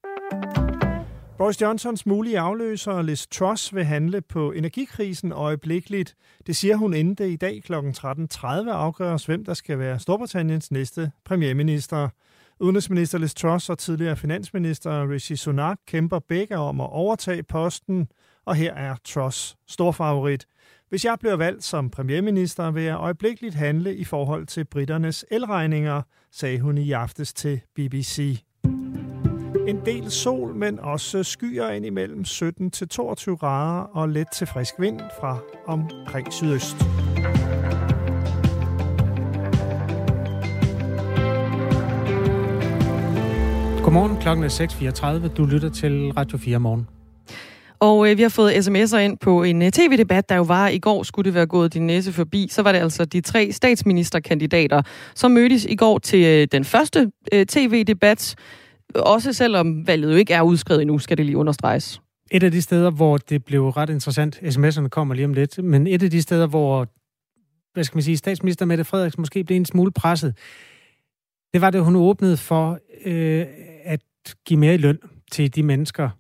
Boris 1.38 1.62
Johnsons 1.62 2.06
mulige 2.06 2.38
afløser 2.38 3.02
Liz 3.02 3.26
Truss 3.26 3.74
vil 3.74 3.84
handle 3.84 4.20
på 4.20 4.52
energikrisen 4.52 5.32
øjeblikkeligt. 5.32 6.14
Det 6.46 6.56
siger 6.56 6.76
hun 6.76 6.94
inden 6.94 7.14
det 7.14 7.30
i 7.30 7.36
dag 7.36 7.62
kl. 7.62 7.72
13.30 7.74 8.46
afgøres, 8.70 9.26
hvem 9.26 9.44
der 9.44 9.54
skal 9.54 9.78
være 9.78 9.98
Storbritanniens 9.98 10.70
næste 10.70 11.10
premierminister. 11.24 12.08
Udenrigsminister 12.60 13.18
Liz 13.18 13.34
Truss 13.34 13.70
og 13.70 13.78
tidligere 13.78 14.16
finansminister 14.16 15.10
Rishi 15.10 15.36
Sunak 15.36 15.78
kæmper 15.86 16.18
begge 16.18 16.56
om 16.56 16.80
at 16.80 16.90
overtage 16.90 17.42
posten, 17.42 18.08
og 18.46 18.54
her 18.54 18.74
er 18.74 18.96
Truss 19.04 19.56
stor 19.68 19.92
favorit. 19.92 20.46
Hvis 20.88 21.04
jeg 21.04 21.16
bliver 21.20 21.36
valgt 21.36 21.64
som 21.64 21.90
premierminister, 21.90 22.70
vil 22.70 22.82
jeg 22.82 22.96
øjeblikkeligt 22.96 23.54
handle 23.54 23.96
i 23.96 24.04
forhold 24.04 24.46
til 24.46 24.64
britternes 24.64 25.24
elregninger, 25.30 26.02
sagde 26.32 26.60
hun 26.60 26.78
i 26.78 26.92
aftes 26.92 27.32
til 27.32 27.60
BBC. 27.74 28.38
En 29.68 29.80
del 29.86 30.10
sol, 30.10 30.54
men 30.54 30.78
også 30.78 31.22
skyer 31.22 31.68
ind 31.68 31.86
imellem 31.86 32.24
17 32.24 32.70
til 32.70 32.88
22 32.88 33.36
grader 33.36 33.82
og 33.82 34.08
let 34.08 34.26
til 34.34 34.46
frisk 34.46 34.74
vind 34.78 35.00
fra 35.20 35.38
omkring 35.66 36.32
sydøst. 36.32 36.76
Godmorgen, 43.84 44.20
klokken 44.20 44.44
er 44.44 45.28
6.34. 45.28 45.34
Du 45.34 45.44
lytter 45.44 45.70
til 45.70 46.12
Radio 46.12 46.38
4 46.38 46.58
morgen. 46.58 46.97
Og 47.80 48.10
øh, 48.10 48.16
vi 48.16 48.22
har 48.22 48.28
fået 48.28 48.52
sms'er 48.52 48.96
ind 48.96 49.18
på 49.18 49.42
en 49.42 49.62
øh, 49.62 49.70
tv-debat, 49.70 50.28
der 50.28 50.36
jo 50.36 50.42
var 50.42 50.68
i 50.68 50.78
går, 50.78 51.02
skulle 51.02 51.24
det 51.24 51.34
være 51.34 51.46
gået 51.46 51.74
din 51.74 51.86
næse 51.86 52.12
forbi. 52.12 52.48
Så 52.50 52.62
var 52.62 52.72
det 52.72 52.78
altså 52.78 53.04
de 53.04 53.20
tre 53.20 53.52
statsministerkandidater, 53.52 54.82
som 55.14 55.30
mødtes 55.30 55.64
i 55.64 55.76
går 55.76 55.98
til 55.98 56.24
øh, 56.24 56.48
den 56.52 56.64
første 56.64 57.10
øh, 57.32 57.46
tv-debat. 57.46 58.36
Også 58.94 59.32
selvom 59.32 59.86
valget 59.86 60.12
jo 60.12 60.16
ikke 60.16 60.34
er 60.34 60.42
udskrevet 60.42 60.82
endnu, 60.82 60.98
skal 60.98 61.16
det 61.16 61.26
lige 61.26 61.36
understreges. 61.36 62.00
Et 62.30 62.42
af 62.42 62.50
de 62.50 62.62
steder, 62.62 62.90
hvor 62.90 63.16
det 63.16 63.44
blev 63.44 63.68
ret 63.68 63.90
interessant, 63.90 64.36
sms'erne 64.36 64.88
kommer 64.88 65.14
lige 65.14 65.24
om 65.24 65.34
lidt, 65.34 65.64
men 65.64 65.86
et 65.86 66.02
af 66.02 66.10
de 66.10 66.22
steder, 66.22 66.46
hvor 66.46 66.88
hvad 67.74 67.84
skal 67.84 67.96
man 67.96 68.02
sige, 68.02 68.16
statsminister 68.16 68.66
Mette 68.66 68.84
Frederiksen 68.84 69.20
måske 69.20 69.44
blev 69.44 69.56
en 69.56 69.64
smule 69.64 69.92
presset, 69.92 70.34
det 71.52 71.60
var 71.60 71.70
det, 71.70 71.84
hun 71.84 71.96
åbnede 71.96 72.36
for 72.36 72.78
øh, 73.04 73.46
at 73.84 74.00
give 74.46 74.58
mere 74.60 74.74
i 74.74 74.76
løn 74.76 74.98
til 75.32 75.54
de 75.54 75.62
mennesker, 75.62 76.10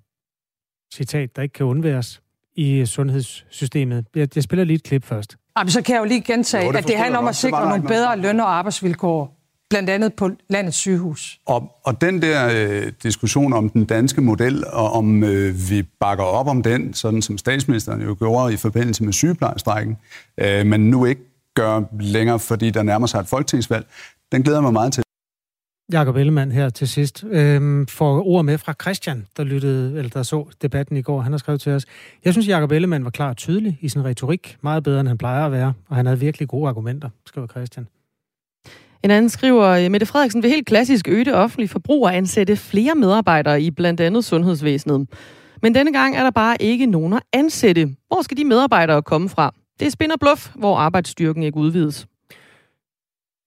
citat, 0.94 1.36
der 1.36 1.42
ikke 1.42 1.52
kan 1.52 1.66
undværes 1.66 2.20
i 2.56 2.86
sundhedssystemet. 2.86 4.04
Jeg, 4.16 4.28
jeg 4.34 4.42
spiller 4.42 4.64
lige 4.64 4.74
et 4.74 4.82
klip 4.82 5.04
først. 5.04 5.36
Jamen, 5.58 5.70
så 5.70 5.82
kan 5.82 5.94
jeg 5.94 6.00
jo 6.00 6.04
lige 6.04 6.20
gentage, 6.20 6.64
jo, 6.64 6.72
det 6.72 6.78
at 6.78 6.86
det 6.86 6.96
handler 6.96 7.18
om 7.18 7.28
at 7.28 7.36
sikre 7.36 7.68
nogle 7.68 7.82
bedre 7.82 8.18
løn- 8.18 8.40
og 8.40 8.58
arbejdsvilkår, 8.58 9.38
blandt 9.70 9.90
andet 9.90 10.14
på 10.14 10.30
landets 10.48 10.76
sygehus. 10.76 11.40
Og, 11.46 11.70
og 11.84 12.00
den 12.00 12.22
der 12.22 12.50
øh, 12.54 12.92
diskussion 13.02 13.52
om 13.52 13.70
den 13.70 13.84
danske 13.84 14.20
model, 14.20 14.64
og 14.66 14.92
om 14.92 15.24
øh, 15.24 15.70
vi 15.70 15.82
bakker 16.00 16.24
op 16.24 16.46
om 16.46 16.62
den, 16.62 16.94
sådan 16.94 17.22
som 17.22 17.38
statsministeren 17.38 18.02
jo 18.02 18.16
gjorde 18.18 18.54
i 18.54 18.56
forbindelse 18.56 19.04
med 19.04 19.12
sygeplejestrækken, 19.12 19.96
øh, 20.40 20.66
men 20.66 20.90
nu 20.90 21.04
ikke 21.04 21.22
gør 21.54 21.82
længere, 22.00 22.38
fordi 22.38 22.70
der 22.70 22.82
nærmer 22.82 23.06
sig 23.06 23.20
et 23.20 23.28
folketingsvalg, 23.28 23.86
den 24.32 24.42
glæder 24.42 24.60
mig 24.60 24.72
meget 24.72 24.92
til. 24.92 25.02
Jakob 25.92 26.16
Ellemann 26.16 26.52
her 26.52 26.68
til 26.68 26.88
sidst, 26.88 27.24
øhm, 27.30 27.86
får 27.86 28.26
ord 28.26 28.44
med 28.44 28.58
fra 28.58 28.74
Christian, 28.82 29.26
der 29.36 29.44
lyttede, 29.44 29.98
eller 29.98 30.10
der 30.10 30.22
så 30.22 30.44
debatten 30.62 30.96
i 30.96 31.02
går. 31.02 31.20
Han 31.20 31.32
har 31.32 31.38
skrevet 31.38 31.60
til 31.60 31.72
os. 31.72 31.84
Jeg 32.24 32.32
synes, 32.32 32.48
Jakob 32.48 32.72
Ellemann 32.72 33.04
var 33.04 33.10
klar 33.10 33.28
og 33.28 33.36
tydelig 33.36 33.78
i 33.80 33.88
sin 33.88 34.04
retorik. 34.04 34.56
Meget 34.60 34.82
bedre, 34.82 35.00
end 35.00 35.08
han 35.08 35.18
plejer 35.18 35.46
at 35.46 35.52
være. 35.52 35.72
Og 35.88 35.96
han 35.96 36.06
havde 36.06 36.20
virkelig 36.20 36.48
gode 36.48 36.68
argumenter, 36.68 37.08
skriver 37.26 37.46
Christian. 37.46 37.86
En 39.04 39.10
anden 39.10 39.28
skriver, 39.28 39.66
øh, 39.66 39.90
Mette 39.90 40.06
Frederiksen 40.06 40.42
vil 40.42 40.50
helt 40.50 40.66
klassisk 40.66 41.08
øge 41.08 41.24
det 41.24 41.34
offentlige 41.34 41.68
forbrug 41.68 42.04
og 42.04 42.16
ansætte 42.16 42.56
flere 42.56 42.94
medarbejdere 42.94 43.62
i 43.62 43.70
blandt 43.70 44.00
andet 44.00 44.24
sundhedsvæsenet. 44.24 45.08
Men 45.62 45.74
denne 45.74 45.92
gang 45.92 46.16
er 46.16 46.22
der 46.22 46.30
bare 46.30 46.56
ikke 46.60 46.86
nogen 46.86 47.12
at 47.12 47.22
ansætte. 47.32 47.94
Hvor 48.08 48.22
skal 48.22 48.36
de 48.36 48.44
medarbejdere 48.44 49.02
komme 49.02 49.28
fra? 49.28 49.54
Det 49.80 49.86
er 49.86 49.90
spin 49.90 50.10
og 50.10 50.20
bluff, 50.20 50.50
hvor 50.54 50.76
arbejdsstyrken 50.76 51.42
ikke 51.42 51.56
udvides. 51.56 52.06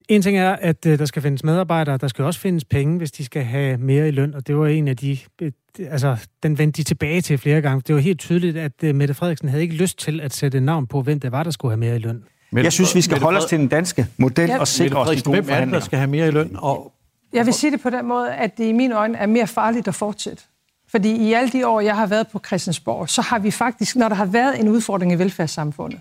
En 0.08 0.22
ting 0.22 0.38
er, 0.38 0.50
at 0.50 0.86
øh, 0.86 0.98
der 0.98 1.04
skal 1.04 1.22
findes 1.22 1.44
medarbejdere, 1.44 1.96
der 1.96 2.08
skal 2.08 2.24
også 2.24 2.40
findes 2.40 2.64
penge, 2.64 2.98
hvis 2.98 3.12
de 3.12 3.24
skal 3.24 3.44
have 3.44 3.78
mere 3.78 4.08
i 4.08 4.10
løn, 4.10 4.34
og 4.34 4.46
det 4.46 4.56
var 4.56 4.66
en 4.66 4.88
af 4.88 4.96
de, 4.96 5.18
øh, 5.42 5.52
altså, 5.90 6.16
den 6.42 6.58
vendte 6.58 6.76
de 6.76 6.82
tilbage 6.82 7.20
til 7.20 7.38
flere 7.38 7.60
gange. 7.60 7.82
Det 7.86 7.94
var 7.94 8.00
helt 8.00 8.20
tydeligt, 8.20 8.56
at 8.56 8.72
øh, 8.82 8.94
Mette 8.94 9.14
Frederiksen 9.14 9.48
havde 9.48 9.62
ikke 9.62 9.74
lyst 9.74 9.98
til 9.98 10.20
at 10.20 10.34
sætte 10.34 10.60
navn 10.60 10.86
på, 10.86 11.02
hvem 11.02 11.20
det 11.20 11.32
var, 11.32 11.42
der 11.42 11.50
skulle 11.50 11.72
have 11.72 11.80
mere 11.80 11.96
i 11.96 11.98
løn. 11.98 12.24
Mette, 12.52 12.64
jeg 12.64 12.72
synes, 12.72 12.94
vi 12.94 13.00
skal 13.00 13.20
holde 13.20 13.38
os 13.38 13.44
til 13.44 13.58
den 13.58 13.68
danske 13.68 14.06
model 14.16 14.48
ja, 14.48 14.58
og 14.58 14.68
sikre 14.68 14.98
os 14.98 15.16
de 15.16 15.22
gode 15.22 15.40
hvem 15.40 15.54
er 15.54 15.64
det, 15.64 15.74
der 15.74 15.80
skal 15.80 15.98
have 15.98 16.10
mere 16.10 16.28
i 16.28 16.30
løn? 16.30 16.56
Og... 16.58 16.92
Jeg 17.32 17.46
vil 17.46 17.54
sige 17.54 17.70
det 17.70 17.80
på 17.80 17.90
den 17.90 18.06
måde, 18.06 18.34
at 18.34 18.58
det 18.58 18.64
i 18.64 18.72
mine 18.72 18.96
øjne 18.96 19.18
er 19.18 19.26
mere 19.26 19.46
farligt 19.46 19.88
at 19.88 19.94
fortsætte. 19.94 20.42
Fordi 20.88 21.16
i 21.16 21.32
alle 21.32 21.50
de 21.50 21.66
år, 21.66 21.80
jeg 21.80 21.96
har 21.96 22.06
været 22.06 22.28
på 22.28 22.40
Christiansborg, 22.46 23.08
så 23.08 23.22
har 23.22 23.38
vi 23.38 23.50
faktisk, 23.50 23.96
når 23.96 24.08
der 24.08 24.16
har 24.16 24.24
været 24.24 24.60
en 24.60 24.68
udfordring 24.68 25.12
i 25.12 25.14
velfærdssamfundet, 25.14 26.00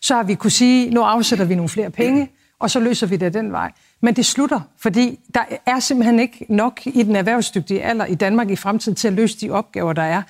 så 0.00 0.14
har 0.14 0.22
vi 0.22 0.34
kunne 0.34 0.50
sige, 0.50 0.90
nu 0.90 1.02
afsætter 1.02 1.44
vi 1.44 1.54
nogle 1.54 1.68
flere 1.68 1.90
penge, 1.90 2.28
og 2.58 2.70
så 2.70 2.80
løser 2.80 3.06
vi 3.06 3.16
det 3.16 3.34
den 3.34 3.52
vej. 3.52 3.72
Men 4.00 4.16
det 4.16 4.26
slutter, 4.26 4.60
fordi 4.78 5.20
der 5.34 5.44
er 5.66 5.78
simpelthen 5.80 6.20
ikke 6.20 6.46
nok 6.48 6.80
i 6.86 7.02
den 7.02 7.16
erhvervsdygtige 7.16 7.82
alder 7.82 8.06
i 8.06 8.14
Danmark 8.14 8.50
i 8.50 8.56
fremtiden 8.56 8.96
til 8.96 9.08
at 9.08 9.14
løse 9.14 9.40
de 9.40 9.50
opgaver, 9.50 9.92
der 9.92 10.02
er. 10.02 10.22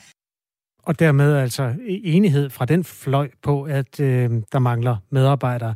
Og 0.83 0.99
dermed 0.99 1.37
altså 1.37 1.75
enighed 1.87 2.51
fra 2.51 2.65
den 2.65 2.85
fløj 2.85 3.29
på, 3.43 3.63
at 3.63 4.01
øh, 4.01 4.31
der 4.53 4.59
mangler 4.59 4.97
medarbejdere. 5.11 5.75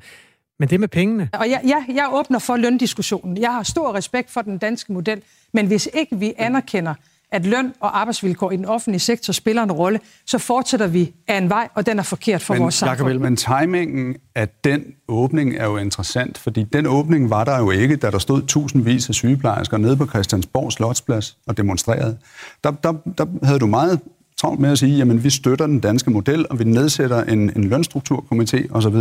Men 0.59 0.69
det 0.69 0.81
med 0.81 0.89
pengene? 0.89 1.29
Og 1.33 1.49
ja, 1.49 1.59
ja, 1.65 1.85
jeg 1.95 2.09
åbner 2.13 2.39
for 2.39 2.57
løndiskussionen. 2.57 3.37
Jeg 3.37 3.53
har 3.53 3.63
stor 3.63 3.95
respekt 3.95 4.31
for 4.31 4.43
den 4.43 4.59
danske 4.59 4.93
model, 4.93 5.23
men 5.53 5.67
hvis 5.67 5.89
ikke 5.95 6.19
vi 6.19 6.35
anerkender, 6.39 6.95
at 7.33 7.47
løn 7.47 7.73
og 7.81 8.01
arbejdsvilkår 8.01 8.51
i 8.51 8.57
den 8.57 8.65
offentlige 8.65 9.01
sektor 9.01 9.33
spiller 9.33 9.63
en 9.63 9.73
rolle, 9.73 10.01
så 10.27 10.39
fortsætter 10.39 10.87
vi 10.87 11.13
af 11.29 11.39
en 11.39 11.49
vej, 11.49 11.69
og 11.75 11.87
den 11.87 11.99
er 11.99 12.03
forkert 12.03 12.43
for 12.43 12.55
men, 12.55 12.63
vores 12.63 12.75
samfund. 12.75 13.09
Jacob, 13.09 13.23
men 13.23 13.37
timingen 13.37 14.17
af 14.35 14.49
den 14.65 14.85
åbning 15.09 15.57
er 15.57 15.65
jo 15.65 15.77
interessant, 15.77 16.39
fordi 16.39 16.65
den 16.65 16.87
åbning 16.87 17.31
var 17.31 17.45
der 17.45 17.59
jo 17.59 17.71
ikke, 17.71 17.97
da 17.97 18.11
der 18.11 18.19
stod 18.19 18.43
tusindvis 18.43 19.09
af 19.09 19.15
sygeplejersker 19.15 19.77
nede 19.77 19.97
på 19.97 20.07
Christiansborg 20.07 20.73
Slotsplads 20.73 21.37
og 21.47 21.57
demonstrerede. 21.57 22.19
Der, 22.65 22.71
der, 22.71 22.93
der 23.19 23.27
havde 23.43 23.59
du 23.59 23.67
meget 23.67 24.01
travlt 24.37 24.61
med 24.61 24.71
at 24.71 24.79
sige, 24.79 24.97
jamen 24.97 25.25
vi 25.25 25.31
støtter 25.31 25.67
den 25.67 25.81
danske 25.81 26.11
model, 26.11 26.47
og 26.51 26.59
vi 26.59 26.65
nedsætter 26.65 27.25
en, 27.25 27.39
en 27.57 27.73
lønstrukturkomité 27.73 28.71
osv. 28.71 28.97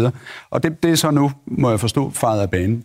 Og 0.49 0.63
det, 0.63 0.83
det 0.83 0.91
er 0.91 0.95
så 0.95 1.11
nu, 1.11 1.31
må 1.45 1.69
jeg 1.69 1.79
forstå, 1.79 2.09
faret 2.09 2.41
af 2.41 2.49
banen. 2.49 2.83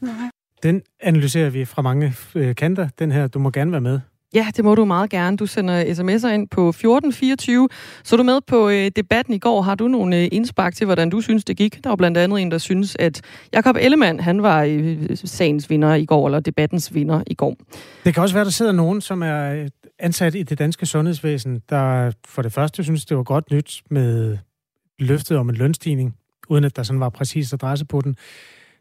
Den 0.62 0.82
analyserer 1.00 1.50
vi 1.50 1.64
fra 1.64 1.82
mange 1.82 2.14
øh, 2.34 2.54
kanter. 2.54 2.88
Den 2.98 3.12
her, 3.12 3.26
du 3.26 3.38
må 3.38 3.50
gerne 3.50 3.72
være 3.72 3.80
med. 3.80 4.00
Ja, 4.34 4.46
det 4.56 4.64
må 4.64 4.74
du 4.74 4.84
meget 4.84 5.10
gerne. 5.10 5.36
Du 5.36 5.46
sender 5.46 5.84
sms'er 5.84 6.28
ind 6.28 6.48
på 6.48 6.68
1424. 6.68 7.68
Så 8.04 8.14
er 8.14 8.16
du 8.16 8.22
med 8.22 8.40
på 8.46 8.68
øh, 8.68 8.90
debatten 8.96 9.34
i 9.34 9.38
går. 9.38 9.62
Har 9.62 9.74
du 9.74 9.88
nogle 9.88 10.16
øh, 10.16 10.28
indspark 10.32 10.74
til, 10.74 10.84
hvordan 10.84 11.10
du 11.10 11.20
synes, 11.20 11.44
det 11.44 11.56
gik? 11.56 11.84
Der 11.84 11.90
var 11.90 11.96
blandt 11.96 12.18
andet 12.18 12.40
en, 12.40 12.50
der 12.50 12.58
synes, 12.58 12.96
at 12.98 13.20
Jakob 13.52 13.76
Ellemann, 13.80 14.20
han 14.20 14.42
var 14.42 14.62
øh, 14.62 15.16
sagens 15.16 15.70
vinder 15.70 15.94
i 15.94 16.04
går, 16.04 16.26
eller 16.26 16.40
debattens 16.40 16.94
vinder 16.94 17.22
i 17.26 17.34
går. 17.34 17.56
Det 18.04 18.14
kan 18.14 18.22
også 18.22 18.34
være, 18.34 18.44
der 18.44 18.50
sidder 18.50 18.72
nogen, 18.72 19.00
som 19.00 19.22
er 19.22 19.52
øh, 19.52 19.68
ansat 19.98 20.34
i 20.34 20.42
det 20.42 20.58
danske 20.58 20.86
sundhedsvæsen, 20.86 21.62
der 21.68 22.12
for 22.26 22.42
det 22.42 22.52
første 22.52 22.84
synes, 22.84 23.04
det 23.04 23.16
var 23.16 23.22
godt 23.22 23.50
nyt 23.50 23.82
med 23.90 24.38
løftet 24.98 25.36
om 25.36 25.48
en 25.48 25.54
lønstigning, 25.54 26.14
uden 26.48 26.64
at 26.64 26.76
der 26.76 26.82
sådan 26.82 27.00
var 27.00 27.08
præcis 27.08 27.52
adresse 27.52 27.84
på 27.84 28.00
den. 28.00 28.16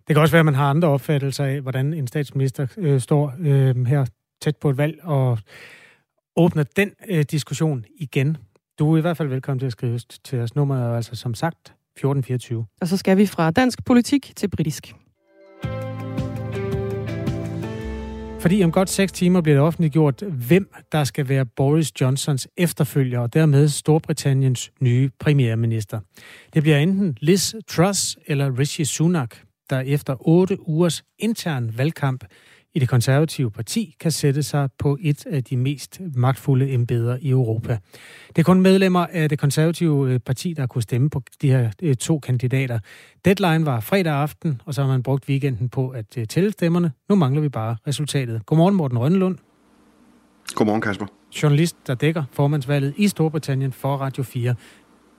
Det 0.07 0.15
kan 0.15 0.21
også 0.21 0.31
være, 0.31 0.39
at 0.39 0.45
man 0.45 0.55
har 0.55 0.69
andre 0.69 0.87
opfattelser 0.87 1.45
af, 1.45 1.61
hvordan 1.61 1.93
en 1.93 2.07
statsminister 2.07 2.67
øh, 2.77 3.01
står 3.01 3.33
øh, 3.39 3.85
her 3.85 4.05
tæt 4.41 4.57
på 4.57 4.69
et 4.69 4.77
valg 4.77 4.99
og 5.03 5.39
åbner 6.35 6.63
den 6.63 6.91
øh, 7.09 7.25
diskussion 7.31 7.85
igen. 7.95 8.37
Du 8.79 8.93
er 8.93 8.97
i 8.97 9.01
hvert 9.01 9.17
fald 9.17 9.29
velkommen 9.29 9.59
til 9.59 9.65
at 9.65 9.71
skrive 9.71 9.99
til 9.99 10.39
os. 10.39 10.55
Nummeret 10.55 10.91
er 10.91 10.95
altså 10.95 11.15
som 11.15 11.33
sagt 11.33 11.59
1424. 11.59 12.65
Og 12.81 12.87
så 12.87 12.97
skal 12.97 13.17
vi 13.17 13.25
fra 13.25 13.51
dansk 13.51 13.85
politik 13.85 14.33
til 14.35 14.49
britisk. 14.49 14.95
Fordi 18.41 18.63
om 18.63 18.71
godt 18.71 18.89
seks 18.89 19.11
timer 19.11 19.41
bliver 19.41 19.55
det 19.55 19.63
offentliggjort, 19.63 20.21
hvem 20.21 20.71
der 20.91 21.03
skal 21.03 21.29
være 21.29 21.45
Boris 21.45 22.01
Johnsons 22.01 22.47
efterfølger, 22.57 23.19
og 23.19 23.33
dermed 23.33 23.67
Storbritanniens 23.67 24.71
nye 24.79 25.09
premierminister. 25.19 25.99
Det 26.53 26.63
bliver 26.63 26.77
enten 26.77 27.17
Liz 27.19 27.53
Truss 27.67 28.17
eller 28.27 28.59
Rishi 28.59 28.85
Sunak, 28.85 29.35
der 29.69 29.79
efter 29.79 30.15
otte 30.27 30.57
ugers 30.69 31.03
intern 31.19 31.77
valgkamp 31.77 32.23
i 32.73 32.79
det 32.79 32.89
konservative 32.89 33.51
parti 33.51 33.95
kan 33.99 34.11
sætte 34.11 34.43
sig 34.43 34.69
på 34.79 34.97
et 35.01 35.25
af 35.25 35.43
de 35.43 35.57
mest 35.57 36.01
magtfulde 36.15 36.73
embeder 36.73 37.17
i 37.21 37.29
Europa. 37.29 37.77
Det 38.27 38.37
er 38.37 38.43
kun 38.43 38.61
medlemmer 38.61 39.05
af 39.11 39.29
det 39.29 39.39
konservative 39.39 40.11
øh, 40.11 40.19
parti, 40.19 40.53
der 40.53 40.67
kunne 40.67 40.81
stemme 40.81 41.09
på 41.09 41.21
de 41.41 41.51
her 41.51 41.71
øh, 41.81 41.95
to 41.95 42.19
kandidater. 42.19 42.79
Deadline 43.25 43.65
var 43.65 43.79
fredag 43.79 44.13
aften, 44.13 44.61
og 44.65 44.73
så 44.73 44.81
har 44.81 44.87
man 44.87 45.03
brugt 45.03 45.29
weekenden 45.29 45.69
på 45.69 45.89
at 45.89 46.17
øh, 46.17 46.27
tælle 46.27 46.51
stemmerne. 46.51 46.91
Nu 47.09 47.15
mangler 47.15 47.41
vi 47.41 47.49
bare 47.49 47.75
resultatet. 47.87 48.45
Godmorgen, 48.45 48.75
Morten 48.75 48.97
Rønnelund. 48.97 49.37
Godmorgen, 50.55 50.81
Kasper. 50.81 51.05
Journalist, 51.43 51.87
der 51.87 51.95
dækker 51.95 52.23
formandsvalget 52.31 52.93
i 52.97 53.07
Storbritannien 53.07 53.71
for 53.71 53.95
Radio 53.95 54.23
4. 54.23 54.55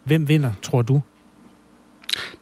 Hvem 0.05 0.29
vinder, 0.29 0.53
tror 0.63 0.83
du? 0.83 1.01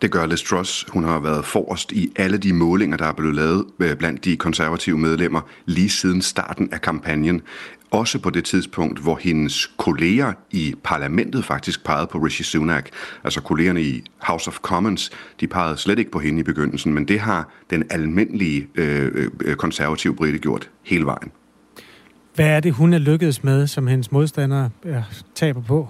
Det 0.03 0.11
gør 0.11 0.27
Liz 0.27 0.43
Truss. 0.43 0.87
Hun 0.89 1.05
har 1.05 1.21
været 1.21 1.45
forrest 1.45 1.93
i 1.93 2.13
alle 2.17 2.39
de 2.39 2.53
målinger, 2.53 2.97
der 2.97 3.07
er 3.07 3.13
blevet 3.13 3.35
lavet 3.35 3.65
øh, 3.79 3.97
blandt 3.97 4.25
de 4.25 4.37
konservative 4.37 4.99
medlemmer 4.99 5.41
lige 5.67 5.91
siden 5.91 6.23
starten 6.23 6.69
af 6.73 6.81
kampagnen. 6.81 7.43
Også 7.91 8.19
på 8.19 8.31
det 8.31 8.45
tidspunkt, 8.45 8.99
hvor 8.99 9.19
hendes 9.23 9.67
kolleger 9.77 10.33
i 10.51 10.75
parlamentet 10.85 11.45
faktisk 11.45 11.85
pegede 11.85 12.07
på 12.07 12.19
Rishi 12.19 12.43
Sunak. 12.43 12.89
Altså 13.25 13.41
kollegerne 13.41 13.83
i 13.83 14.05
House 14.19 14.49
of 14.49 14.59
Commons, 14.59 15.11
de 15.41 15.47
pegede 15.47 15.77
slet 15.77 15.99
ikke 15.99 16.11
på 16.11 16.19
hende 16.19 16.41
i 16.41 16.43
begyndelsen, 16.43 16.95
men 16.95 17.09
det 17.09 17.21
har 17.21 17.49
den 17.71 17.85
almindelige 17.91 18.69
øh, 18.75 19.31
øh 19.41 19.57
konservative 19.57 20.17
brite 20.17 20.39
gjort 20.39 20.71
hele 20.83 21.05
vejen. 21.05 21.33
Hvad 22.35 22.47
er 22.47 22.61
det, 22.61 22.73
hun 22.73 22.93
er 22.93 22.99
lykkedes 22.99 23.45
med, 23.45 23.67
som 23.67 23.87
hendes 23.87 24.13
modstandere 24.13 24.71
taber 25.35 25.63
på? 25.63 25.89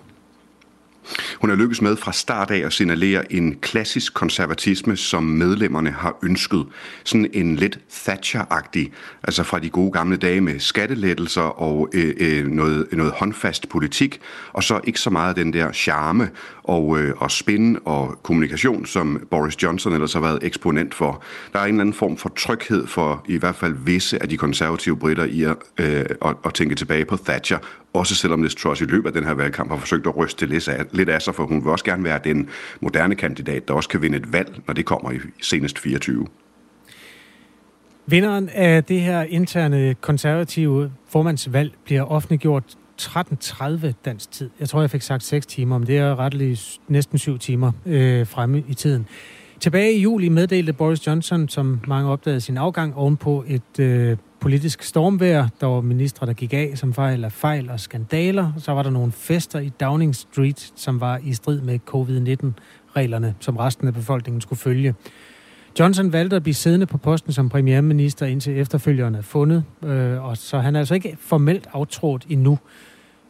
Hun 1.40 1.50
er 1.50 1.54
lykkes 1.54 1.82
med 1.82 1.96
fra 1.96 2.12
start 2.12 2.50
af 2.50 2.66
at 2.66 2.72
signalere 2.72 3.32
en 3.32 3.56
klassisk 3.60 4.14
konservatisme, 4.14 4.96
som 4.96 5.22
medlemmerne 5.22 5.90
har 5.90 6.16
ønsket. 6.22 6.66
Sådan 7.04 7.30
en 7.32 7.56
lidt 7.56 7.78
Thatcher-agtig, 7.90 8.92
altså 9.22 9.42
fra 9.42 9.58
de 9.58 9.70
gode 9.70 9.92
gamle 9.92 10.16
dage 10.16 10.40
med 10.40 10.60
skattelettelser 10.60 11.42
og 11.42 11.88
øh, 11.94 12.14
øh, 12.20 12.46
noget, 12.46 12.86
noget 12.92 13.12
håndfast 13.12 13.68
politik, 13.68 14.20
og 14.52 14.64
så 14.64 14.80
ikke 14.84 15.00
så 15.00 15.10
meget 15.10 15.36
den 15.36 15.52
der 15.52 15.72
charme 15.72 16.30
og, 16.64 16.98
øh, 16.98 17.14
og 17.16 17.30
spin 17.30 17.78
og 17.84 18.18
kommunikation, 18.22 18.86
som 18.86 19.26
Boris 19.30 19.62
Johnson 19.62 19.92
ellers 19.92 20.12
har 20.12 20.20
været 20.20 20.38
eksponent 20.42 20.94
for. 20.94 21.22
Der 21.52 21.58
er 21.58 21.64
en 21.64 21.68
eller 21.68 21.80
anden 21.80 21.94
form 21.94 22.16
for 22.16 22.28
tryghed 22.28 22.86
for 22.86 23.24
i 23.28 23.36
hvert 23.36 23.54
fald 23.54 23.74
visse 23.84 24.22
af 24.22 24.28
de 24.28 24.36
konservative 24.36 24.96
britter 24.96 25.24
i 25.24 25.42
at, 25.42 25.56
øh, 25.78 26.04
at, 26.24 26.36
at 26.44 26.54
tænke 26.54 26.74
tilbage 26.74 27.04
på 27.04 27.16
Thatcher, 27.16 27.58
også 27.92 28.14
selvom 28.14 28.42
Liz 28.42 28.54
Truss 28.54 28.80
i 28.80 28.84
løbet 28.84 29.06
af 29.06 29.12
den 29.12 29.24
her 29.24 29.34
valgkamp 29.34 29.70
har 29.70 29.76
forsøgt 29.76 30.06
at 30.06 30.16
ryste 30.16 30.46
lidt 30.46 30.68
af, 30.68 30.84
lidt 30.92 31.08
af 31.08 31.22
sig, 31.22 31.34
for 31.34 31.46
hun 31.46 31.64
vil 31.64 31.70
også 31.70 31.84
gerne 31.84 32.04
være 32.04 32.20
den 32.24 32.48
moderne 32.80 33.14
kandidat, 33.14 33.68
der 33.68 33.74
også 33.74 33.88
kan 33.88 34.02
vinde 34.02 34.18
et 34.18 34.32
valg, 34.32 34.60
når 34.66 34.74
det 34.74 34.84
kommer 34.84 35.10
i 35.10 35.18
senest 35.42 35.78
24. 35.78 36.26
Vinderen 38.06 38.48
af 38.48 38.84
det 38.84 39.00
her 39.00 39.22
interne 39.22 39.94
konservative 40.00 40.92
formandsvalg 41.08 41.72
bliver 41.84 42.02
offentliggjort 42.02 42.64
13.30 43.02 43.92
dansk 44.04 44.30
tid. 44.30 44.50
Jeg 44.60 44.68
tror, 44.68 44.80
jeg 44.80 44.90
fik 44.90 45.02
sagt 45.02 45.22
6 45.22 45.46
timer, 45.46 45.78
men 45.78 45.86
det 45.86 45.98
er 45.98 46.18
retteligt 46.18 46.78
næsten 46.88 47.18
7 47.18 47.38
timer 47.38 47.72
øh, 47.86 48.26
fremme 48.26 48.64
i 48.68 48.74
tiden. 48.74 49.06
Tilbage 49.60 49.92
i 49.92 50.00
juli 50.00 50.28
meddelte 50.28 50.72
Boris 50.72 51.06
Johnson, 51.06 51.48
som 51.48 51.80
mange 51.86 52.10
opdagede 52.10 52.40
sin 52.40 52.56
afgang 52.56 52.94
ovenpå 52.94 53.44
et 53.48 53.78
øh, 53.80 54.16
politisk 54.40 54.82
stormvejr. 54.82 55.48
Der 55.60 55.66
var 55.66 55.80
ministre, 55.80 56.26
der 56.26 56.32
gik 56.32 56.52
af 56.52 56.72
som 56.74 56.94
fejl 56.94 57.24
af 57.24 57.32
fejl 57.32 57.70
og 57.70 57.80
skandaler. 57.80 58.52
Så 58.58 58.72
var 58.72 58.82
der 58.82 58.90
nogle 58.90 59.12
fester 59.12 59.58
i 59.58 59.68
Downing 59.80 60.16
Street, 60.16 60.72
som 60.76 61.00
var 61.00 61.20
i 61.24 61.32
strid 61.32 61.60
med 61.60 61.78
covid-19-reglerne, 61.86 63.34
som 63.40 63.56
resten 63.56 63.88
af 63.88 63.94
befolkningen 63.94 64.40
skulle 64.40 64.58
følge. 64.58 64.94
Johnson 65.80 66.12
valgte 66.12 66.36
at 66.36 66.42
blive 66.42 66.54
siddende 66.54 66.86
på 66.86 66.98
posten 66.98 67.32
som 67.32 67.48
premierminister, 67.48 68.26
indtil 68.26 68.58
efterfølgerne 68.58 69.18
er 69.18 69.22
fundet, 69.22 69.64
øh, 69.84 70.24
og 70.24 70.36
så 70.36 70.58
han 70.58 70.76
er 70.76 70.78
altså 70.78 70.94
ikke 70.94 71.16
formelt 71.20 71.68
aftrådt 71.72 72.26
endnu. 72.28 72.58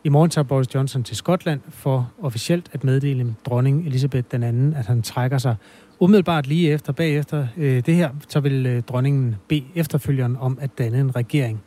I 0.04 0.08
morgen 0.08 0.30
tager 0.30 0.44
Boris 0.44 0.74
Johnson 0.74 1.02
til 1.02 1.16
Skotland 1.16 1.60
for 1.68 2.12
officielt 2.22 2.68
at 2.72 2.84
meddele 2.84 3.34
dronning 3.46 3.86
Elisabeth 3.86 4.28
den 4.32 4.42
anden, 4.42 4.74
at 4.74 4.86
han 4.86 5.02
trækker 5.02 5.38
sig 5.38 5.56
umiddelbart 6.00 6.46
lige 6.46 6.72
efter, 6.72 6.92
bagefter 6.92 7.46
øh, 7.56 7.86
det 7.86 7.94
her, 7.94 8.10
så 8.28 8.40
vil 8.40 8.66
øh, 8.66 8.82
dronningen 8.82 9.36
bede 9.48 9.64
efterfølgeren 9.74 10.36
om 10.36 10.58
at 10.60 10.70
danne 10.78 11.00
en 11.00 11.16
regering. 11.16 11.62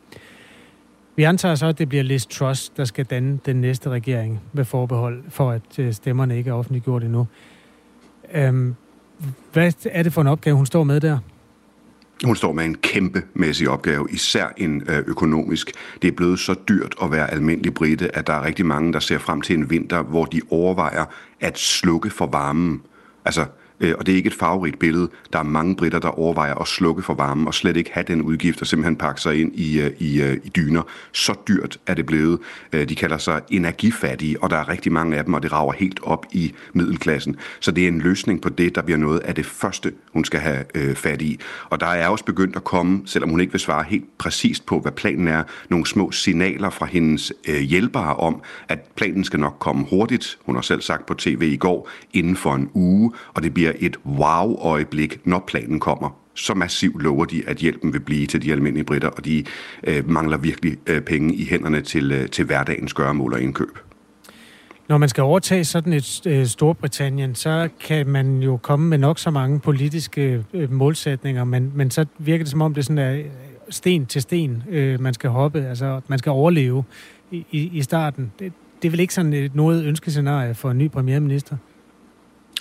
Vi 1.16 1.24
antager 1.24 1.56
så, 1.56 1.66
at 1.66 1.78
det 1.78 1.90
bliver 1.90 2.04
Liz 2.04 2.26
Truss, 2.26 2.70
der 2.70 2.86
skal 2.86 3.06
danne 3.06 3.40
den 3.46 3.56
næste 3.56 3.90
regering 3.90 4.42
med 4.54 4.66
forbehold 4.66 5.24
for, 5.30 5.52
at 5.52 5.80
øh, 5.80 5.94
stemmerne 5.94 6.38
ikke 6.38 6.50
er 6.50 6.54
offentliggjort 6.54 7.04
endnu. 7.04 7.28
Øhm, 8.34 8.76
hvad 9.54 9.74
er 9.86 10.04
det 10.04 10.14
for 10.14 10.22
en 10.22 10.28
opgave, 10.28 10.56
hun 10.56 10.66
står 10.66 10.84
med 10.84 11.00
der? 11.00 11.20
Hun 12.24 12.36
står 12.36 12.54
med 12.54 12.66
en 12.66 12.76
kæmpemæssig 12.76 13.70
opgave, 13.70 14.08
især 14.12 14.48
en 14.58 14.84
øh, 14.90 14.98
økonomisk. 15.08 15.72
Det 16.02 16.08
er 16.08 16.12
blevet 16.12 16.40
så 16.40 16.56
dyrt 16.70 16.96
at 17.02 17.12
være 17.12 17.32
almindelig 17.32 17.74
brite, 17.74 18.16
at 18.16 18.28
der 18.28 18.34
er 18.34 18.46
rigtig 18.46 18.66
mange, 18.66 18.94
der 18.94 19.00
ser 19.00 19.18
frem 19.18 19.42
til 19.42 19.58
en 19.58 19.70
vinter, 19.70 20.02
hvor 20.02 20.26
de 20.26 20.42
overvejer 20.50 21.06
at 21.40 21.58
slukke 21.58 22.10
for 22.10 22.26
varmen. 22.26 22.82
Altså, 23.26 23.46
Øh, 23.84 23.94
og 24.00 24.06
det 24.06 24.12
er 24.12 24.16
ikke 24.16 24.28
et 24.28 24.34
farverigt 24.34 24.80
billede. 24.80 25.10
Der 25.34 25.40
er 25.40 25.44
mange 25.44 25.76
britter, 25.76 26.00
der 26.00 26.20
overvejer 26.20 26.56
at 26.56 26.68
slukke 26.68 27.02
for 27.02 27.14
varmen 27.14 27.48
og 27.48 27.54
slet 27.54 27.78
ikke 27.78 27.90
have 27.94 28.04
den 28.08 28.22
udgift 28.22 28.62
og 28.62 28.68
simpelthen 28.68 28.96
pakke 28.96 29.22
sig 29.22 29.42
ind 29.42 29.56
i, 29.56 29.82
øh, 29.82 29.92
i, 30.00 30.22
øh, 30.22 30.38
i 30.44 30.50
dyner. 30.50 30.82
Så 31.12 31.34
dyrt 31.48 31.80
er 31.88 31.94
det 31.94 32.06
blevet. 32.06 32.40
Øh, 32.74 32.90
de 32.90 32.96
kalder 32.96 33.18
sig 33.18 33.42
energifattige, 33.50 34.44
og 34.44 34.50
der 34.50 34.58
er 34.58 34.70
rigtig 34.70 34.92
mange 34.92 35.18
af 35.18 35.26
dem, 35.26 35.34
og 35.34 35.44
det 35.44 35.52
rager 35.52 35.74
helt 35.74 36.00
op 36.04 36.26
i 36.32 36.54
middelklassen. 36.74 37.36
Så 37.60 37.72
det 37.72 37.84
er 37.84 37.88
en 37.88 38.00
løsning 38.00 38.42
på 38.42 38.50
det, 38.50 38.76
der 38.76 38.82
bliver 38.82 38.98
noget 38.98 39.20
af 39.20 39.36
det 39.36 39.46
første, 39.46 39.92
hun 40.14 40.26
skal 40.26 40.40
have 40.40 40.64
øh, 40.76 40.96
fat 40.96 41.22
i. 41.22 41.40
Og 41.70 41.80
der 41.80 41.88
er 41.88 42.08
også 42.08 42.26
begyndt 42.26 42.56
at 42.56 42.64
komme, 42.64 43.02
selvom 43.06 43.30
hun 43.30 43.40
ikke 43.40 43.54
vil 43.54 43.60
svare 43.60 43.84
helt 43.84 44.18
præcist 44.18 44.66
på, 44.66 44.80
hvad 44.80 44.92
planen 44.92 45.28
er, 45.28 45.44
nogle 45.70 45.86
små 45.86 46.12
signaler 46.12 46.70
fra 46.70 46.86
hendes 46.86 47.34
øh, 47.48 47.60
hjælpere 47.60 48.16
om, 48.16 48.42
at 48.70 48.80
planen 48.96 49.24
skal 49.24 49.40
nok 49.40 49.56
komme 49.60 49.86
hurtigt. 49.90 50.38
Hun 50.46 50.56
har 50.56 50.62
selv 50.62 50.82
sagt 50.82 51.06
på 51.06 51.14
tv 51.14 51.50
i 51.54 51.58
går, 51.58 51.90
inden 52.14 52.36
for 52.36 52.56
en 52.56 52.70
uge, 52.74 53.12
og 53.34 53.44
det 53.44 53.54
bliver 53.54 53.73
et 53.80 53.98
wow-øjeblik, 54.06 55.20
når 55.26 55.44
planen 55.48 55.80
kommer. 55.80 56.10
Så 56.36 56.54
massivt 56.54 57.04
lover 57.04 57.26
de, 57.26 57.44
at 57.48 57.58
hjælpen 57.58 57.94
vil 57.94 58.00
blive 58.00 58.28
til 58.28 58.42
de 58.42 58.52
almindelige 58.52 58.86
britter, 58.86 59.10
og 59.10 59.26
de 59.26 59.44
øh, 59.84 60.10
mangler 60.10 60.38
virkelig 60.38 60.78
øh, 60.88 61.02
penge 61.02 61.36
i 61.36 61.46
hænderne 61.46 61.82
til, 61.82 62.12
øh, 62.12 62.30
til 62.30 62.46
hverdagens 62.46 62.94
gøremål 62.94 63.34
og 63.34 63.42
indkøb. 63.42 63.80
Når 64.90 64.98
man 64.98 65.10
skal 65.10 65.24
overtage 65.24 65.66
sådan 65.66 65.94
et 65.94 66.22
øh, 66.28 66.46
Storbritannien, 66.46 67.36
så 67.36 67.70
kan 67.80 68.08
man 68.08 68.38
jo 68.38 68.58
komme 68.58 68.90
med 68.90 68.98
nok 68.98 69.20
så 69.20 69.32
mange 69.32 69.60
politiske 69.60 70.44
øh, 70.54 70.72
målsætninger, 70.72 71.44
men, 71.44 71.72
men 71.76 71.92
så 71.92 72.06
virker 72.18 72.44
det 72.44 72.52
som 72.52 72.62
om, 72.62 72.74
det 72.74 72.86
sådan 72.86 72.98
er 72.98 73.24
sten 73.70 74.06
til 74.06 74.22
sten, 74.22 74.64
øh, 74.70 75.02
man 75.02 75.14
skal 75.14 75.30
hoppe, 75.30 75.66
altså 75.66 76.02
man 76.08 76.20
skal 76.20 76.30
overleve 76.30 76.84
i, 77.32 77.46
i, 77.52 77.70
i 77.74 77.82
starten. 77.82 78.32
Det, 78.40 78.54
det 78.82 78.88
er 78.88 78.92
vel 78.92 79.00
ikke 79.00 79.14
sådan 79.14 79.34
et 79.34 79.56
noget 79.56 79.86
ønskescenarie 79.86 80.54
for 80.54 80.72
en 80.72 80.78
ny 80.78 80.90
premierminister? 80.90 81.58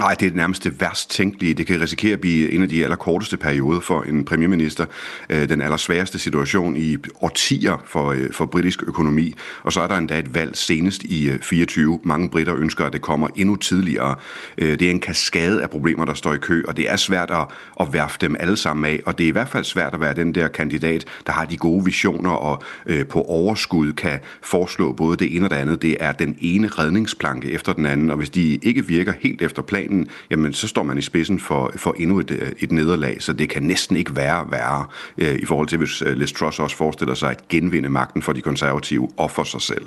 Nej, 0.00 0.14
det 0.14 0.26
er 0.26 0.30
det 0.30 0.36
nærmest 0.36 0.64
det 0.64 0.80
værst 0.80 1.10
tænkelige. 1.10 1.54
Det 1.54 1.66
kan 1.66 1.80
risikere 1.80 2.12
at 2.12 2.20
blive 2.20 2.52
en 2.52 2.62
af 2.62 2.68
de 2.68 2.84
allerkorteste 2.84 3.36
perioder 3.36 3.80
for 3.80 4.02
en 4.02 4.24
premierminister. 4.24 4.86
Øh, 5.30 5.48
den 5.48 5.60
allersværeste 5.60 6.18
situation 6.18 6.76
i 6.76 6.96
årtier 7.20 7.82
for, 7.86 8.10
øh, 8.10 8.32
for 8.32 8.46
britisk 8.46 8.82
økonomi. 8.86 9.34
Og 9.62 9.72
så 9.72 9.80
er 9.80 9.86
der 9.86 9.96
endda 9.96 10.18
et 10.18 10.34
valg 10.34 10.56
senest 10.56 11.02
i 11.04 11.28
øh, 11.28 11.40
24. 11.40 12.00
Mange 12.02 12.30
britter 12.30 12.56
ønsker, 12.56 12.84
at 12.84 12.92
det 12.92 13.00
kommer 13.00 13.28
endnu 13.36 13.56
tidligere. 13.56 14.14
Det 14.58 14.82
er 14.82 14.90
en 14.90 15.00
kaskade 15.00 15.62
af 15.62 15.70
problemer, 15.70 16.04
der 16.04 16.14
står 16.14 16.34
i 16.34 16.38
kø, 16.38 16.62
og 16.68 16.76
det 16.76 16.90
er 16.90 16.96
svært 16.96 17.30
at, 17.30 17.46
at 17.80 17.92
værfe 17.92 18.18
dem 18.20 18.36
alle 18.40 18.56
sammen 18.56 18.84
af. 18.84 19.00
Og 19.06 19.18
det 19.18 19.24
er 19.24 19.28
i 19.28 19.32
hvert 19.32 19.48
fald 19.48 19.64
svært 19.64 19.94
at 19.94 20.00
være 20.00 20.14
den 20.14 20.34
der 20.34 20.48
kandidat, 20.48 21.04
der 21.26 21.32
har 21.32 21.44
de 21.44 21.56
gode 21.56 21.84
visioner 21.84 22.30
og 22.30 22.62
på 23.08 23.22
overskud 23.22 23.92
kan 23.92 24.18
foreslå 24.42 24.92
både 24.92 25.16
det 25.16 25.36
ene 25.36 25.46
og 25.46 25.50
det 25.50 25.56
andet. 25.56 25.82
Det 25.82 25.96
er 26.00 26.12
den 26.12 26.36
ene 26.40 26.68
redningsplanke 26.68 27.50
efter 27.50 27.72
den 27.72 27.86
anden, 27.86 28.10
og 28.10 28.16
hvis 28.16 28.30
de 28.30 28.58
ikke 28.62 28.86
virker 28.86 29.12
helt 29.20 29.42
efter 29.42 29.62
planen, 29.62 29.91
planen, 29.92 30.08
jamen 30.30 30.52
så 30.52 30.68
står 30.68 30.82
man 30.82 30.98
i 30.98 31.02
spidsen 31.02 31.40
for, 31.40 31.72
for 31.76 31.94
endnu 31.98 32.18
et, 32.18 32.30
øh, 32.30 32.52
et 32.58 32.72
nederlag, 32.72 33.22
så 33.22 33.32
det 33.32 33.48
kan 33.48 33.62
næsten 33.62 33.96
ikke 33.96 34.16
være 34.16 34.50
værre 34.50 34.86
øh, 35.18 35.34
i 35.34 35.44
forhold 35.44 35.68
til, 35.68 35.78
hvis 35.78 36.02
øh, 36.02 36.16
Liz 36.16 36.32
Truss 36.32 36.58
også 36.58 36.76
forestiller 36.76 37.14
sig 37.14 37.30
at 37.30 37.48
genvinde 37.48 37.88
magten 37.88 38.22
for 38.22 38.32
de 38.32 38.40
konservative 38.40 39.08
og 39.16 39.30
for 39.30 39.44
sig 39.44 39.60
selv. 39.60 39.86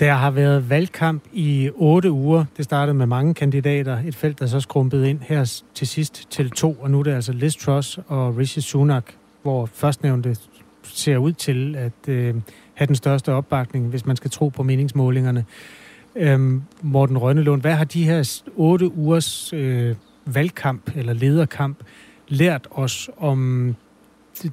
Der 0.00 0.12
har 0.12 0.30
været 0.30 0.70
valgkamp 0.70 1.22
i 1.32 1.70
otte 1.74 2.10
uger. 2.10 2.44
Det 2.56 2.64
startede 2.64 2.94
med 2.94 3.06
mange 3.06 3.34
kandidater. 3.34 3.98
Et 4.06 4.16
felt, 4.16 4.38
der 4.38 4.46
så 4.46 4.60
skrumpede 4.60 5.10
ind 5.10 5.18
her 5.22 5.62
til 5.74 5.86
sidst 5.86 6.30
til 6.30 6.50
to. 6.50 6.76
Og 6.80 6.90
nu 6.90 6.98
er 6.98 7.02
det 7.02 7.14
altså 7.14 7.32
Liz 7.32 7.56
Truss 7.56 7.98
og 8.06 8.36
Rishi 8.36 8.60
Sunak, 8.60 9.04
hvor 9.42 9.66
førstnævnte 9.74 10.36
ser 10.82 11.16
ud 11.16 11.32
til 11.32 11.76
at 11.76 12.08
øh, 12.08 12.34
have 12.74 12.86
den 12.86 12.94
største 12.96 13.32
opbakning, 13.32 13.88
hvis 13.88 14.06
man 14.06 14.16
skal 14.16 14.30
tro 14.30 14.48
på 14.48 14.62
meningsmålingerne. 14.62 15.44
Øhm, 16.16 16.62
Morten 16.82 17.18
Rønnelund, 17.18 17.60
hvad 17.60 17.72
har 17.72 17.84
de 17.84 18.04
her 18.04 18.40
otte 18.56 18.96
ugers 18.96 19.52
øh, 19.52 19.96
valgkamp 20.26 20.90
eller 20.96 21.12
lederkamp 21.12 21.78
lært 22.28 22.68
os 22.70 23.10
om 23.16 23.76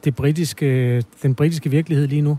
det 0.03 0.15
britiske, 0.15 1.01
den 1.23 1.35
britiske 1.35 1.69
virkelighed 1.69 2.07
lige 2.07 2.21
nu? 2.21 2.37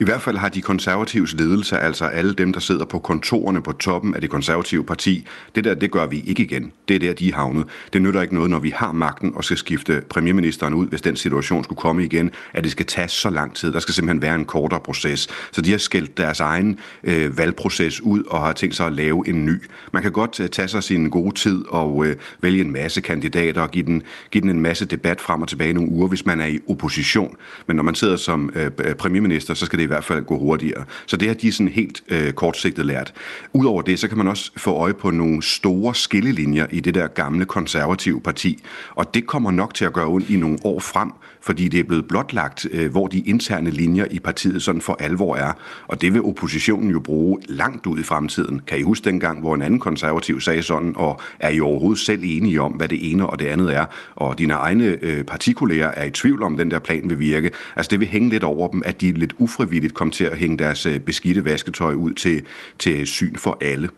I 0.00 0.04
hvert 0.04 0.22
fald 0.22 0.36
har 0.36 0.48
de 0.48 0.62
konservatives 0.62 1.34
ledelse, 1.34 1.78
altså 1.78 2.04
alle 2.04 2.34
dem, 2.34 2.52
der 2.52 2.60
sidder 2.60 2.84
på 2.84 2.98
kontorerne 2.98 3.62
på 3.62 3.72
toppen 3.72 4.14
af 4.14 4.20
det 4.20 4.30
konservative 4.30 4.84
parti, 4.84 5.26
det 5.54 5.64
der, 5.64 5.74
det 5.74 5.90
gør 5.90 6.06
vi 6.06 6.22
ikke 6.26 6.42
igen. 6.42 6.72
Det 6.88 6.94
er 6.94 6.98
der, 6.98 7.12
de 7.12 7.28
er 7.28 7.34
havnet. 7.34 7.64
Det 7.92 8.02
nytter 8.02 8.22
ikke 8.22 8.34
noget, 8.34 8.50
når 8.50 8.58
vi 8.58 8.70
har 8.70 8.92
magten 8.92 9.32
og 9.34 9.44
skal 9.44 9.56
skifte 9.56 10.02
premierministeren 10.10 10.74
ud, 10.74 10.86
hvis 10.86 11.02
den 11.02 11.16
situation 11.16 11.64
skulle 11.64 11.78
komme 11.78 12.04
igen, 12.04 12.30
at 12.52 12.64
det 12.64 12.72
skal 12.72 12.86
tage 12.86 13.08
så 13.08 13.30
lang 13.30 13.54
tid. 13.54 13.72
Der 13.72 13.80
skal 13.80 13.94
simpelthen 13.94 14.22
være 14.22 14.34
en 14.34 14.44
kortere 14.44 14.80
proces. 14.80 15.28
Så 15.52 15.60
de 15.60 15.70
har 15.70 15.78
skældt 15.78 16.16
deres 16.16 16.40
egen 16.40 16.78
øh, 17.04 17.38
valgproces 17.38 18.00
ud 18.00 18.24
og 18.24 18.40
har 18.40 18.52
tænkt 18.52 18.76
sig 18.76 18.86
at 18.86 18.92
lave 18.92 19.28
en 19.28 19.44
ny. 19.44 19.62
Man 19.92 20.02
kan 20.02 20.12
godt 20.12 20.40
øh, 20.40 20.48
tage 20.48 20.68
sig 20.68 20.82
sin 20.82 21.10
gode 21.10 21.34
tid 21.34 21.64
og 21.68 22.06
øh, 22.06 22.16
vælge 22.42 22.60
en 22.60 22.72
masse 22.72 23.00
kandidater 23.00 23.60
og 23.60 23.70
give 23.70 23.86
den, 23.86 24.02
give 24.30 24.42
den 24.42 24.50
en 24.50 24.60
masse 24.60 24.84
debat 24.84 25.20
frem 25.20 25.42
og 25.42 25.48
tilbage 25.48 25.72
nogle 25.72 25.90
uger, 25.90 26.08
hvis 26.08 26.26
man 26.26 26.40
er 26.40 26.46
i 26.46 26.58
opposition. 26.68 27.36
Men 27.66 27.76
når 27.76 27.82
man 27.82 27.94
sidder 27.94 28.16
som 28.16 28.50
øh, 28.54 28.94
premierminister, 28.94 29.54
så 29.56 29.66
skal 29.66 29.78
det 29.78 29.84
i 29.84 29.86
hvert 29.86 30.04
fald 30.04 30.24
gå 30.24 30.38
hurtigere. 30.38 30.84
Så 31.06 31.16
det 31.16 31.28
har 31.28 31.34
de 31.34 31.52
sådan 31.52 31.68
helt 31.68 32.02
øh, 32.08 32.32
kortsigtet 32.32 32.86
lært. 32.86 33.12
Udover 33.52 33.82
det, 33.82 33.98
så 33.98 34.08
kan 34.08 34.18
man 34.18 34.28
også 34.28 34.50
få 34.56 34.70
øje 34.72 34.94
på 34.94 35.10
nogle 35.10 35.42
store 35.42 35.94
skillelinjer 35.94 36.66
i 36.70 36.80
det 36.80 36.94
der 36.94 37.06
gamle 37.06 37.44
konservative 37.44 38.20
parti. 38.20 38.62
Og 38.94 39.14
det 39.14 39.26
kommer 39.26 39.50
nok 39.50 39.74
til 39.74 39.84
at 39.84 39.92
gøre 39.92 40.06
ondt 40.06 40.30
i 40.30 40.36
nogle 40.36 40.58
år 40.64 40.80
frem, 40.80 41.10
fordi 41.40 41.68
det 41.68 41.80
er 41.80 41.84
blevet 41.84 42.08
blotlagt, 42.08 42.66
øh, 42.72 42.90
hvor 42.90 43.06
de 43.06 43.18
interne 43.18 43.70
linjer 43.70 44.06
i 44.10 44.18
partiet 44.18 44.62
sådan 44.62 44.80
for 44.80 44.96
alvor 45.00 45.36
er. 45.36 45.52
Og 45.88 46.00
det 46.00 46.14
vil 46.14 46.22
oppositionen 46.22 46.90
jo 46.90 47.00
bruge 47.00 47.38
langt 47.48 47.86
ud 47.86 47.98
i 47.98 48.02
fremtiden. 48.02 48.60
Kan 48.66 48.78
I 48.78 48.82
huske 48.82 49.04
dengang, 49.04 49.40
hvor 49.40 49.54
en 49.54 49.62
anden 49.62 49.80
konservativ 49.80 50.40
sagde 50.40 50.62
sådan, 50.62 50.92
og 50.96 51.20
er 51.40 51.50
I 51.50 51.60
overhovedet 51.60 51.98
selv 51.98 52.20
enige 52.24 52.60
om, 52.60 52.72
hvad 52.72 52.88
det 52.88 53.10
ene 53.10 53.26
og 53.26 53.38
det 53.38 53.46
andet 53.46 53.76
er, 53.76 53.84
og 54.16 54.38
dine 54.38 54.54
egne 54.54 54.98
øh, 55.02 55.24
partikolleger 55.24 55.88
er 55.88 56.04
i 56.04 56.10
tvivl 56.10 56.42
om, 56.42 56.56
den 56.56 56.70
der 56.70 56.78
plan 56.78 57.10
vil 57.10 57.18
virke. 57.18 57.50
Altså 57.76 57.90
det 57.90 58.00
vil 58.00 58.08
hænge 58.08 58.28
lidt 58.28 58.44
over 58.44 58.68
dem, 58.68 58.82
at 58.84 59.00
de 59.00 59.08
er 59.08 59.12
lidt 59.12 59.34
ufrivilligt 59.46 59.94
kom 59.94 60.10
til 60.10 60.24
at 60.24 60.38
hænge 60.38 60.58
deres 60.58 60.86
øh, 60.86 61.00
beskidte 61.00 61.44
vasketøj 61.44 61.94
ud 61.94 62.12
til, 62.14 62.42
til 62.78 63.06
syn 63.06 63.36
for 63.36 63.58
alle. 63.60 63.88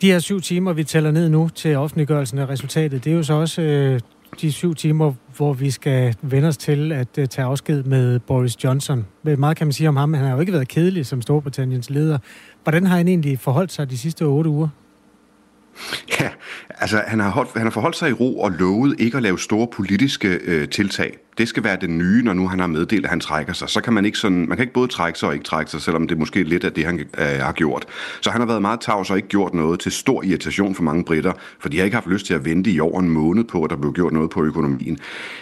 De 0.00 0.06
her 0.06 0.18
syv 0.18 0.40
timer, 0.40 0.72
vi 0.72 0.84
tæller 0.84 1.10
ned 1.10 1.28
nu 1.28 1.48
til 1.54 1.76
offentliggørelsen 1.76 2.38
af 2.38 2.48
resultatet, 2.48 3.04
det 3.04 3.12
er 3.12 3.16
jo 3.16 3.22
så 3.22 3.34
også 3.34 3.62
øh, 3.62 4.00
de 4.40 4.52
syv 4.52 4.74
timer, 4.74 5.12
hvor 5.36 5.52
vi 5.52 5.70
skal 5.70 6.14
vende 6.22 6.48
os 6.48 6.56
til 6.56 6.92
at 6.92 7.18
uh, 7.18 7.24
tage 7.24 7.46
afsked 7.46 7.82
med 7.82 8.18
Boris 8.18 8.64
Johnson. 8.64 9.06
Meget 9.22 9.56
kan 9.56 9.66
man 9.66 9.72
sige 9.72 9.88
om 9.88 9.96
ham, 9.96 10.14
han 10.14 10.24
har 10.24 10.34
jo 10.34 10.40
ikke 10.40 10.52
været 10.52 10.68
kedelig 10.68 11.06
som 11.06 11.22
Storbritanniens 11.22 11.90
leder. 11.90 12.18
Hvordan 12.62 12.86
har 12.86 12.96
han 12.96 13.08
egentlig 13.08 13.38
forholdt 13.38 13.72
sig 13.72 13.90
de 13.90 13.98
sidste 13.98 14.22
otte 14.22 14.50
uger? 14.50 14.68
Ja, 16.20 16.28
altså 16.68 17.02
han 17.06 17.20
har, 17.20 17.30
holdt, 17.30 17.50
han 17.54 17.62
har 17.62 17.70
forholdt 17.70 17.96
sig 17.96 18.10
i 18.10 18.12
ro 18.12 18.40
og 18.40 18.50
lovet 18.50 19.00
ikke 19.00 19.16
at 19.16 19.22
lave 19.22 19.38
store 19.38 19.68
politiske 19.72 20.28
øh, 20.28 20.68
tiltag 20.68 21.18
det 21.38 21.48
skal 21.48 21.64
være 21.64 21.76
det 21.80 21.90
nye, 21.90 22.22
når 22.22 22.32
nu 22.32 22.48
han 22.48 22.60
har 22.60 22.66
meddelt, 22.66 23.04
at 23.04 23.10
han 23.10 23.20
trækker 23.20 23.52
sig. 23.52 23.68
Så 23.68 23.80
kan 23.80 23.92
man 23.92 24.04
ikke 24.04 24.18
sådan, 24.18 24.48
man 24.48 24.56
kan 24.56 24.60
ikke 24.60 24.72
både 24.72 24.88
trække 24.88 25.18
sig 25.18 25.28
og 25.28 25.34
ikke 25.34 25.44
trække 25.44 25.70
sig, 25.70 25.80
selvom 25.80 26.08
det 26.08 26.18
måske 26.18 26.42
lidt 26.42 26.64
af 26.64 26.72
det, 26.72 26.84
han 26.84 27.00
øh, 27.00 27.26
har 27.40 27.52
gjort. 27.52 27.86
Så 28.20 28.30
han 28.30 28.40
har 28.40 28.46
været 28.46 28.62
meget 28.62 28.80
tavs 28.80 29.10
og 29.10 29.16
ikke 29.16 29.28
gjort 29.28 29.54
noget 29.54 29.80
til 29.80 29.92
stor 29.92 30.22
irritation 30.22 30.74
for 30.74 30.82
mange 30.82 31.04
britter, 31.04 31.32
for 31.58 31.68
de 31.68 31.76
har 31.78 31.84
ikke 31.84 31.94
haft 31.94 32.06
lyst 32.06 32.26
til 32.26 32.34
at 32.34 32.44
vente 32.44 32.70
i 32.70 32.80
over 32.80 33.00
en 33.00 33.10
måned 33.10 33.44
på, 33.44 33.64
at 33.64 33.70
der 33.70 33.76
blev 33.76 33.92
gjort 33.92 34.12
noget 34.12 34.30
på 34.30 34.44
økonomien. 34.44 34.98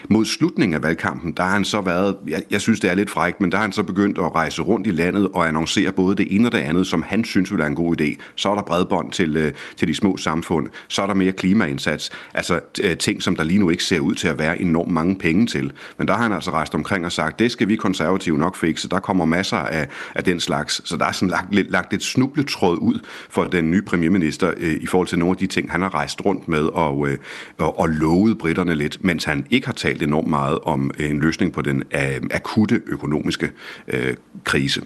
Mod 0.08 0.24
slutningen 0.24 0.74
af 0.74 0.82
valgkampen, 0.82 1.32
der 1.32 1.42
har 1.42 1.52
han 1.52 1.64
så 1.64 1.80
været, 1.80 2.16
jeg, 2.28 2.42
jeg 2.50 2.60
synes 2.60 2.80
det 2.80 2.90
er 2.90 2.94
lidt 2.94 3.10
frækt, 3.10 3.40
men 3.40 3.52
der 3.52 3.56
har 3.56 3.62
han 3.62 3.72
så 3.72 3.82
begyndt 3.82 4.18
at 4.18 4.34
rejse 4.34 4.62
rundt 4.62 4.86
i 4.86 4.90
landet 4.90 5.28
og 5.34 5.48
annoncere 5.48 5.92
både 5.92 6.16
det 6.16 6.26
ene 6.30 6.48
og 6.48 6.52
det 6.52 6.58
andet, 6.58 6.86
som 6.86 7.02
han 7.02 7.24
synes 7.24 7.50
ville 7.50 7.58
være 7.58 7.70
en 7.70 7.76
god 7.76 8.00
idé. 8.00 8.16
Så 8.36 8.50
er 8.50 8.54
der 8.54 8.62
bredbånd 8.62 9.12
til, 9.12 9.36
øh, 9.36 9.52
til 9.76 9.88
de 9.88 9.94
små 9.94 10.16
samfund, 10.16 10.68
så 10.88 11.02
er 11.02 11.06
der 11.06 11.14
mere 11.14 11.32
klimaindsats, 11.32 12.10
altså 12.34 12.60
øh, 12.82 12.96
ting, 12.96 13.22
som 13.22 13.36
der 13.36 13.44
lige 13.44 13.58
nu 13.58 13.70
ikke 13.70 13.84
ser 13.84 14.00
ud 14.00 14.14
til 14.14 14.28
at 14.28 14.38
være 14.38 14.60
enormt 14.60 14.90
mange 14.90 15.16
penge 15.16 15.46
til. 15.46 15.72
Men 15.98 16.08
der 16.08 16.14
har 16.14 16.22
han 16.22 16.32
altså 16.32 16.50
rejst 16.50 16.74
omkring 16.74 17.06
og 17.06 17.12
sagt, 17.12 17.38
det 17.38 17.52
skal 17.52 17.68
vi 17.68 17.76
konservative 17.76 18.38
nok 18.38 18.56
fikse. 18.56 18.88
Der 18.88 19.00
kommer 19.00 19.24
masser 19.24 19.56
af, 19.56 19.88
af 20.14 20.24
den 20.24 20.40
slags. 20.40 20.80
Så 20.84 20.96
der 20.96 21.04
er 21.04 21.12
sådan 21.12 21.28
lagt, 21.28 21.54
lidt, 21.54 21.70
lagt 21.70 21.92
et 21.92 22.02
snubletråd 22.02 22.78
ud 22.78 23.00
for 23.30 23.44
den 23.44 23.70
nye 23.70 23.82
premierminister 23.82 24.52
øh, 24.56 24.72
i 24.80 24.86
forhold 24.86 25.08
til 25.08 25.18
nogle 25.18 25.32
af 25.32 25.36
de 25.36 25.46
ting, 25.46 25.70
han 25.70 25.82
har 25.82 25.94
rejst 25.94 26.24
rundt 26.24 26.48
med 26.48 26.62
og, 26.62 27.08
øh, 27.08 27.18
og, 27.58 27.78
og 27.78 27.88
lovet 27.88 28.38
britterne 28.38 28.74
lidt, 28.74 29.04
mens 29.04 29.24
han 29.24 29.46
ikke 29.50 29.66
har 29.66 29.74
talt 29.74 30.02
enormt 30.02 30.28
meget 30.28 30.58
om 30.58 30.90
øh, 30.98 31.10
en 31.10 31.20
løsning 31.20 31.52
på 31.52 31.62
den 31.62 31.82
øh, 31.94 32.20
akutte 32.30 32.82
økonomiske 32.86 33.50
øh, 33.88 34.14
krise. 34.44 34.82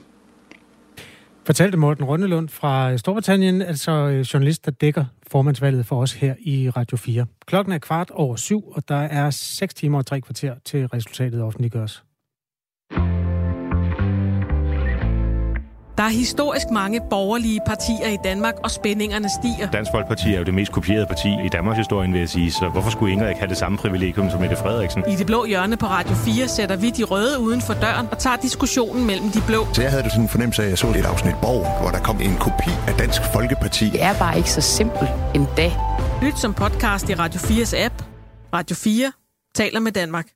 Fortalte 1.46 1.76
Morten 1.76 2.04
Rønnelund 2.04 2.48
fra 2.48 2.96
Storbritannien, 2.96 3.62
altså 3.62 3.90
øh, 3.92 4.20
journalist, 4.20 4.64
der 4.64 4.70
dækker 4.70 5.04
formandsvalget 5.26 5.86
for 5.86 6.00
os 6.00 6.12
her 6.12 6.34
i 6.40 6.70
Radio 6.70 6.96
4. 6.96 7.26
Klokken 7.46 7.72
er 7.72 7.78
kvart 7.78 8.10
over 8.10 8.36
syv, 8.36 8.68
og 8.72 8.88
der 8.88 8.96
er 8.96 9.30
6 9.30 9.74
timer 9.74 9.98
og 9.98 10.06
tre 10.06 10.20
kvarter 10.20 10.54
til 10.64 10.86
resultatet 10.86 11.42
offentliggøres. 11.42 12.02
Der 15.98 16.02
er 16.02 16.08
historisk 16.08 16.66
mange 16.72 17.00
borgerlige 17.10 17.60
partier 17.66 18.08
i 18.08 18.16
Danmark, 18.24 18.54
og 18.64 18.70
spændingerne 18.70 19.28
stiger. 19.28 19.70
Dansk 19.70 19.90
Folkeparti 19.90 20.34
er 20.34 20.38
jo 20.38 20.44
det 20.44 20.54
mest 20.54 20.72
kopierede 20.72 21.06
parti 21.06 21.28
i 21.44 21.48
Danmarks 21.48 21.78
historie, 21.78 22.10
vil 22.10 22.18
jeg 22.20 22.28
sige, 22.28 22.52
så 22.52 22.68
hvorfor 22.68 22.90
skulle 22.90 23.12
Ingrid 23.12 23.28
ikke 23.28 23.40
have 23.40 23.48
det 23.48 23.56
samme 23.56 23.78
privilegium 23.78 24.30
som 24.30 24.40
Mette 24.40 24.56
Frederiksen? 24.56 25.04
I 25.08 25.16
det 25.16 25.26
blå 25.26 25.44
hjørne 25.44 25.76
på 25.76 25.86
Radio 25.86 26.14
4 26.14 26.48
sætter 26.48 26.76
vi 26.76 26.90
de 26.90 27.02
røde 27.04 27.40
uden 27.40 27.60
for 27.60 27.74
døren 27.74 28.06
og 28.10 28.18
tager 28.18 28.36
diskussionen 28.36 29.06
mellem 29.06 29.30
de 29.30 29.42
blå. 29.46 29.66
Så 29.72 29.82
jeg 29.82 29.90
havde 29.90 30.02
det 30.02 30.12
sådan 30.12 30.24
en 30.24 30.28
fornemmelse 30.28 30.62
af, 30.62 30.66
at 30.66 30.70
jeg 30.70 30.78
så 30.78 30.86
et 30.86 31.06
afsnit 31.06 31.34
Borg, 31.42 31.80
hvor 31.80 31.90
der 31.90 31.98
kom 31.98 32.20
en 32.20 32.36
kopi 32.40 32.70
af 32.88 32.94
Dansk 32.98 33.22
Folkeparti. 33.32 33.90
Det 33.90 34.02
er 34.02 34.18
bare 34.18 34.36
ikke 34.36 34.50
så 34.50 34.60
simpelt 34.60 35.10
en 35.34 35.46
dag. 35.56 35.72
Lyt 36.22 36.38
som 36.38 36.54
podcast 36.54 37.08
i 37.08 37.14
Radio 37.14 37.40
4's 37.40 37.84
app. 37.84 37.94
Radio 38.54 38.76
4 38.76 39.12
taler 39.54 39.80
med 39.80 39.92
Danmark. 39.92 40.35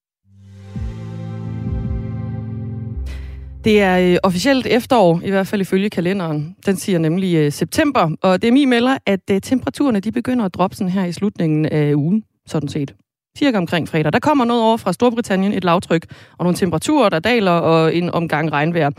Det 3.65 3.81
er 3.81 4.13
øh, 4.13 4.17
officielt 4.23 4.67
efterår, 4.67 5.21
i 5.25 5.31
hvert 5.31 5.47
fald 5.47 5.61
ifølge 5.61 5.91
kalenderen. 5.91 6.57
Den 6.67 6.77
siger 6.77 6.99
nemlig 6.99 7.35
øh, 7.35 7.53
september, 7.53 8.11
og 8.23 8.43
DMI 8.43 8.65
melder, 8.65 8.99
at 9.07 9.21
øh, 9.31 9.41
temperaturerne 9.41 10.01
de 10.01 10.13
begynder 10.13 10.45
at 10.45 10.55
droppe 10.55 10.77
sådan 10.77 10.91
her 10.91 11.05
i 11.05 11.13
slutningen 11.13 11.67
af 11.67 11.95
ugen, 11.95 12.25
sådan 12.47 12.69
set. 12.69 12.95
Cirka 13.39 13.59
omkring 13.59 13.89
fredag. 13.89 14.13
Der 14.13 14.19
kommer 14.19 14.45
noget 14.45 14.63
over 14.63 14.77
fra 14.77 14.93
Storbritannien, 14.93 15.53
et 15.53 15.65
lavtryk, 15.65 16.07
og 16.39 16.45
nogle 16.45 16.57
temperaturer, 16.57 17.09
der 17.09 17.19
daler, 17.19 17.53
og 17.53 17.95
en 17.97 18.11
omgang 18.11 18.53
regnvejr. 18.53 18.91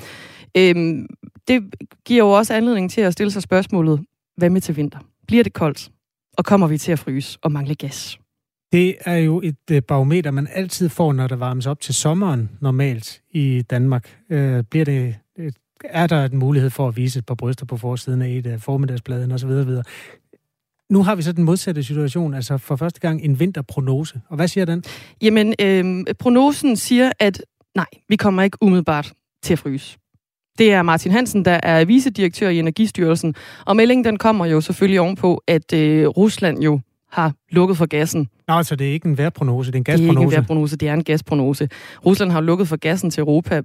Øhm, 0.58 1.08
det 1.48 1.64
giver 2.06 2.24
jo 2.24 2.32
også 2.32 2.54
anledning 2.54 2.92
til 2.92 3.02
at 3.02 3.14
stille 3.14 3.32
sig 3.32 3.42
spørgsmålet, 3.42 4.02
hvad 4.38 4.50
med 4.50 4.62
til 4.62 4.78
vinter? 4.78 5.00
Bliver 5.28 5.44
det 5.44 5.54
koldt? 5.54 5.90
Og 6.38 6.46
kommer 6.46 6.68
vi 6.68 6.78
til 6.78 6.92
at 6.92 7.00
fryse 7.00 7.40
og 7.42 7.52
mangle 7.52 7.76
gas? 7.76 8.21
Det 8.72 8.96
er 9.06 9.16
jo 9.16 9.42
et 9.44 9.72
øh, 9.72 9.82
barometer, 9.82 10.32
man 10.32 10.48
altid 10.54 10.90
får, 10.90 11.14
når 11.14 11.28
der 11.28 11.36
varmes 11.36 11.68
op 11.68 11.80
til 11.80 11.94
sommeren 11.94 12.50
normalt 12.60 13.22
i 13.32 13.62
Danmark. 13.62 14.18
Øh, 14.30 14.64
bliver 14.64 14.86
det, 14.86 15.16
øh, 15.38 15.52
er 15.84 16.08
der 16.08 16.26
en 16.26 16.38
mulighed 16.38 16.70
for 16.70 16.88
at 16.88 16.98
vise 16.98 17.20
et 17.20 17.26
par 17.26 17.36
bryster 17.36 17.66
på 17.66 17.78
forsiden 17.78 18.22
af 18.22 18.30
et 18.30 18.48
øh, 18.48 18.54
af 18.54 18.62
formiddagsbladen 18.62 19.32
osv. 19.32 19.50
videre. 19.50 19.84
Nu 20.90 21.04
har 21.04 21.16
vi 21.16 21.22
så 21.22 21.32
den 21.32 21.44
modsatte 21.44 21.84
situation, 21.84 22.34
altså 22.34 22.58
for 22.58 22.76
første 22.76 23.00
gang 23.00 23.22
en 23.24 23.40
vinterprognose. 23.40 24.22
Og 24.30 24.36
hvad 24.36 24.48
siger 24.48 24.66
den? 24.66 24.84
Jamen, 25.22 25.56
øh, 25.62 26.06
prognosen 26.20 26.76
siger, 26.76 27.12
at 27.20 27.42
nej, 27.76 27.86
vi 28.10 28.16
kommer 28.16 28.44
ikke 28.44 28.58
umiddelbart 28.62 29.14
til 29.44 29.54
at 29.54 29.60
fryse. 29.60 29.98
Det 30.58 30.74
er 30.74 30.82
Martin 30.82 31.12
Hansen, 31.12 31.46
der 31.46 31.60
er 31.64 31.86
vicedirektør 31.86 32.50
i 32.50 32.60
Energistyrelsen, 32.60 33.36
og 33.66 33.76
meldingen 33.76 34.06
den 34.06 34.18
kommer 34.18 34.46
jo 34.46 34.62
selvfølgelig 34.62 35.02
ovenpå, 35.02 35.44
at 35.48 35.74
øh, 35.74 36.08
Rusland 36.08 36.60
jo 36.64 36.80
har 37.12 37.34
lukket 37.50 37.78
for 37.78 37.86
gassen. 37.86 38.30
Nå, 38.52 38.58
altså 38.58 38.76
det 38.76 38.90
er 38.90 38.94
ikke 38.94 39.08
en 39.08 39.18
vejrprognose, 39.18 39.72
det 39.72 39.76
er 39.76 39.78
en 39.78 39.84
gasprognose. 39.84 40.14
Det 40.14 40.18
er 40.18 40.22
ikke 40.22 40.36
en 40.36 40.38
vejrprognose, 40.38 40.78
det 40.78 40.90
er 40.90 40.94
en 40.94 41.04
gasprognose. 41.04 41.70
Rusland 42.06 42.32
har 42.32 42.42
lukket 42.42 42.68
for 42.68 42.76
gassen 42.76 43.10
til 43.10 43.22
Europa 43.22 43.62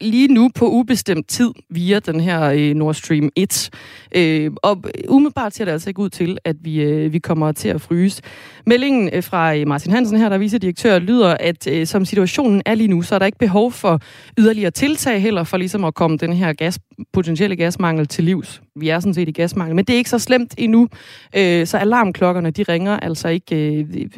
lige 0.00 0.28
nu 0.28 0.50
på 0.54 0.70
ubestemt 0.70 1.28
tid 1.28 1.50
via 1.70 1.98
den 1.98 2.20
her 2.20 2.42
øh, 2.42 2.74
Nord 2.74 2.94
Stream 2.94 3.30
1. 3.36 3.70
Øh, 4.16 4.50
og 4.62 4.84
umiddelbart 5.08 5.54
ser 5.54 5.64
det 5.64 5.72
altså 5.72 5.90
ikke 5.90 6.00
ud 6.00 6.08
til, 6.08 6.38
at 6.44 6.56
vi, 6.60 6.82
øh, 6.82 7.12
vi 7.12 7.18
kommer 7.18 7.52
til 7.52 7.68
at 7.68 7.80
fryse. 7.80 8.22
Meldingen 8.66 9.10
øh, 9.12 9.22
fra 9.22 9.64
Martin 9.66 9.92
Hansen 9.92 10.18
her, 10.18 10.28
der 10.28 10.38
viser 10.38 10.58
direktør, 10.58 10.98
lyder, 10.98 11.36
at 11.40 11.66
øh, 11.66 11.86
som 11.86 12.04
situationen 12.04 12.62
er 12.66 12.74
lige 12.74 12.88
nu, 12.88 13.02
så 13.02 13.14
er 13.14 13.18
der 13.18 13.26
ikke 13.26 13.38
behov 13.38 13.72
for 13.72 14.00
yderligere 14.38 14.70
tiltag 14.70 15.22
heller 15.22 15.44
for 15.44 15.56
ligesom 15.56 15.84
at 15.84 15.94
komme 15.94 16.16
den 16.16 16.32
her 16.32 16.52
gas, 16.52 16.78
potentielle 17.12 17.56
gasmangel 17.56 18.06
til 18.06 18.24
livs. 18.24 18.62
Vi 18.76 18.88
er 18.88 19.00
sådan 19.00 19.14
set 19.14 19.28
i 19.28 19.32
gasmangel, 19.32 19.76
men 19.76 19.84
det 19.84 19.92
er 19.92 19.98
ikke 19.98 20.10
så 20.10 20.18
slemt 20.18 20.54
endnu. 20.58 20.88
Øh, 21.36 21.66
så 21.66 21.78
alarmklokkerne, 21.78 22.50
de 22.50 22.62
ringer 22.62 22.96
altså 22.96 23.28
ikke 23.28 23.80
øh, 23.80 24.08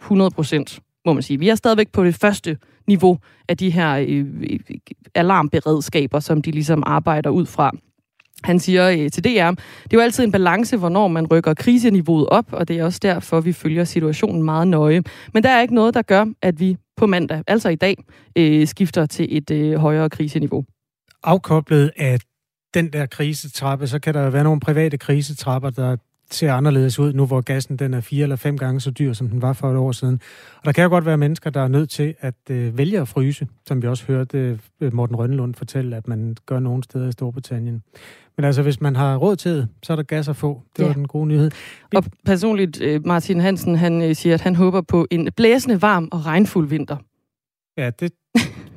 100 0.00 0.30
procent, 0.30 0.80
må 1.06 1.12
man 1.12 1.22
sige. 1.22 1.38
Vi 1.38 1.48
er 1.48 1.54
stadigvæk 1.54 1.88
på 1.92 2.04
det 2.04 2.14
første 2.14 2.56
niveau 2.86 3.18
af 3.48 3.56
de 3.56 3.70
her 3.70 3.96
øh, 3.96 4.26
øh 4.50 4.58
alarmberedskaber, 5.14 6.20
som 6.20 6.42
de 6.42 6.50
ligesom 6.50 6.82
arbejder 6.86 7.30
ud 7.30 7.46
fra. 7.46 7.70
Han 8.44 8.58
siger 8.58 8.90
øh, 8.90 9.10
til 9.10 9.24
DR, 9.24 9.28
det 9.28 9.92
er 9.92 9.94
jo 9.94 10.00
altid 10.00 10.24
en 10.24 10.32
balance, 10.32 10.76
hvornår 10.76 11.08
man 11.08 11.26
rykker 11.26 11.54
kriseniveauet 11.54 12.26
op, 12.26 12.52
og 12.52 12.68
det 12.68 12.78
er 12.78 12.84
også 12.84 12.98
derfor, 13.02 13.40
vi 13.40 13.52
følger 13.52 13.84
situationen 13.84 14.42
meget 14.42 14.68
nøje. 14.68 15.02
Men 15.34 15.42
der 15.42 15.50
er 15.50 15.60
ikke 15.60 15.74
noget, 15.74 15.94
der 15.94 16.02
gør, 16.02 16.24
at 16.42 16.60
vi 16.60 16.76
på 16.96 17.06
mandag, 17.06 17.42
altså 17.46 17.68
i 17.68 17.76
dag, 17.76 17.96
øh, 18.36 18.66
skifter 18.66 19.06
til 19.06 19.36
et 19.36 19.50
øh, 19.50 19.74
højere 19.74 20.10
kriseniveau. 20.10 20.64
Afkoblet 21.24 21.90
af 21.96 22.18
den 22.74 22.92
der 22.92 23.06
krisetrappe, 23.06 23.86
så 23.86 23.98
kan 23.98 24.14
der 24.14 24.30
være 24.30 24.44
nogle 24.44 24.60
private 24.60 24.98
krisetrapper, 24.98 25.70
der 25.70 25.96
ser 26.30 26.52
anderledes 26.52 26.98
ud, 26.98 27.12
nu 27.12 27.26
hvor 27.26 27.40
gassen 27.40 27.76
den 27.76 27.94
er 27.94 28.00
fire 28.00 28.22
eller 28.22 28.36
fem 28.36 28.58
gange 28.58 28.80
så 28.80 28.90
dyr, 28.90 29.12
som 29.12 29.28
den 29.28 29.42
var 29.42 29.52
for 29.52 29.70
et 29.70 29.76
år 29.76 29.92
siden. 29.92 30.20
Og 30.56 30.64
der 30.64 30.72
kan 30.72 30.84
jo 30.84 30.90
godt 30.90 31.06
være 31.06 31.18
mennesker, 31.18 31.50
der 31.50 31.60
er 31.60 31.68
nødt 31.68 31.90
til 31.90 32.14
at 32.20 32.34
øh, 32.50 32.78
vælge 32.78 33.00
at 33.00 33.08
fryse, 33.08 33.46
som 33.66 33.82
vi 33.82 33.86
også 33.86 34.04
hørte 34.06 34.58
øh, 34.80 34.94
Morten 34.94 35.16
Rønnelund 35.16 35.54
fortælle, 35.54 35.96
at 35.96 36.08
man 36.08 36.36
gør 36.46 36.58
nogle 36.58 36.84
steder 36.84 37.08
i 37.08 37.12
Storbritannien. 37.12 37.82
Men 38.36 38.44
altså, 38.44 38.62
hvis 38.62 38.80
man 38.80 38.96
har 38.96 39.16
råd 39.16 39.36
til 39.36 39.52
det, 39.52 39.68
så 39.82 39.92
er 39.92 39.96
der 39.96 40.02
gas 40.02 40.28
at 40.28 40.36
få. 40.36 40.62
Det 40.76 40.82
ja. 40.82 40.86
var 40.86 40.94
den 40.94 41.08
gode 41.08 41.26
nyhed. 41.26 41.50
Vi... 41.90 41.96
Og 41.96 42.04
personligt, 42.24 42.80
øh, 42.80 43.06
Martin 43.06 43.40
Hansen, 43.40 43.76
han 43.76 44.02
øh, 44.02 44.16
siger, 44.16 44.34
at 44.34 44.40
han 44.40 44.56
håber 44.56 44.80
på 44.80 45.06
en 45.10 45.28
blæsende, 45.36 45.82
varm 45.82 46.08
og 46.12 46.26
regnfuld 46.26 46.68
vinter. 46.68 46.96
Ja, 47.76 47.90
det 47.90 48.12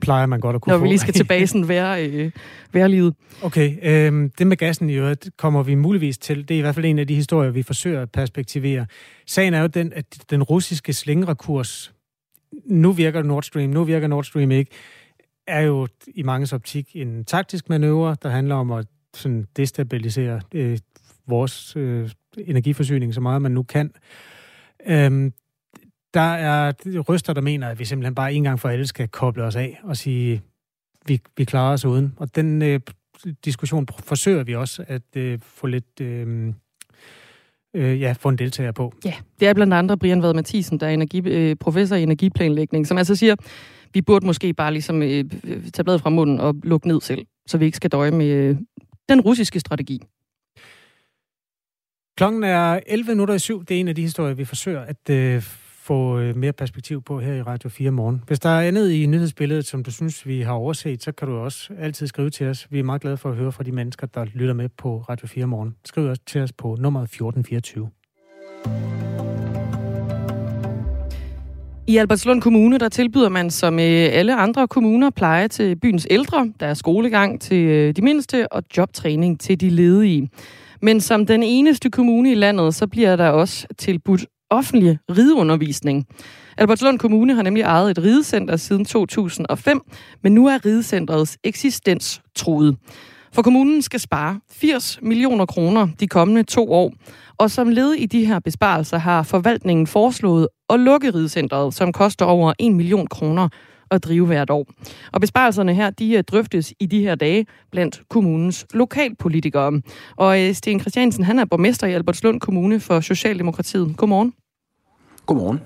plejer 0.05 0.25
man 0.25 0.39
godt 0.39 0.55
at 0.55 0.61
kunne 0.61 0.71
Når 0.71 0.77
få. 0.77 0.83
vi 0.83 0.89
lige 0.89 0.99
skal 0.99 1.13
tilbage 1.23 1.47
sådan 1.47 1.67
være, 1.67 2.07
øh, 2.09 2.31
være 2.73 2.89
livet. 2.89 3.13
Okay, 3.41 3.77
øh, 3.83 4.29
det 4.39 4.47
med 4.47 4.57
gassen 4.57 4.89
i 4.89 4.93
øvrigt 4.93 5.29
kommer 5.37 5.63
vi 5.63 5.75
muligvis 5.75 6.17
til. 6.17 6.47
Det 6.47 6.55
er 6.55 6.57
i 6.57 6.61
hvert 6.61 6.75
fald 6.75 6.85
en 6.85 6.99
af 6.99 7.07
de 7.07 7.15
historier, 7.15 7.51
vi 7.51 7.63
forsøger 7.63 8.01
at 8.01 8.11
perspektivere. 8.11 8.85
Sagen 9.27 9.53
er 9.53 9.61
jo 9.61 9.67
den, 9.67 9.93
at 9.95 10.05
den 10.29 10.43
russiske 10.43 10.93
slingrekurs, 10.93 11.93
nu 12.65 12.91
virker 12.91 13.23
Nord 13.23 13.43
Stream, 13.43 13.69
nu 13.69 13.83
virker 13.83 14.07
Nord 14.07 14.23
Stream 14.23 14.51
ikke, 14.51 14.71
er 15.47 15.61
jo 15.61 15.87
i 16.07 16.23
mange 16.23 16.55
optik 16.55 16.95
en 16.95 17.25
taktisk 17.25 17.69
manøvre, 17.69 18.15
der 18.23 18.29
handler 18.29 18.55
om 18.55 18.71
at 18.71 18.85
sådan 19.13 19.45
destabilisere 19.57 20.41
øh, 20.53 20.77
vores 21.27 21.75
øh, 21.75 22.09
energiforsyning 22.37 23.13
så 23.13 23.21
meget 23.21 23.41
man 23.41 23.51
nu 23.51 23.63
kan. 23.63 23.91
Øhm, 24.87 25.33
der 26.15 26.21
er 26.21 26.73
ryster, 27.09 27.33
der 27.33 27.41
mener, 27.41 27.69
at 27.69 27.79
vi 27.79 27.85
simpelthen 27.85 28.15
bare 28.15 28.33
en 28.33 28.43
gang 28.43 28.59
for 28.59 28.69
alle 28.69 28.87
skal 28.87 29.07
koble 29.07 29.43
os 29.43 29.55
af 29.55 29.79
og 29.83 29.97
sige, 29.97 30.41
vi, 31.05 31.21
vi 31.37 31.45
klarer 31.45 31.73
os 31.73 31.85
uden. 31.85 32.13
Og 32.17 32.35
den 32.35 32.61
øh, 32.61 32.79
diskussion 33.45 33.87
forsøger 34.03 34.43
vi 34.43 34.55
også 34.55 34.85
at 34.87 35.01
øh, 35.15 35.39
få 35.43 35.67
lidt... 35.67 36.01
Øh, 36.01 36.53
øh, 37.75 38.01
ja, 38.01 38.15
få 38.19 38.29
en 38.29 38.37
deltager 38.37 38.71
på. 38.71 38.93
Ja, 39.05 39.13
det 39.39 39.47
er 39.47 39.53
blandt 39.53 39.73
andre 39.73 39.97
Brian 39.97 40.21
Vad 40.21 40.33
Mathisen, 40.33 40.79
der 40.79 40.87
er 40.87 40.91
energi, 40.91 41.21
øh, 41.25 41.55
professor 41.55 41.95
i 41.95 42.03
energiplanlægning, 42.03 42.87
som 42.87 42.97
altså 42.97 43.15
siger, 43.15 43.35
vi 43.93 44.01
burde 44.01 44.25
måske 44.25 44.53
bare 44.53 44.71
ligesom 44.71 45.01
øh, 45.01 45.25
tage 45.73 45.83
bladet 45.83 46.01
fra 46.01 46.09
munden 46.09 46.39
og 46.39 46.55
lukke 46.63 46.87
ned 46.87 47.01
selv, 47.01 47.25
så 47.47 47.57
vi 47.57 47.65
ikke 47.65 47.77
skal 47.77 47.91
døje 47.91 48.11
med 48.11 48.25
øh, 48.25 48.57
den 49.09 49.21
russiske 49.21 49.59
strategi. 49.59 50.01
Klokken 52.17 52.43
er 52.43 52.79
11 52.87 53.11
minutter 53.11 53.33
i 53.33 53.39
syv. 53.39 53.65
Det 53.65 53.75
er 53.75 53.79
en 53.79 53.87
af 53.87 53.95
de 53.95 54.01
historier, 54.01 54.33
vi 54.33 54.45
forsøger 54.45 54.81
at 54.81 55.09
øh, 55.09 55.43
få 55.85 56.19
øh, 56.19 56.35
mere 56.35 56.53
perspektiv 56.53 57.01
på 57.01 57.19
her 57.19 57.33
i 57.33 57.41
Radio 57.41 57.69
4 57.69 57.91
morgen. 57.91 58.23
Hvis 58.27 58.39
der 58.39 58.49
er 58.49 58.61
andet 58.61 58.91
i 58.91 59.05
nyhedsbilledet, 59.05 59.65
som 59.65 59.83
du 59.83 59.91
synes, 59.91 60.27
vi 60.27 60.41
har 60.41 60.53
overset, 60.53 61.03
så 61.03 61.11
kan 61.11 61.27
du 61.27 61.37
også 61.37 61.73
altid 61.79 62.07
skrive 62.07 62.29
til 62.29 62.47
os. 62.47 62.67
Vi 62.69 62.79
er 62.79 62.83
meget 62.83 63.01
glade 63.01 63.17
for 63.17 63.29
at 63.29 63.35
høre 63.35 63.51
fra 63.51 63.63
de 63.63 63.71
mennesker, 63.71 64.07
der 64.07 64.25
lytter 64.33 64.53
med 64.53 64.69
på 64.69 64.97
Radio 65.09 65.27
4 65.27 65.45
morgen. 65.45 65.75
Skriv 65.85 66.05
også 66.05 66.21
til 66.25 66.41
os 66.41 66.51
på 66.51 66.77
nummer 66.79 67.01
1424. 67.01 67.89
I 71.87 71.97
Albertslund 71.97 72.41
Kommune, 72.41 72.77
der 72.77 72.89
tilbyder 72.89 73.29
man 73.29 73.49
som 73.49 73.79
øh, 73.79 74.07
alle 74.11 74.35
andre 74.35 74.67
kommuner 74.67 75.09
pleje 75.09 75.47
til 75.47 75.75
byens 75.75 76.07
ældre, 76.09 76.53
der 76.59 76.67
er 76.67 76.73
skolegang 76.73 77.41
til 77.41 77.65
øh, 77.65 77.95
de 77.95 78.01
mindste 78.01 78.53
og 78.53 78.63
jobtræning 78.77 79.39
til 79.39 79.61
de 79.61 79.69
ledige. 79.69 80.29
Men 80.81 81.01
som 81.01 81.25
den 81.25 81.43
eneste 81.43 81.89
kommune 81.89 82.31
i 82.31 82.35
landet, 82.35 82.75
så 82.75 82.87
bliver 82.87 83.15
der 83.15 83.29
også 83.29 83.67
tilbudt 83.77 84.25
offentlig 84.49 84.97
rideundervisning. 85.09 86.05
Albertslund 86.57 86.99
Kommune 86.99 87.35
har 87.35 87.43
nemlig 87.43 87.61
ejet 87.61 87.91
et 87.91 88.03
ridecenter 88.03 88.55
siden 88.55 88.85
2005, 88.85 89.81
men 90.23 90.33
nu 90.33 90.47
er 90.47 90.65
ridecenterets 90.65 91.37
eksistens 91.43 92.21
truet. 92.35 92.77
For 93.33 93.41
kommunen 93.41 93.81
skal 93.81 93.99
spare 93.99 94.39
80 94.51 94.99
millioner 95.01 95.45
kroner 95.45 95.87
de 95.99 96.07
kommende 96.07 96.43
to 96.43 96.71
år. 96.71 96.93
Og 97.37 97.51
som 97.51 97.69
led 97.69 97.91
i 97.91 98.05
de 98.05 98.25
her 98.25 98.39
besparelser 98.39 98.97
har 98.97 99.23
forvaltningen 99.23 99.87
foreslået 99.87 100.47
at 100.69 100.79
lukke 100.79 101.13
ridecenteret, 101.13 101.73
som 101.73 101.91
koster 101.91 102.25
over 102.25 102.53
1 102.59 102.73
million 102.73 103.07
kroner 103.07 103.49
at 103.91 104.03
drive 104.03 104.25
hvert 104.25 104.49
år. 104.49 104.67
Og 105.11 105.21
besparelserne 105.21 105.73
her, 105.73 105.89
de 105.89 106.21
drøftes 106.21 106.73
i 106.79 106.85
de 106.85 107.01
her 107.01 107.15
dage 107.15 107.45
blandt 107.71 108.01
kommunens 108.09 108.65
lokalpolitikere. 108.73 109.81
Og 110.15 110.37
Sten 110.53 110.79
Christiansen, 110.79 111.23
han 111.23 111.39
er 111.39 111.45
borgmester 111.45 111.87
i 111.87 111.93
Albertslund 111.93 112.39
Kommune 112.39 112.79
for 112.79 112.99
Socialdemokratiet. 112.99 113.97
Godmorgen. 113.97 114.33
Godmorgen. 115.25 115.61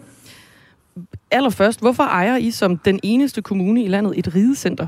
Allerførst, 1.32 1.80
hvorfor 1.80 2.04
ejer 2.04 2.38
I 2.38 2.52
som 2.52 2.78
den 2.78 3.00
eneste 3.04 3.42
kommune 3.42 3.84
i 3.84 3.88
landet 3.88 4.20
et 4.20 4.36
ridecenter? 4.36 4.88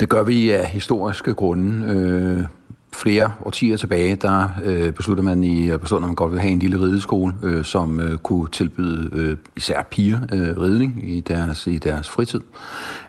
Det 0.00 0.08
gør 0.08 0.22
vi 0.22 0.50
af 0.50 0.66
historiske 0.66 1.34
grunde. 1.34 2.48
Flere 2.92 3.32
årtier 3.44 3.76
tilbage, 3.76 4.16
der 4.16 4.48
øh, 4.64 4.92
besluttede 4.92 5.24
man 5.24 5.44
i 5.44 5.66
øh, 5.66 5.72
Albertslund, 5.72 6.04
at 6.04 6.08
man 6.08 6.14
godt 6.14 6.30
ville 6.30 6.42
have 6.42 6.52
en 6.52 6.58
lille 6.58 6.80
rideskole, 6.80 7.34
øh, 7.42 7.64
som 7.64 8.00
øh, 8.00 8.18
kunne 8.18 8.48
tilbyde 8.48 9.10
øh, 9.12 9.36
især 9.56 9.82
piger 9.82 10.18
øh, 10.32 10.60
ridning 10.60 11.10
i 11.10 11.20
deres, 11.20 11.66
i 11.66 11.78
deres 11.78 12.08
fritid. 12.08 12.40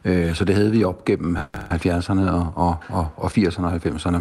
Øh, 0.05 0.36
så 0.36 0.45
det 0.45 0.55
havde 0.55 0.71
vi 0.71 0.84
op 0.84 1.05
gennem 1.05 1.38
70'erne 1.71 2.30
og, 2.30 2.53
og, 2.55 2.75
og, 2.89 3.07
og 3.17 3.32
80'erne 3.38 3.65
og 3.65 3.75
90'erne. 3.75 4.17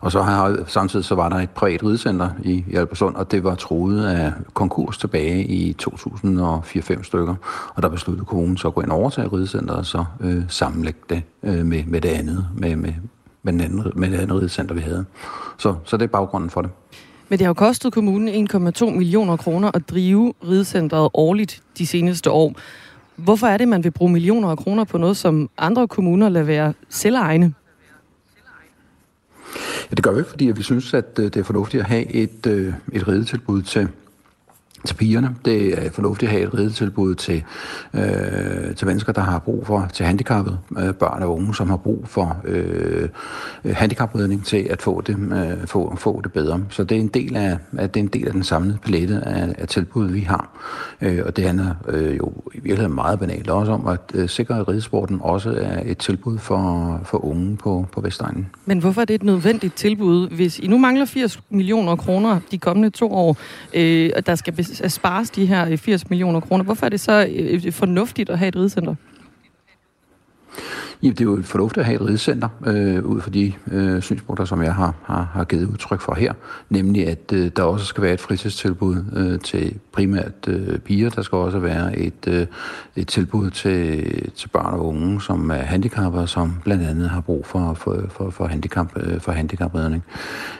Og 0.00 0.12
så 0.12 0.22
har, 0.22 0.58
samtidig 0.66 1.04
så 1.04 1.14
var 1.14 1.28
der 1.28 1.36
et 1.36 1.50
privat 1.50 1.84
ridecenter 1.84 2.30
i, 2.42 2.64
i 2.68 2.74
Albertslund, 2.74 3.16
og 3.16 3.30
det 3.30 3.44
var 3.44 3.54
troet 3.54 4.04
af 4.04 4.32
konkurs 4.54 4.98
tilbage 4.98 5.44
i 5.44 5.76
2004-5 5.82 7.02
stykker. 7.02 7.34
Og 7.74 7.82
der 7.82 7.88
besluttede 7.88 8.26
kommunen 8.26 8.56
så 8.56 8.68
at 8.68 8.74
gå 8.74 8.80
ind 8.80 8.90
og 8.90 8.98
overtage 8.98 9.28
ridecenteret 9.28 9.78
og 9.78 9.86
så 9.86 10.04
øh, 10.20 10.42
sammenlægge 10.48 11.00
det 11.08 11.22
øh, 11.42 11.66
med, 11.66 11.84
med 11.84 12.00
det 12.00 12.08
andet, 12.08 12.46
med, 12.54 12.76
med, 12.76 12.92
med, 13.42 13.52
den 13.52 13.60
anden, 13.60 13.92
med 13.94 14.10
det 14.10 14.18
andet 14.18 14.36
ridecenter, 14.36 14.74
vi 14.74 14.80
havde. 14.80 15.04
Så, 15.58 15.74
så 15.84 15.96
det 15.96 16.04
er 16.04 16.08
baggrunden 16.08 16.50
for 16.50 16.62
det. 16.62 16.70
Men 17.28 17.38
det 17.38 17.44
har 17.46 17.50
jo 17.50 17.54
kostet 17.54 17.92
kommunen 17.92 18.48
1,2 18.50 18.90
millioner 18.90 19.36
kroner 19.36 19.70
at 19.74 19.88
drive 19.88 20.34
ridecentret 20.48 21.10
årligt 21.14 21.62
de 21.78 21.86
seneste 21.86 22.30
år. 22.30 22.54
Hvorfor 23.16 23.46
er 23.46 23.56
det, 23.56 23.68
man 23.68 23.84
vil 23.84 23.90
bruge 23.90 24.12
millioner 24.12 24.48
af 24.48 24.58
kroner 24.58 24.84
på 24.84 24.98
noget, 24.98 25.16
som 25.16 25.50
andre 25.58 25.88
kommuner 25.88 26.28
lader 26.28 26.46
være 26.46 26.72
selvegne? 26.88 27.54
Ja, 29.90 29.94
det 29.94 30.02
gør 30.02 30.12
vi, 30.12 30.22
fordi 30.28 30.44
vi 30.44 30.62
synes, 30.62 30.94
at 30.94 31.18
øh, 31.18 31.24
det 31.24 31.36
er 31.36 31.42
fornuftigt 31.42 31.80
at 31.80 31.88
have 31.88 32.12
et, 32.12 32.46
øh, 32.46 32.74
et 32.92 33.08
ridetilbud 33.08 33.62
til 33.62 33.88
til 34.84 34.94
pigerne. 34.94 35.34
Det 35.44 35.86
er 35.86 35.90
fornuftigt 35.90 36.28
at 36.28 36.36
have 36.36 36.48
et 36.48 36.54
ridetilbud 36.54 37.14
til, 37.14 37.44
øh, 37.94 38.74
til 38.76 38.86
mennesker, 38.86 39.12
der 39.12 39.20
har 39.20 39.38
brug 39.38 39.66
for, 39.66 39.90
til 39.92 40.06
handicappede 40.06 40.58
øh, 40.78 40.94
børn 40.94 41.22
og 41.22 41.34
unge, 41.34 41.54
som 41.54 41.70
har 41.70 41.76
brug 41.76 42.04
for 42.08 42.36
øh, 42.44 43.08
handicapredning 43.64 44.44
til 44.44 44.66
at 44.70 44.82
få 44.82 45.00
det, 45.00 45.16
øh, 45.18 45.66
få, 45.66 45.96
få 45.96 46.20
det 46.24 46.32
bedre. 46.32 46.60
Så 46.70 46.84
det 46.84 46.96
er 46.96 47.00
en 47.00 47.08
del 47.08 47.36
af, 47.36 47.58
at 47.78 47.94
det 47.94 48.00
er 48.00 48.04
en 48.04 48.10
del 48.10 48.26
af 48.26 48.32
den 48.32 48.42
samlede 48.42 48.78
palette 48.84 49.20
af, 49.26 49.54
af 49.58 49.68
tilbud, 49.68 50.08
vi 50.08 50.20
har. 50.20 50.50
Øh, 51.00 51.22
og 51.26 51.36
det 51.36 51.44
handler 51.44 51.74
øh, 51.88 52.16
jo 52.16 52.32
i 52.54 52.60
virkeligheden 52.60 52.94
meget 52.94 53.18
banalt 53.18 53.50
også 53.50 53.72
om 53.72 53.86
at 53.86 54.00
øh, 54.14 54.28
sikre, 54.28 54.58
at 54.58 54.68
ridesporten 54.68 55.18
også 55.22 55.50
er 55.50 55.82
et 55.86 55.98
tilbud 55.98 56.38
for, 56.38 57.00
for 57.04 57.24
unge 57.24 57.56
på, 57.56 57.86
på 57.92 58.00
Vestegnen. 58.00 58.46
Men 58.66 58.78
hvorfor 58.78 59.00
er 59.00 59.04
det 59.04 59.14
et 59.14 59.22
nødvendigt 59.22 59.74
tilbud, 59.74 60.28
hvis 60.28 60.58
I 60.58 60.66
nu 60.66 60.78
mangler 60.78 61.04
80 61.04 61.40
millioner 61.50 61.96
kroner 61.96 62.40
de 62.50 62.58
kommende 62.58 62.90
to 62.90 63.12
år, 63.12 63.36
øh, 63.74 64.10
og 64.16 64.26
der 64.26 64.34
skal 64.34 64.54
spares 64.88 65.30
de 65.30 65.46
her 65.46 65.70
øh, 65.70 65.78
80 65.78 66.10
millioner 66.10 66.40
kroner. 66.40 66.64
Hvorfor 66.64 66.86
er 66.86 66.90
det 66.90 67.00
så 67.00 67.26
øh, 67.30 67.64
øh, 67.66 67.72
fornuftigt 67.72 68.30
at 68.30 68.38
have 68.38 68.48
et 68.48 68.56
ridecenter? 68.56 68.94
Jamen, 71.02 71.12
det 71.12 71.20
er 71.20 71.24
jo 71.24 71.36
et 71.36 71.44
fornuftigt 71.44 71.78
at 71.78 71.84
have 71.86 71.94
et 71.94 72.08
ridecenter, 72.08 72.48
øh, 72.66 73.04
ud 73.04 73.20
fra 73.20 73.30
de 73.30 73.52
øh, 73.70 74.02
synspunkter, 74.02 74.44
som 74.44 74.62
jeg 74.62 74.74
har, 74.74 74.94
har, 75.04 75.30
har 75.32 75.44
givet 75.44 75.66
udtryk 75.66 76.00
for 76.00 76.14
her. 76.14 76.32
Nemlig, 76.70 77.06
at 77.06 77.32
øh, 77.32 77.50
der 77.56 77.62
også 77.62 77.86
skal 77.86 78.02
være 78.02 78.14
et 78.14 78.20
fritidstilbud 78.20 79.04
øh, 79.16 79.40
til 79.40 79.78
primært 79.92 80.48
øh, 80.48 80.78
piger. 80.78 81.10
Der 81.10 81.22
skal 81.22 81.36
også 81.36 81.58
være 81.58 81.98
et, 81.98 82.28
øh, 82.28 82.46
et 82.96 83.08
tilbud 83.08 83.50
til, 83.50 84.04
til 84.30 84.48
børn 84.48 84.74
og 84.74 84.86
unge, 84.86 85.20
som 85.20 85.50
er 85.50 85.54
handicappede, 85.54 86.26
som 86.26 86.54
blandt 86.64 86.82
andet 86.82 87.10
har 87.10 87.20
brug 87.20 87.46
for, 87.46 87.74
for, 87.74 88.04
for, 88.08 88.30
for, 88.30 88.46
handicap, 88.46 88.92
øh, 88.96 89.20
for 89.20 89.32
handicapredning. 89.32 90.04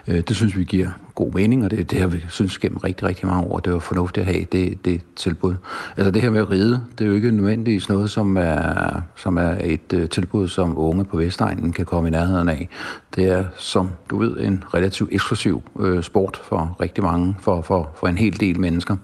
Øh, 0.09 0.21
det 0.21 0.37
synes 0.37 0.57
vi 0.57 0.65
giver 0.65 0.89
god 1.19 1.33
mening, 1.33 1.65
og 1.65 1.71
det, 1.71 1.91
det 1.91 2.01
har 2.01 2.07
vi 2.07 2.25
synes 2.29 2.59
gennem 2.59 2.79
rigtig, 2.79 3.09
rigtig 3.09 3.27
mange 3.27 3.45
år, 3.51 3.59
det 3.59 3.73
var 3.73 3.79
fornuftigt 3.79 4.27
at 4.27 4.35
have 4.35 4.47
det, 4.53 4.85
det 4.85 5.01
tilbud. 5.17 5.55
Altså 5.97 6.11
det 6.11 6.23
her 6.23 6.31
med 6.31 6.41
at 6.41 6.51
ride, 6.51 6.81
det 6.99 7.05
er 7.05 7.09
jo 7.09 7.15
ikke 7.15 7.31
nødvendigvis 7.31 7.89
noget, 7.89 8.11
som 8.11 8.37
er, 8.37 9.01
som 9.17 9.37
er 9.37 9.57
et 9.65 9.93
uh, 9.93 10.09
tilbud, 10.09 10.49
som 10.49 10.79
unge 10.79 11.05
på 11.05 11.17
Vestegnen 11.17 11.73
kan 11.73 11.85
komme 11.85 12.09
i 12.09 12.11
nærheden 12.13 12.49
af. 12.49 12.69
Det 13.15 13.25
er, 13.25 13.45
som 13.57 13.91
du 14.11 14.19
ved, 14.19 14.37
en 14.41 14.65
relativt 14.75 15.13
eksklusiv 15.13 15.63
uh, 15.75 16.03
sport 16.03 16.41
for 16.45 16.77
rigtig 16.81 17.05
mange, 17.05 17.37
for, 17.41 17.63
for, 17.63 17.91
for 18.01 18.07
en 18.07 18.19
hel 18.19 18.41
del 18.41 18.61
mennesker. 18.61 18.97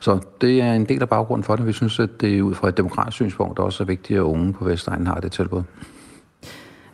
Så 0.00 0.18
det 0.40 0.62
er 0.62 0.72
en 0.72 0.84
del 0.84 1.02
af 1.02 1.08
baggrunden 1.08 1.44
for 1.44 1.56
det. 1.56 1.66
Vi 1.66 1.72
synes, 1.72 2.00
at 2.00 2.20
det 2.20 2.40
ud 2.40 2.54
fra 2.54 2.68
et 2.68 2.76
demokratisk 2.76 3.14
synspunkt 3.14 3.58
også 3.58 3.82
er 3.82 3.86
vigtigt, 3.86 4.16
at 4.16 4.22
unge 4.22 4.52
på 4.52 4.64
Vestegnen 4.64 5.06
har 5.06 5.20
det 5.20 5.32
tilbud. 5.32 5.62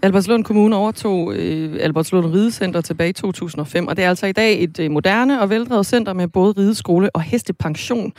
Albertslund 0.07 0.44
Kommune 0.44 0.76
overtog 0.76 1.34
øh, 1.34 1.78
Albertslund 1.80 2.26
Ridecenter 2.26 2.80
tilbage 2.80 3.11
i 3.11 3.12
2005, 3.12 3.86
og 3.86 3.96
det 3.96 4.04
er 4.04 4.09
altså 4.09 4.26
i 4.26 4.32
dag 4.32 4.62
et 4.62 4.80
øh, 4.80 4.90
moderne 4.90 5.40
og 5.40 5.50
veldrevet 5.50 5.86
center 5.86 6.12
med 6.12 6.28
både 6.28 6.54
rideskole 6.59 7.11
og 7.14 7.22
hestepension. 7.22 8.12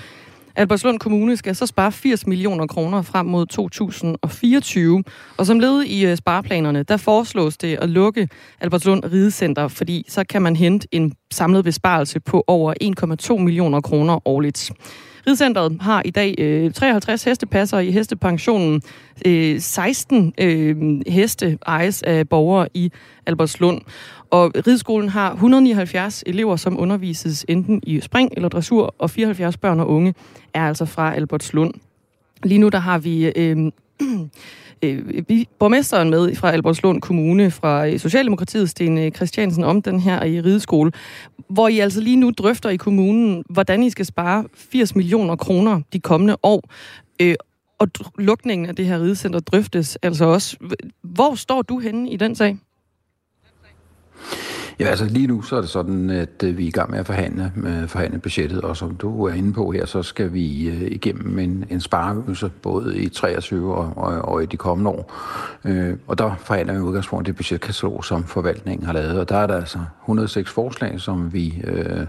Albertslund 0.56 1.00
Kommune 1.00 1.38
skal 1.38 1.56
så 1.56 1.66
spare 1.66 1.92
80 1.92 2.28
millioner 2.28 2.68
kroner 2.68 3.02
frem 3.02 3.26
mod 3.26 3.46
2024. 3.46 5.04
Og 5.38 5.46
som 5.46 5.60
led 5.60 5.84
i 5.84 6.06
øh, 6.06 6.18
spareplanerne, 6.18 6.84
der 6.84 6.98
foreslås 6.98 7.58
det 7.58 7.78
at 7.82 7.90
lukke 7.90 8.30
Albertslund 8.60 9.04
Ridecenter, 9.04 9.68
fordi 9.68 10.06
så 10.10 10.24
kan 10.24 10.42
man 10.42 10.56
hente 10.56 10.88
en 10.92 11.14
samlet 11.32 11.64
besparelse 11.64 12.20
på 12.20 12.44
over 12.48 12.74
1,2 13.34 13.38
millioner 13.38 13.82
kroner 13.82 14.28
årligt. 14.28 14.72
Ridcenteret 15.28 15.78
har 15.82 16.02
i 16.06 16.10
dag 16.10 16.36
øh, 16.38 16.74
53 16.74 17.24
hestepasser 17.24 17.80
i 17.80 17.92
hestepensionen. 17.92 18.82
Øh, 19.26 19.60
16 19.60 20.34
øh, 20.38 21.02
heste 21.08 21.58
ejes 21.68 22.04
af 22.04 22.30
borgere 22.30 22.68
i 22.74 22.92
Albertslund. 23.26 23.82
Og 24.30 24.52
rideskolen 24.68 25.10
har 25.10 25.32
179 25.34 26.24
elever, 26.26 26.56
som 26.56 26.80
undervises 26.80 27.46
enten 27.50 27.82
i 27.84 28.00
spring 28.00 28.32
eller 28.36 28.50
dressur, 28.50 28.96
og 29.00 29.10
74 29.10 29.58
børn 29.58 29.80
og 29.80 29.90
unge 29.90 30.14
er 30.54 30.68
altså 30.68 30.86
fra 30.86 31.16
Albertslund. 31.16 31.74
Lige 32.44 32.60
nu 32.60 32.70
der 32.70 32.80
har 32.80 32.98
vi 32.98 33.26
øh, 33.26 33.72
øh, 34.82 35.26
borgmesteren 35.60 36.10
med 36.10 36.36
fra 36.36 36.52
Albertslund 36.52 37.02
Kommune, 37.02 37.52
fra 37.52 37.88
øh, 37.88 38.00
Socialdemokratiet, 38.00 38.70
Sten 38.70 38.98
øh, 38.98 39.12
Christiansen, 39.12 39.64
om 39.64 39.82
den 39.82 40.00
her 40.00 40.24
i 40.24 40.42
rideskole, 40.42 40.92
hvor 41.50 41.68
I 41.68 41.80
altså 41.80 42.02
lige 42.02 42.16
nu 42.16 42.32
drøfter 42.32 42.70
i 42.70 42.76
kommunen, 42.76 43.44
hvordan 43.50 43.84
I 43.84 43.90
skal 43.90 44.06
spare 44.06 44.46
80 44.56 44.96
millioner 44.96 45.36
kroner 45.36 45.82
de 45.94 46.00
kommende 46.00 46.38
år. 46.44 46.64
Øh, 47.22 47.36
og 47.80 47.88
lukningen 48.18 48.68
af 48.68 48.76
det 48.76 48.86
her 48.86 49.02
ridecenter 49.02 49.40
drøftes 49.40 49.96
altså 49.96 50.26
også. 50.26 50.58
Hvor 51.04 51.36
står 51.36 51.62
du 51.62 51.80
henne 51.80 52.12
i 52.12 52.18
den 52.18 52.36
sag? 52.36 52.58
Ja, 54.80 54.86
altså 54.86 55.06
lige 55.06 55.28
nu 55.28 55.42
så 55.42 55.56
er 55.56 55.62
det 55.62 55.70
sådan, 55.70 56.10
at 56.10 56.44
øh, 56.44 56.58
vi 56.58 56.64
er 56.64 56.68
i 56.68 56.72
gang 56.72 56.92
med 56.92 57.00
at 57.00 57.06
forhandle, 57.06 57.52
med 57.56 57.88
forhandle 57.88 58.20
budgettet, 58.20 58.62
og 58.62 58.78
som 58.78 58.96
du 58.96 59.26
er 59.26 59.34
inde 59.34 59.54
på 59.54 59.72
her, 59.72 59.86
så 59.86 60.04
skal 60.04 60.34
vi 60.34 60.70
øh, 60.70 60.82
igennem 60.82 61.40
en, 61.40 61.66
en 61.70 61.82
spareøvelse, 61.82 62.52
både 62.62 62.98
i 62.98 63.10
23 63.10 63.76
og, 63.76 63.94
og, 63.96 64.22
og 64.22 64.44
i 64.44 64.46
de 64.46 64.58
kommende 64.58 64.92
år. 64.92 65.14
Og 66.08 66.18
der 66.18 66.36
forhandler 66.36 66.74
vi 66.74 66.80
udgangspunkt 66.80 67.28
det 67.28 67.36
budgetkatalog, 67.36 68.06
som 68.06 68.24
forvaltningen 68.24 68.86
har 68.86 68.94
lavet, 68.94 69.20
og 69.20 69.30
der 69.30 69.38
er 69.38 69.48
der 69.48 69.56
altså 69.56 69.80
106 70.04 70.52
forslag, 70.52 71.02
som 71.02 71.34
vi, 71.34 71.62
øh, 71.64 72.08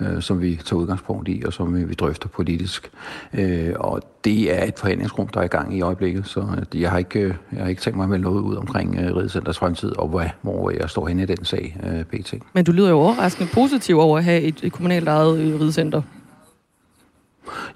øh, 0.00 0.22
som 0.22 0.40
vi 0.40 0.60
tager 0.64 0.80
udgangspunkt 0.80 1.28
i, 1.28 1.42
og 1.46 1.52
som 1.52 1.76
vi, 1.76 1.84
vi 1.84 1.94
drøfter 1.94 2.28
politisk. 2.28 2.90
Øh, 3.34 3.74
og 3.76 4.02
det 4.24 4.58
er 4.58 4.64
et 4.64 4.78
forhandlingsrum, 4.78 5.28
der 5.28 5.40
er 5.40 5.44
i 5.44 5.48
gang 5.48 5.76
i 5.76 5.80
øjeblikket, 5.80 6.26
så 6.26 6.46
jeg 6.74 6.90
har 6.90 6.98
ikke, 6.98 7.36
jeg 7.52 7.62
har 7.62 7.68
ikke 7.68 7.82
tænkt 7.82 7.96
mig 7.96 8.04
at 8.04 8.10
melde 8.10 8.24
noget 8.24 8.40
ud 8.40 8.56
omkring 8.56 8.98
øh, 8.98 9.16
Ridecenters 9.16 9.58
fremtid, 9.58 9.98
og 9.98 10.08
hvor, 10.08 10.24
hvor 10.42 10.70
jeg 10.70 10.90
står 10.90 11.06
henne 11.06 11.22
i 11.22 11.26
den 11.26 11.44
sag. 11.44 11.76
øh, 11.86 12.04
pt. 12.08 12.34
Men 12.52 12.64
du 12.64 12.72
lyder 12.72 12.90
jo 12.90 12.98
overraskende 12.98 13.50
positiv 13.54 13.98
over 13.98 14.18
at 14.18 14.24
have 14.24 14.40
et, 14.40 14.60
et 14.62 14.72
kommunalt 14.72 15.08
eget 15.08 15.38
øh, 15.38 15.60
ridecenter. 15.60 16.02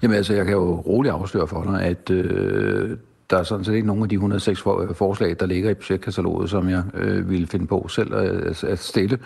Jamen 0.01 0.17
altså, 0.17 0.33
jeg 0.33 0.45
kan 0.45 0.53
jo 0.53 0.75
roligt 0.75 1.13
afsløre 1.13 1.47
for 1.47 1.63
dig, 1.63 1.81
at 1.81 2.09
øh, 2.09 2.97
der 3.29 3.39
er 3.39 3.43
sådan 3.43 3.65
set 3.65 3.73
ikke 3.73 3.87
nogen 3.87 4.03
af 4.03 4.09
de 4.09 4.15
106 4.15 4.61
for, 4.61 4.93
forslag, 4.93 5.35
der 5.39 5.45
ligger 5.45 5.69
i 5.69 5.73
budgetkataloget, 5.73 6.49
som 6.49 6.69
jeg 6.69 6.83
øh, 6.93 7.29
ville 7.29 7.47
finde 7.47 7.67
på 7.67 7.87
selv 7.87 8.15
at, 8.15 8.63
at 8.63 8.79
stille. 8.79 9.19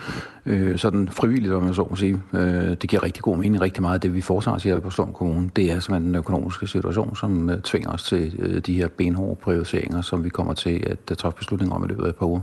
Øh, 0.46 0.78
sådan 0.78 1.08
frivilligt, 1.08 1.52
om 1.52 1.66
jeg 1.66 1.74
så 1.74 1.86
må 1.90 1.96
sige. 1.96 2.22
Øh, 2.32 2.70
det 2.70 2.90
giver 2.90 3.02
rigtig 3.02 3.22
god 3.22 3.36
mening. 3.36 3.60
Rigtig 3.60 3.82
meget 3.82 3.94
af 3.94 4.00
det, 4.00 4.14
vi 4.14 4.20
foretager 4.20 4.54
os 4.54 4.62
her 4.62 4.80
på 4.80 4.90
Storm 4.90 5.12
Kommune, 5.12 5.50
det 5.56 5.64
er 5.64 5.80
simpelthen 5.80 6.04
den 6.04 6.14
økonomiske 6.14 6.66
situation, 6.66 7.16
som 7.16 7.50
øh, 7.50 7.62
tvinger 7.62 7.90
os 7.90 8.02
til 8.02 8.34
øh, 8.38 8.60
de 8.60 8.74
her 8.74 8.88
benhårde 8.88 9.36
prioriteringer, 9.36 10.02
som 10.02 10.24
vi 10.24 10.28
kommer 10.28 10.54
til 10.54 10.84
at 10.86 11.10
uh, 11.10 11.16
træffe 11.16 11.38
beslutninger 11.38 11.74
om 11.74 11.84
i 11.84 11.88
løbet 11.88 12.04
af 12.04 12.08
et 12.08 12.16
par 12.16 12.26
uger. 12.26 12.40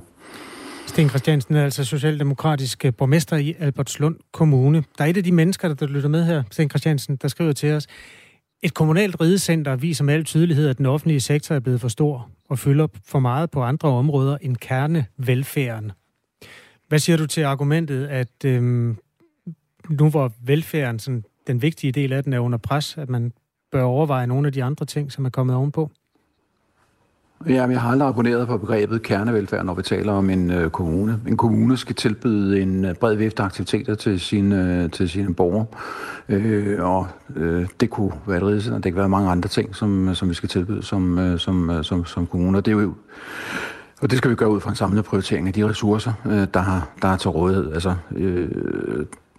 Sten 0.87 1.09
Christiansen 1.09 1.55
er 1.55 1.63
altså 1.63 1.83
socialdemokratisk 1.83 2.85
eh, 2.85 2.93
borgmester 2.93 3.37
i 3.37 3.55
Albertslund 3.59 4.15
Kommune. 4.31 4.83
Der 4.97 5.03
er 5.03 5.07
et 5.07 5.17
af 5.17 5.23
de 5.23 5.31
mennesker, 5.31 5.73
der 5.73 5.87
lytter 5.87 6.09
med 6.09 6.25
her, 6.25 6.43
Sten 6.51 6.69
Christiansen, 6.69 7.15
der 7.15 7.27
skriver 7.27 7.53
til 7.53 7.73
os, 7.73 7.87
et 8.63 8.73
kommunalt 8.73 9.21
ridecenter 9.21 9.75
viser 9.75 10.03
med 10.03 10.13
al 10.13 10.23
tydelighed, 10.23 10.69
at 10.69 10.77
den 10.77 10.85
offentlige 10.85 11.19
sektor 11.19 11.55
er 11.55 11.59
blevet 11.59 11.81
for 11.81 11.87
stor 11.87 12.29
og 12.49 12.59
fylder 12.59 12.87
for 13.05 13.19
meget 13.19 13.51
på 13.51 13.63
andre 13.63 13.89
områder 13.89 14.37
end 14.41 14.57
kernevelfærden. 14.57 15.91
Hvad 16.87 16.99
siger 16.99 17.17
du 17.17 17.27
til 17.27 17.41
argumentet, 17.41 18.07
at 18.07 18.45
øhm, 18.45 18.97
nu 19.89 20.09
hvor 20.09 20.31
velfærden, 20.43 20.99
sådan, 20.99 21.23
den 21.47 21.61
vigtige 21.61 21.91
del 21.91 22.13
af 22.13 22.23
den, 22.23 22.33
er 22.33 22.39
under 22.39 22.57
pres, 22.57 22.97
at 22.97 23.09
man 23.09 23.33
bør 23.71 23.83
overveje 23.83 24.27
nogle 24.27 24.47
af 24.47 24.53
de 24.53 24.63
andre 24.63 24.85
ting, 24.85 25.11
som 25.11 25.25
er 25.25 25.29
kommet 25.29 25.55
ovenpå? 25.55 25.91
Ja, 27.47 27.65
jeg 27.65 27.81
har 27.81 27.91
aldrig 27.91 28.09
abonneret 28.09 28.47
på 28.47 28.57
begrebet 28.57 29.01
kernevelfærd, 29.01 29.65
når 29.65 29.73
vi 29.73 29.81
taler 29.81 30.13
om 30.13 30.29
en 30.29 30.51
øh, 30.51 30.69
kommune. 30.69 31.19
En 31.27 31.37
kommune 31.37 31.77
skal 31.77 31.95
tilbyde 31.95 32.61
en 32.61 32.85
øh, 32.85 32.95
bred 32.95 33.15
vifte 33.15 33.43
aktiviteter 33.43 33.95
til 33.95 34.19
sine, 34.19 34.83
øh, 34.83 34.91
til 34.91 35.09
sine 35.09 35.33
borgere. 35.33 35.65
Øh, 36.29 36.83
og 36.83 37.07
øh, 37.35 37.67
det 37.79 37.89
kunne 37.89 38.11
være 38.27 38.37
et 38.37 38.43
ridescenter, 38.43 38.79
det 38.79 38.91
kan 38.91 38.99
være 38.99 39.09
mange 39.09 39.29
andre 39.29 39.49
ting, 39.49 39.75
som, 39.75 40.09
øh, 40.09 40.15
som 40.15 40.29
vi 40.29 40.33
skal 40.33 40.49
tilbyde 40.49 40.83
som, 40.83 41.19
øh, 41.19 41.39
som, 41.39 41.69
øh, 41.69 41.83
som, 41.83 42.05
som 42.05 42.27
kommuner. 42.27 42.59
Det 42.59 42.71
er 42.73 42.81
jo 42.81 42.93
Og 44.01 44.09
det 44.09 44.17
skal 44.17 44.31
vi 44.31 44.35
gøre 44.35 44.49
ud 44.49 44.59
fra 44.59 44.69
en 44.69 44.75
samlet 44.75 45.05
prioritering 45.05 45.47
af 45.47 45.53
de 45.53 45.69
ressourcer, 45.69 46.13
øh, 46.25 46.47
der, 46.53 46.59
har, 46.59 46.89
der 47.01 47.07
er 47.07 47.17
til 47.17 47.29
rådighed. 47.29 47.73
Altså, 47.73 47.95
øh, 48.15 48.49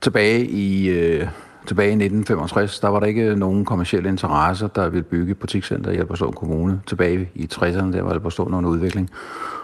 tilbage 0.01 0.47
i... 0.47 0.88
Øh, 0.88 1.28
tilbage 1.67 1.89
i 1.89 1.93
1965, 1.93 2.81
der 2.81 2.89
var 2.89 3.01
der 3.01 3.07
ikke 3.07 3.37
nogen 3.37 3.64
kommersielle 3.64 4.09
interesser, 4.09 4.67
der 4.67 4.89
ville 4.89 5.05
bygge 5.05 5.31
et 5.31 5.39
butikscenter 5.39 5.91
i 5.91 5.97
Albertslund 5.97 6.35
Kommune. 6.35 6.81
Tilbage 6.87 7.31
i 7.35 7.49
60'erne, 7.55 7.93
der 7.93 8.03
var 8.03 8.11
Albertslund 8.11 8.55
under 8.55 8.71
udvikling. 8.71 9.11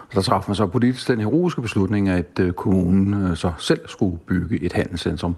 Og 0.09 0.15
der 0.15 0.21
traf 0.21 0.43
man 0.47 0.55
så 0.55 0.67
politisk 0.67 1.07
den 1.07 1.19
heroiske 1.19 1.61
beslutning, 1.61 2.09
at 2.09 2.39
øh, 2.39 2.53
kommunen 2.53 3.23
øh, 3.23 3.35
så 3.37 3.51
selv 3.57 3.79
skulle 3.87 4.17
bygge 4.17 4.63
et 4.63 4.73
handelscentrum, 4.73 5.35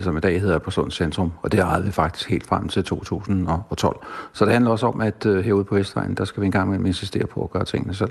som 0.00 0.16
i 0.16 0.20
dag 0.20 0.40
hedder 0.40 0.54
Albertslund 0.54 0.90
Centrum. 0.90 1.32
Og 1.42 1.52
det 1.52 1.60
ejede 1.60 1.84
vi 1.84 1.90
faktisk 1.90 2.30
helt 2.30 2.46
frem 2.46 2.68
til 2.68 2.84
2012. 2.84 3.96
Så 4.32 4.44
det 4.44 4.52
handler 4.52 4.70
også 4.70 4.86
om, 4.86 5.00
at 5.00 5.26
øh, 5.26 5.44
herude 5.44 5.64
på 5.64 5.74
Vestvejen, 5.74 6.14
der 6.14 6.24
skal 6.24 6.40
vi 6.40 6.46
engang 6.46 6.68
imellem 6.68 6.86
insistere 6.86 7.26
på 7.26 7.44
at 7.44 7.50
gøre 7.50 7.64
tingene 7.64 7.94
selv. 7.94 8.10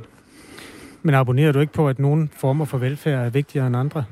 Men 1.01 1.15
abonnerer 1.15 1.51
du 1.51 1.59
ikke 1.59 1.73
på, 1.73 1.87
at 1.87 1.99
nogle 1.99 2.29
former 2.31 2.65
for 2.65 2.77
velfærd 2.77 3.25
er 3.25 3.29
vigtigere 3.29 3.67
end 3.67 3.75
andre? 3.77 4.03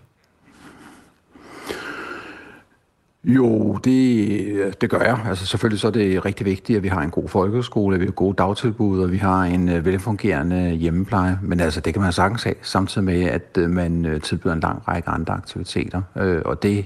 Jo, 3.24 3.74
det, 3.76 4.82
det 4.82 4.90
gør 4.90 5.02
jeg. 5.02 5.20
Altså 5.30 5.46
selvfølgelig 5.46 5.80
så 5.80 5.88
er 5.88 5.92
det 5.92 6.26
rigtig 6.26 6.46
vigtigt, 6.46 6.78
at 6.78 6.84
vi 6.84 6.88
har 6.88 7.02
en 7.02 7.10
god 7.10 7.30
folkeskole, 7.30 7.96
at 7.96 8.02
vi 8.02 8.06
har 8.06 8.12
gode 8.12 8.36
dagtilbud, 8.36 9.00
og 9.00 9.12
vi 9.12 9.18
har 9.18 9.44
en 9.44 9.70
øh, 9.70 9.86
velfungerende 9.86 10.70
hjemmepleje. 10.72 11.40
Men 11.42 11.60
altså, 11.60 11.82
det 11.82 11.94
kan 11.94 12.02
man 12.02 12.14
sagtens 12.14 12.44
have, 12.44 12.56
samtidig 12.62 13.06
med, 13.06 13.24
at 13.24 13.58
øh, 13.58 13.70
man 13.70 14.06
øh, 14.06 14.22
tilbyder 14.22 14.54
en 14.54 14.60
lang 14.60 14.88
række 14.88 15.10
andre 15.10 15.34
aktiviteter. 15.34 16.02
Og 16.46 16.64
det, 16.64 16.86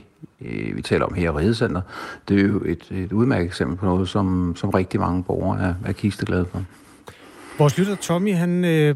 vi 0.75 0.81
taler 0.81 1.05
om 1.05 1.13
her 1.13 1.23
i 1.23 1.29
Ridecenter, 1.29 1.81
det 2.29 2.39
er 2.39 2.43
jo 2.43 2.61
et, 2.65 2.91
et 2.91 3.11
udmærket 3.11 3.45
eksempel 3.45 3.77
på 3.77 3.86
noget, 3.86 4.09
som, 4.09 4.53
som 4.55 4.69
rigtig 4.69 4.99
mange 4.99 5.23
borgere 5.23 5.61
er, 5.61 5.73
er 5.86 5.91
kisteglade 5.91 6.45
for. 6.51 6.63
Vores 7.57 7.77
lytter 7.77 7.95
Tommy, 7.95 8.33
han 8.36 8.65
øh, 8.65 8.95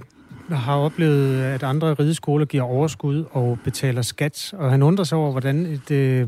har 0.52 0.76
oplevet, 0.76 1.42
at 1.42 1.64
andre 1.64 1.94
rideskoler 1.94 2.46
giver 2.46 2.64
overskud 2.64 3.26
og 3.32 3.58
betaler 3.64 4.02
skat, 4.02 4.54
og 4.58 4.72
han 4.72 4.84
undrer 4.84 5.04
sig 5.04 5.18
over, 5.18 5.32
hvordan 5.32 5.66
et 5.66 5.92
øh, 5.92 6.28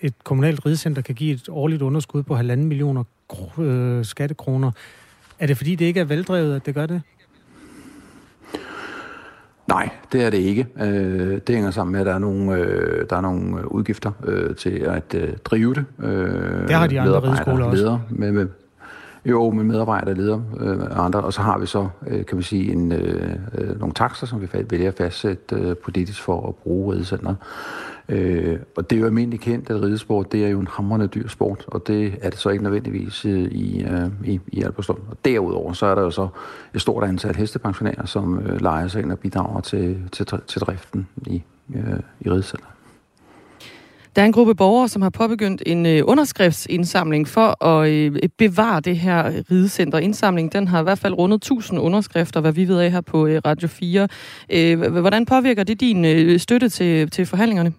et 0.00 0.14
kommunalt 0.24 0.66
ridecenter 0.66 1.02
kan 1.02 1.14
give 1.14 1.34
et 1.34 1.48
årligt 1.48 1.82
underskud 1.82 2.22
på 2.22 2.34
halvanden 2.34 2.66
millioner 2.66 3.04
øh, 3.58 4.04
skattekroner. 4.04 4.70
Er 5.38 5.46
det 5.46 5.56
fordi, 5.56 5.74
det 5.74 5.84
ikke 5.84 6.00
er 6.00 6.04
veldrevet, 6.04 6.56
at 6.56 6.66
det 6.66 6.74
gør 6.74 6.86
det? 6.86 7.02
Nej, 9.68 9.88
det 10.12 10.24
er 10.24 10.30
det 10.30 10.38
ikke. 10.38 10.66
Øh, 10.80 11.40
det 11.46 11.54
hænger 11.54 11.70
sammen 11.70 11.92
med, 11.92 12.00
at 12.00 12.06
der 12.06 12.14
er 12.14 12.18
nogle, 12.18 12.54
øh, 12.54 13.06
der 13.10 13.16
er 13.16 13.20
nogle 13.20 13.58
øh, 13.58 13.66
udgifter 13.66 14.12
øh, 14.24 14.56
til 14.56 14.70
at 14.70 15.14
øh, 15.14 15.36
drive 15.44 15.74
det. 15.74 15.84
Øh, 15.98 16.68
det 16.68 16.76
har 16.76 16.86
de 16.86 17.00
andre 17.00 17.20
rideskoler 17.20 17.64
også. 17.64 17.82
Ledere 17.82 18.02
med, 18.10 18.32
med, 18.32 18.46
jo, 19.24 19.50
med 19.50 19.64
medarbejdere, 19.64 20.14
ledere 20.14 20.44
øh, 20.60 20.78
og 20.78 21.04
andre. 21.04 21.20
Og 21.20 21.32
så 21.32 21.42
har 21.42 21.58
vi 21.58 21.66
så, 21.66 21.88
øh, 22.06 22.26
kan 22.26 22.38
vi 22.38 22.42
sige, 22.42 22.72
en, 22.72 22.92
øh, 22.92 23.36
øh 23.54 23.80
nogle 23.80 23.94
takster, 23.94 24.26
som 24.26 24.40
vi 24.40 24.48
vælger 24.70 24.88
at 24.88 24.94
fastsætte 24.94 25.56
øh, 25.56 25.76
politisk 25.76 26.22
for 26.22 26.48
at 26.48 26.54
bruge 26.54 26.94
ridecenteret. 26.94 27.36
Øh, 28.08 28.58
og 28.76 28.90
det 28.90 28.96
er 28.96 29.00
jo 29.00 29.06
almindeligt 29.06 29.42
kendt, 29.42 29.70
at 29.70 29.82
ridesport 29.82 30.32
det 30.32 30.44
er 30.44 30.48
jo 30.48 30.60
en 30.60 30.68
hamrende 30.70 31.06
dyr 31.06 31.28
sport, 31.28 31.64
og 31.66 31.86
det 31.86 32.14
er 32.22 32.30
det 32.30 32.38
så 32.38 32.48
ikke 32.48 32.64
nødvendigvis 32.64 33.24
øh, 33.24 33.50
i, 33.50 33.82
øh, 33.82 34.10
i, 34.24 34.40
i 34.46 34.62
Albertslund. 34.62 35.00
Og 35.10 35.16
derudover 35.24 35.72
så 35.72 35.86
er 35.86 35.94
der 35.94 36.02
jo 36.02 36.10
så 36.10 36.28
et 36.74 36.80
stort 36.80 37.04
antal 37.04 37.36
hestepensionærer, 37.36 38.06
som 38.06 38.38
øh, 38.38 38.60
leger 38.60 38.88
sig 38.88 39.02
ind 39.02 39.12
og 39.12 39.18
bidrager 39.18 39.60
til, 39.60 40.08
til, 40.12 40.26
til 40.46 40.60
driften 40.60 41.08
i, 41.26 41.42
øh, 41.74 42.00
i 42.20 42.30
ridecenteret. 42.30 42.68
Der 44.16 44.22
er 44.22 44.26
en 44.26 44.32
gruppe 44.32 44.54
borgere, 44.54 44.88
som 44.88 45.02
har 45.02 45.10
påbegyndt 45.10 45.62
en 45.66 45.86
øh, 45.86 46.02
underskriftsindsamling 46.06 47.28
for 47.28 47.64
at 47.64 47.90
øh, 47.90 48.12
bevare 48.38 48.80
det 48.80 48.98
her 48.98 49.32
ridecenter. 49.50 49.98
Indsamlingen 49.98 50.52
den 50.52 50.68
har 50.68 50.80
i 50.80 50.82
hvert 50.82 50.98
fald 50.98 51.18
rundet 51.18 51.36
1000 51.36 51.80
underskrifter, 51.80 52.40
hvad 52.40 52.52
vi 52.52 52.68
ved 52.68 52.78
af 52.78 52.90
her 52.90 53.00
på 53.00 53.26
øh, 53.26 53.40
Radio 53.46 53.68
4. 53.68 54.08
Øh, 54.50 54.80
hvordan 54.80 55.26
påvirker 55.26 55.64
det 55.64 55.80
din 55.80 56.04
øh, 56.04 56.38
støtte 56.38 56.68
til, 56.68 57.10
til 57.10 57.26
forhandlingerne? 57.26 57.72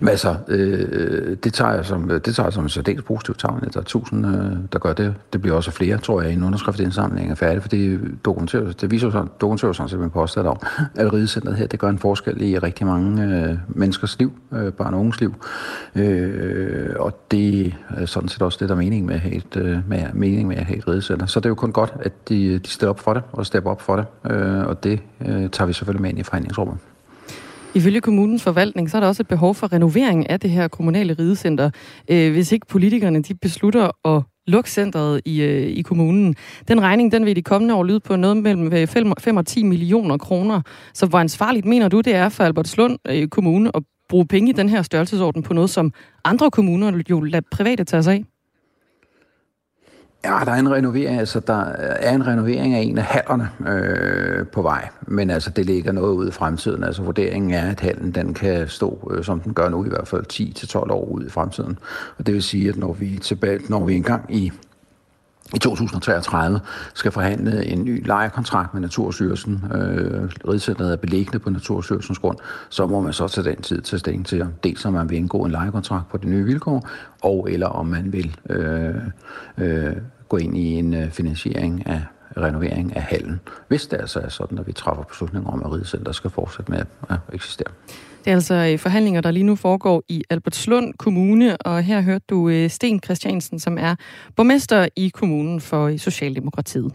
Men 0.00 0.08
altså, 0.08 0.36
øh, 0.48 1.36
det, 1.44 1.52
tager 1.52 1.72
jeg 1.72 1.84
som, 1.84 2.08
det 2.08 2.34
tager 2.34 2.46
jeg 2.46 2.52
som 2.52 2.62
en 2.62 2.68
særdeles 2.68 3.02
positiv 3.02 3.34
tegn. 3.34 3.56
at 3.56 3.62
altså, 3.62 3.80
der 3.80 3.84
er 3.84 3.88
tusind, 3.88 4.26
øh, 4.26 4.56
der 4.72 4.78
gør 4.78 4.92
det. 4.92 5.14
Det 5.32 5.42
bliver 5.42 5.56
også 5.56 5.70
flere, 5.70 5.98
tror 5.98 6.22
jeg, 6.22 6.32
en 6.32 6.44
underskriftindsamling 6.44 7.30
er 7.30 7.34
færdig, 7.34 7.62
for 7.62 7.68
det 7.68 8.00
dokumenterer, 8.24 8.72
det 8.72 8.90
viser 8.90 9.10
sig, 9.10 9.26
dokumenterer 9.40 9.72
sådan 9.72 9.88
simpelthen 9.88 10.00
min 10.00 10.10
påstand 10.22 10.46
om, 10.46 10.60
at 10.96 11.12
ridecenteret 11.12 11.56
her, 11.56 11.66
det 11.66 11.78
gør 11.78 11.88
en 11.88 11.98
forskel 11.98 12.42
i 12.42 12.58
rigtig 12.58 12.86
mange 12.86 13.22
øh, 13.22 13.58
menneskers 13.68 14.18
liv, 14.18 14.32
øh, 14.52 14.72
børn 14.72 14.94
og 14.94 15.00
unges 15.00 15.20
liv. 15.20 15.34
Øh, 15.94 16.94
og 16.98 17.20
det 17.30 17.74
er 17.96 18.06
sådan 18.06 18.28
set 18.28 18.42
også 18.42 18.58
det, 18.60 18.68
der 18.68 18.74
er 18.74 18.78
mening 18.78 19.06
med 19.06 19.14
at 19.14 19.20
have 19.20 19.34
et, 19.34 19.56
øh, 19.56 19.78
med, 19.88 20.04
mening 20.14 20.48
med 20.48 20.56
at 20.56 20.64
have 20.64 20.78
et 20.78 20.88
ridecenter. 20.88 21.26
Så 21.26 21.40
det 21.40 21.46
er 21.46 21.50
jo 21.50 21.54
kun 21.54 21.72
godt, 21.72 21.92
at 22.00 22.28
de, 22.28 22.58
de 22.58 22.68
stiller 22.70 22.90
op 22.90 23.00
for 23.00 23.14
det, 23.14 23.22
og 23.32 23.46
stepper 23.46 23.70
op 23.70 23.82
for 23.82 23.96
det, 23.96 24.06
øh, 24.30 24.66
og 24.66 24.84
det 24.84 25.00
øh, 25.20 25.50
tager 25.50 25.66
vi 25.66 25.72
selvfølgelig 25.72 26.02
med 26.02 26.10
ind 26.10 26.18
i 26.18 26.22
forhandlingsrummet. 26.22 26.78
Ifølge 27.74 28.00
kommunens 28.00 28.42
forvaltning, 28.42 28.90
så 28.90 28.96
er 28.96 29.00
der 29.00 29.08
også 29.08 29.22
et 29.22 29.28
behov 29.28 29.54
for 29.54 29.72
renovering 29.72 30.30
af 30.30 30.40
det 30.40 30.50
her 30.50 30.68
kommunale 30.68 31.16
ridecenter, 31.18 31.70
øh, 32.10 32.32
hvis 32.32 32.52
ikke 32.52 32.66
politikerne 32.66 33.22
de 33.22 33.34
beslutter 33.34 34.08
at 34.16 34.22
lukke 34.46 34.70
centret 34.70 35.20
i, 35.24 35.42
øh, 35.42 35.66
i 35.66 35.82
kommunen. 35.82 36.34
Den 36.68 36.80
regning, 36.80 37.12
den 37.12 37.26
vil 37.26 37.36
de 37.36 37.42
kommende 37.42 37.74
år 37.74 37.84
lyde 37.84 38.00
på 38.00 38.16
noget 38.16 38.36
mellem 38.36 38.72
øh, 38.72 38.86
5 38.86 39.36
og 39.36 39.46
10 39.46 39.62
millioner 39.62 40.18
kroner. 40.18 40.62
Så 40.94 41.06
hvor 41.06 41.18
ansvarligt 41.18 41.66
mener 41.66 41.88
du, 41.88 42.00
det 42.00 42.14
er 42.14 42.28
for 42.28 42.44
Albertslund 42.44 42.98
øh, 43.08 43.28
Kommune 43.28 43.70
at 43.76 43.82
bruge 44.08 44.26
penge 44.26 44.50
i 44.50 44.52
den 44.52 44.68
her 44.68 44.82
størrelsesorden 44.82 45.42
på 45.42 45.54
noget, 45.54 45.70
som 45.70 45.92
andre 46.24 46.50
kommuner 46.50 47.02
jo 47.10 47.20
lader 47.20 47.46
private 47.52 47.84
tage 47.84 48.02
sig 48.02 48.14
af? 48.14 48.37
Ja, 50.24 50.40
der 50.44 50.52
er 50.52 50.58
en 50.58 50.70
renovering, 50.70 51.18
altså 51.18 51.40
der 51.40 51.64
er 51.78 52.14
en 52.14 52.26
renovering 52.26 52.74
af 52.74 52.80
en 52.80 52.98
af 52.98 53.04
hallerne 53.04 53.50
øh, 53.68 54.46
på 54.46 54.62
vej, 54.62 54.88
men 55.06 55.30
altså 55.30 55.50
det 55.50 55.66
ligger 55.66 55.92
noget 55.92 56.14
ud 56.14 56.28
i 56.28 56.30
fremtiden. 56.30 56.84
Altså 56.84 57.02
vurderingen 57.02 57.50
er, 57.50 57.70
at 57.70 57.80
hallen 57.80 58.12
den 58.12 58.34
kan 58.34 58.68
stå, 58.68 59.12
øh, 59.14 59.24
som 59.24 59.40
den 59.40 59.54
gør 59.54 59.68
nu 59.68 59.84
i 59.84 59.88
hvert 59.88 60.08
fald 60.08 60.24
10-12 60.32 60.92
år 60.92 61.04
ud 61.04 61.26
i 61.26 61.30
fremtiden. 61.30 61.78
Og 62.18 62.26
det 62.26 62.34
vil 62.34 62.42
sige, 62.42 62.68
at 62.68 62.76
når 62.76 62.92
vi, 62.92 63.18
tilbage, 63.18 63.60
når 63.68 63.84
vi 63.84 63.96
engang 63.96 64.34
i 64.34 64.52
i 65.54 65.58
2033 65.58 66.60
skal 66.94 67.12
forhandle 67.12 67.66
en 67.66 67.84
ny 67.84 68.06
lejekontrakt 68.06 68.74
med 68.74 68.80
Naturstyrelsen. 68.80 69.64
Øh, 69.74 70.30
Ridcenteret 70.48 70.92
er 70.92 70.96
beliggende 70.96 71.38
på 71.38 71.50
Naturstyrelsens 71.50 72.18
grund. 72.18 72.36
Så 72.68 72.86
må 72.86 73.00
man 73.00 73.12
så 73.12 73.28
til 73.28 73.44
den 73.44 73.62
tid 73.62 73.82
tage 73.82 74.00
stilling 74.00 74.26
til, 74.26 74.46
dels 74.64 74.84
om 74.84 74.92
man 74.92 75.10
vil 75.10 75.18
indgå 75.18 75.44
en 75.44 75.50
lejekontrakt 75.50 76.08
på 76.08 76.16
de 76.16 76.28
nye 76.28 76.44
vilkår, 76.44 76.88
og 77.22 77.48
eller 77.50 77.66
om 77.66 77.86
man 77.86 78.12
vil 78.12 78.36
øh, 78.50 78.94
øh, 79.58 79.96
gå 80.28 80.36
ind 80.36 80.56
i 80.56 80.66
en 80.66 80.94
øh, 80.94 81.10
finansiering 81.10 81.86
af 81.86 82.02
renovering 82.40 82.96
af 82.96 83.02
hallen, 83.02 83.40
hvis 83.68 83.86
det 83.86 83.96
altså 83.96 84.20
er 84.20 84.28
sådan, 84.28 84.58
at 84.58 84.66
vi 84.66 84.72
træffer 84.72 85.02
beslutninger 85.02 85.50
om, 85.50 85.62
at 85.64 85.72
Ridecenter 85.72 86.12
skal 86.12 86.30
fortsætte 86.30 86.70
med 86.70 86.84
at 87.10 87.18
eksistere. 87.32 87.72
Det 88.24 88.30
er 88.30 88.34
altså 88.34 88.54
øh, 88.54 88.78
forhandlinger, 88.78 89.20
der 89.20 89.30
lige 89.30 89.42
nu 89.42 89.56
foregår 89.56 90.02
i 90.08 90.24
Albertslund 90.30 90.94
Kommune, 90.94 91.56
og 91.56 91.82
her 91.82 92.00
hørte 92.00 92.24
du 92.30 92.48
øh, 92.48 92.70
Sten 92.70 93.00
Christiansen, 93.04 93.58
som 93.58 93.78
er 93.78 93.94
borgmester 94.36 94.88
i 94.96 95.08
kommunen 95.08 95.60
for 95.60 95.96
Socialdemokratiet. 95.96 96.92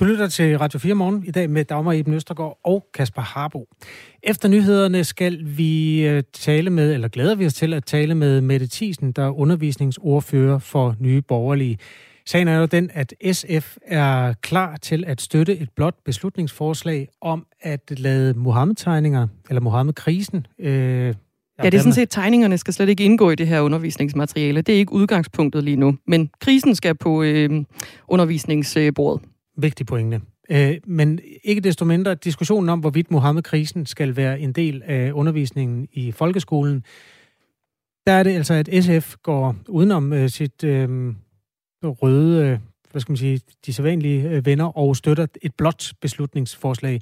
Du 0.00 0.04
lytter 0.04 0.28
til 0.28 0.58
Radio 0.58 0.78
4 0.78 0.94
morgen 0.94 1.24
i 1.26 1.30
dag 1.30 1.50
med 1.50 1.64
Dagmar 1.64 1.92
Eben 1.92 2.14
Østergaard 2.14 2.58
og 2.64 2.86
Kasper 2.94 3.22
Harbo. 3.22 3.68
Efter 4.22 4.48
nyhederne 4.48 5.04
skal 5.04 5.38
vi 5.42 6.06
øh, 6.06 6.22
tale 6.32 6.70
med, 6.70 6.94
eller 6.94 7.08
glæder 7.08 7.34
vi 7.34 7.46
os 7.46 7.54
til 7.54 7.74
at 7.74 7.84
tale 7.84 8.14
med 8.14 8.40
Mette 8.40 8.68
Thiesen, 8.70 9.12
der 9.12 9.24
er 9.24 9.30
undervisningsordfører 9.30 10.58
for 10.58 10.94
Nye 11.00 11.22
Borgerlige. 11.22 11.78
Sagen 12.28 12.48
er 12.48 12.58
jo 12.58 12.66
den, 12.66 12.90
at 12.94 13.14
SF 13.32 13.76
er 13.82 14.32
klar 14.32 14.76
til 14.76 15.04
at 15.06 15.20
støtte 15.20 15.58
et 15.58 15.70
blot 15.76 15.94
beslutningsforslag 16.04 17.08
om 17.20 17.46
at 17.60 18.00
lade 18.00 18.34
Mohammed-tegninger, 18.34 19.26
eller 19.48 19.60
Mohammed-krisen, 19.60 20.46
øh, 20.58 21.14
Ja, 21.58 21.70
det 21.70 21.74
er 21.74 21.78
sådan 21.78 21.92
set, 21.92 22.10
tegningerne 22.10 22.58
skal 22.58 22.74
slet 22.74 22.88
ikke 22.88 23.04
indgå 23.04 23.30
i 23.30 23.34
det 23.34 23.46
her 23.46 23.60
undervisningsmateriale. 23.60 24.62
Det 24.62 24.74
er 24.74 24.78
ikke 24.78 24.92
udgangspunktet 24.92 25.64
lige 25.64 25.76
nu. 25.76 25.96
Men 26.06 26.30
krisen 26.40 26.74
skal 26.74 26.94
på 26.94 27.22
øh, 27.22 27.64
undervisningsbordet. 28.08 29.22
Vigtig 29.58 29.86
pointe. 29.86 30.20
Øh, 30.50 30.76
men 30.84 31.20
ikke 31.44 31.60
desto 31.60 31.84
mindre, 31.84 32.14
diskussionen 32.14 32.68
om, 32.68 32.80
hvorvidt 32.80 33.10
Mohammed-krisen 33.10 33.86
skal 33.86 34.16
være 34.16 34.40
en 34.40 34.52
del 34.52 34.82
af 34.84 35.12
undervisningen 35.12 35.88
i 35.92 36.12
folkeskolen, 36.12 36.84
der 38.06 38.12
er 38.12 38.22
det 38.22 38.30
altså, 38.30 38.54
at 38.54 38.84
SF 38.84 39.14
går 39.22 39.56
udenom 39.68 40.12
øh, 40.12 40.28
sit 40.28 40.64
øh, 40.64 41.14
røde, 41.84 42.46
øh, 42.46 42.58
hvad 42.90 43.00
skal 43.00 43.12
man 43.12 43.16
sige, 43.16 43.40
de 43.66 43.74
sædvanlige 43.74 44.30
øh, 44.30 44.46
venner 44.46 44.78
og 44.78 44.96
støtter 44.96 45.26
et 45.42 45.54
blot 45.54 45.84
beslutningsforslag. 46.00 47.00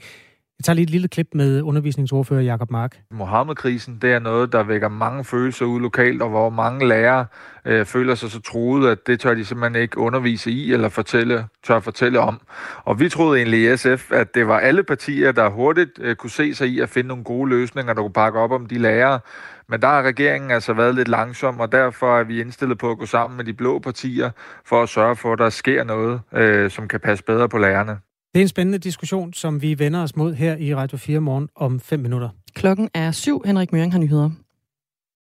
Jeg 0.59 0.65
tager 0.65 0.75
lige 0.75 0.83
et 0.83 0.91
lille 0.91 1.09
klip 1.09 1.29
med 1.35 1.63
undervisningsordfører 1.63 2.41
Jakob 2.41 2.71
Mark. 2.71 3.01
Mohammed-krisen, 3.11 3.99
det 4.03 4.13
er 4.13 4.19
noget, 4.19 4.53
der 4.53 4.63
vækker 4.63 4.89
mange 4.89 5.25
følelser 5.25 5.65
ud 5.65 5.81
lokalt, 5.81 6.23
og 6.23 6.31
hvor 6.31 6.51
mange 6.51 6.89
lærere 6.89 7.27
øh, 7.65 7.87
føler 7.87 8.15
sig 8.15 8.31
så 8.31 8.41
truet, 8.41 8.89
at 8.89 9.07
det 9.07 9.21
tør 9.21 9.35
de 9.35 9.45
simpelthen 9.45 9.83
ikke 9.83 9.99
undervise 9.99 10.51
i 10.51 10.73
eller 10.73 10.89
fortælle, 10.89 11.47
tør 11.63 11.81
fortælle 11.81 12.21
om. 12.21 12.41
Og 12.85 13.01
vi 13.01 13.09
troede 13.09 13.39
egentlig 13.39 13.73
i 13.73 13.77
SF, 13.77 14.13
at 14.13 14.35
det 14.35 14.47
var 14.47 14.59
alle 14.59 14.83
partier, 14.83 15.33
der 15.33 15.49
hurtigt 15.49 15.91
øh, 16.01 16.17
kunne 16.17 16.31
se 16.31 16.55
sig 16.55 16.69
i 16.69 16.81
at 16.81 16.89
finde 16.89 17.09
nogle 17.09 17.25
gode 17.25 17.51
løsninger, 17.51 17.93
der 17.93 18.03
kunne 18.03 18.13
pakke 18.13 18.39
op 18.39 18.51
om 18.51 18.67
de 18.67 18.79
lærere. 18.79 19.21
Men 19.69 19.83
der 19.83 19.89
har 19.89 20.03
regeringen 20.03 20.51
altså 20.51 20.73
været 20.73 20.95
lidt 20.95 21.09
langsom, 21.09 21.61
og 21.61 21.73
derfor 21.73 22.19
er 22.19 22.25
vi 22.25 22.41
indstillet 22.41 22.79
på 22.79 22.91
at 22.91 22.99
gå 22.99 23.07
sammen 23.07 23.37
med 23.37 23.45
de 23.45 23.53
blå 23.53 23.79
partier 23.79 24.31
for 24.65 24.83
at 24.83 24.89
sørge 24.89 25.17
for, 25.17 25.33
at 25.33 25.39
der 25.39 25.51
sker 25.51 25.85
noget, 25.85 26.21
øh, 26.33 26.71
som 26.71 26.89
kan 26.89 27.01
passe 27.01 27.25
bedre 27.25 27.49
på 27.49 27.59
lærerne. 27.59 27.99
Det 28.35 28.41
er 28.41 28.43
en 28.43 28.49
spændende 28.49 28.79
diskussion, 28.79 29.33
som 29.33 29.63
vi 29.63 29.79
vender 29.79 30.03
os 30.03 30.17
mod 30.17 30.35
her 30.35 30.57
i 30.57 30.75
Radio 30.75 30.99
4 30.99 31.21
morgen 31.21 31.49
om 31.57 31.81
5 31.81 32.01
minutter. 32.01 32.29
Klokken 32.55 32.89
er 32.95 33.11
syv. 33.11 33.43
Henrik 33.47 33.73
Møring 33.73 33.93
har 33.93 33.99
nyheder. 33.99 34.31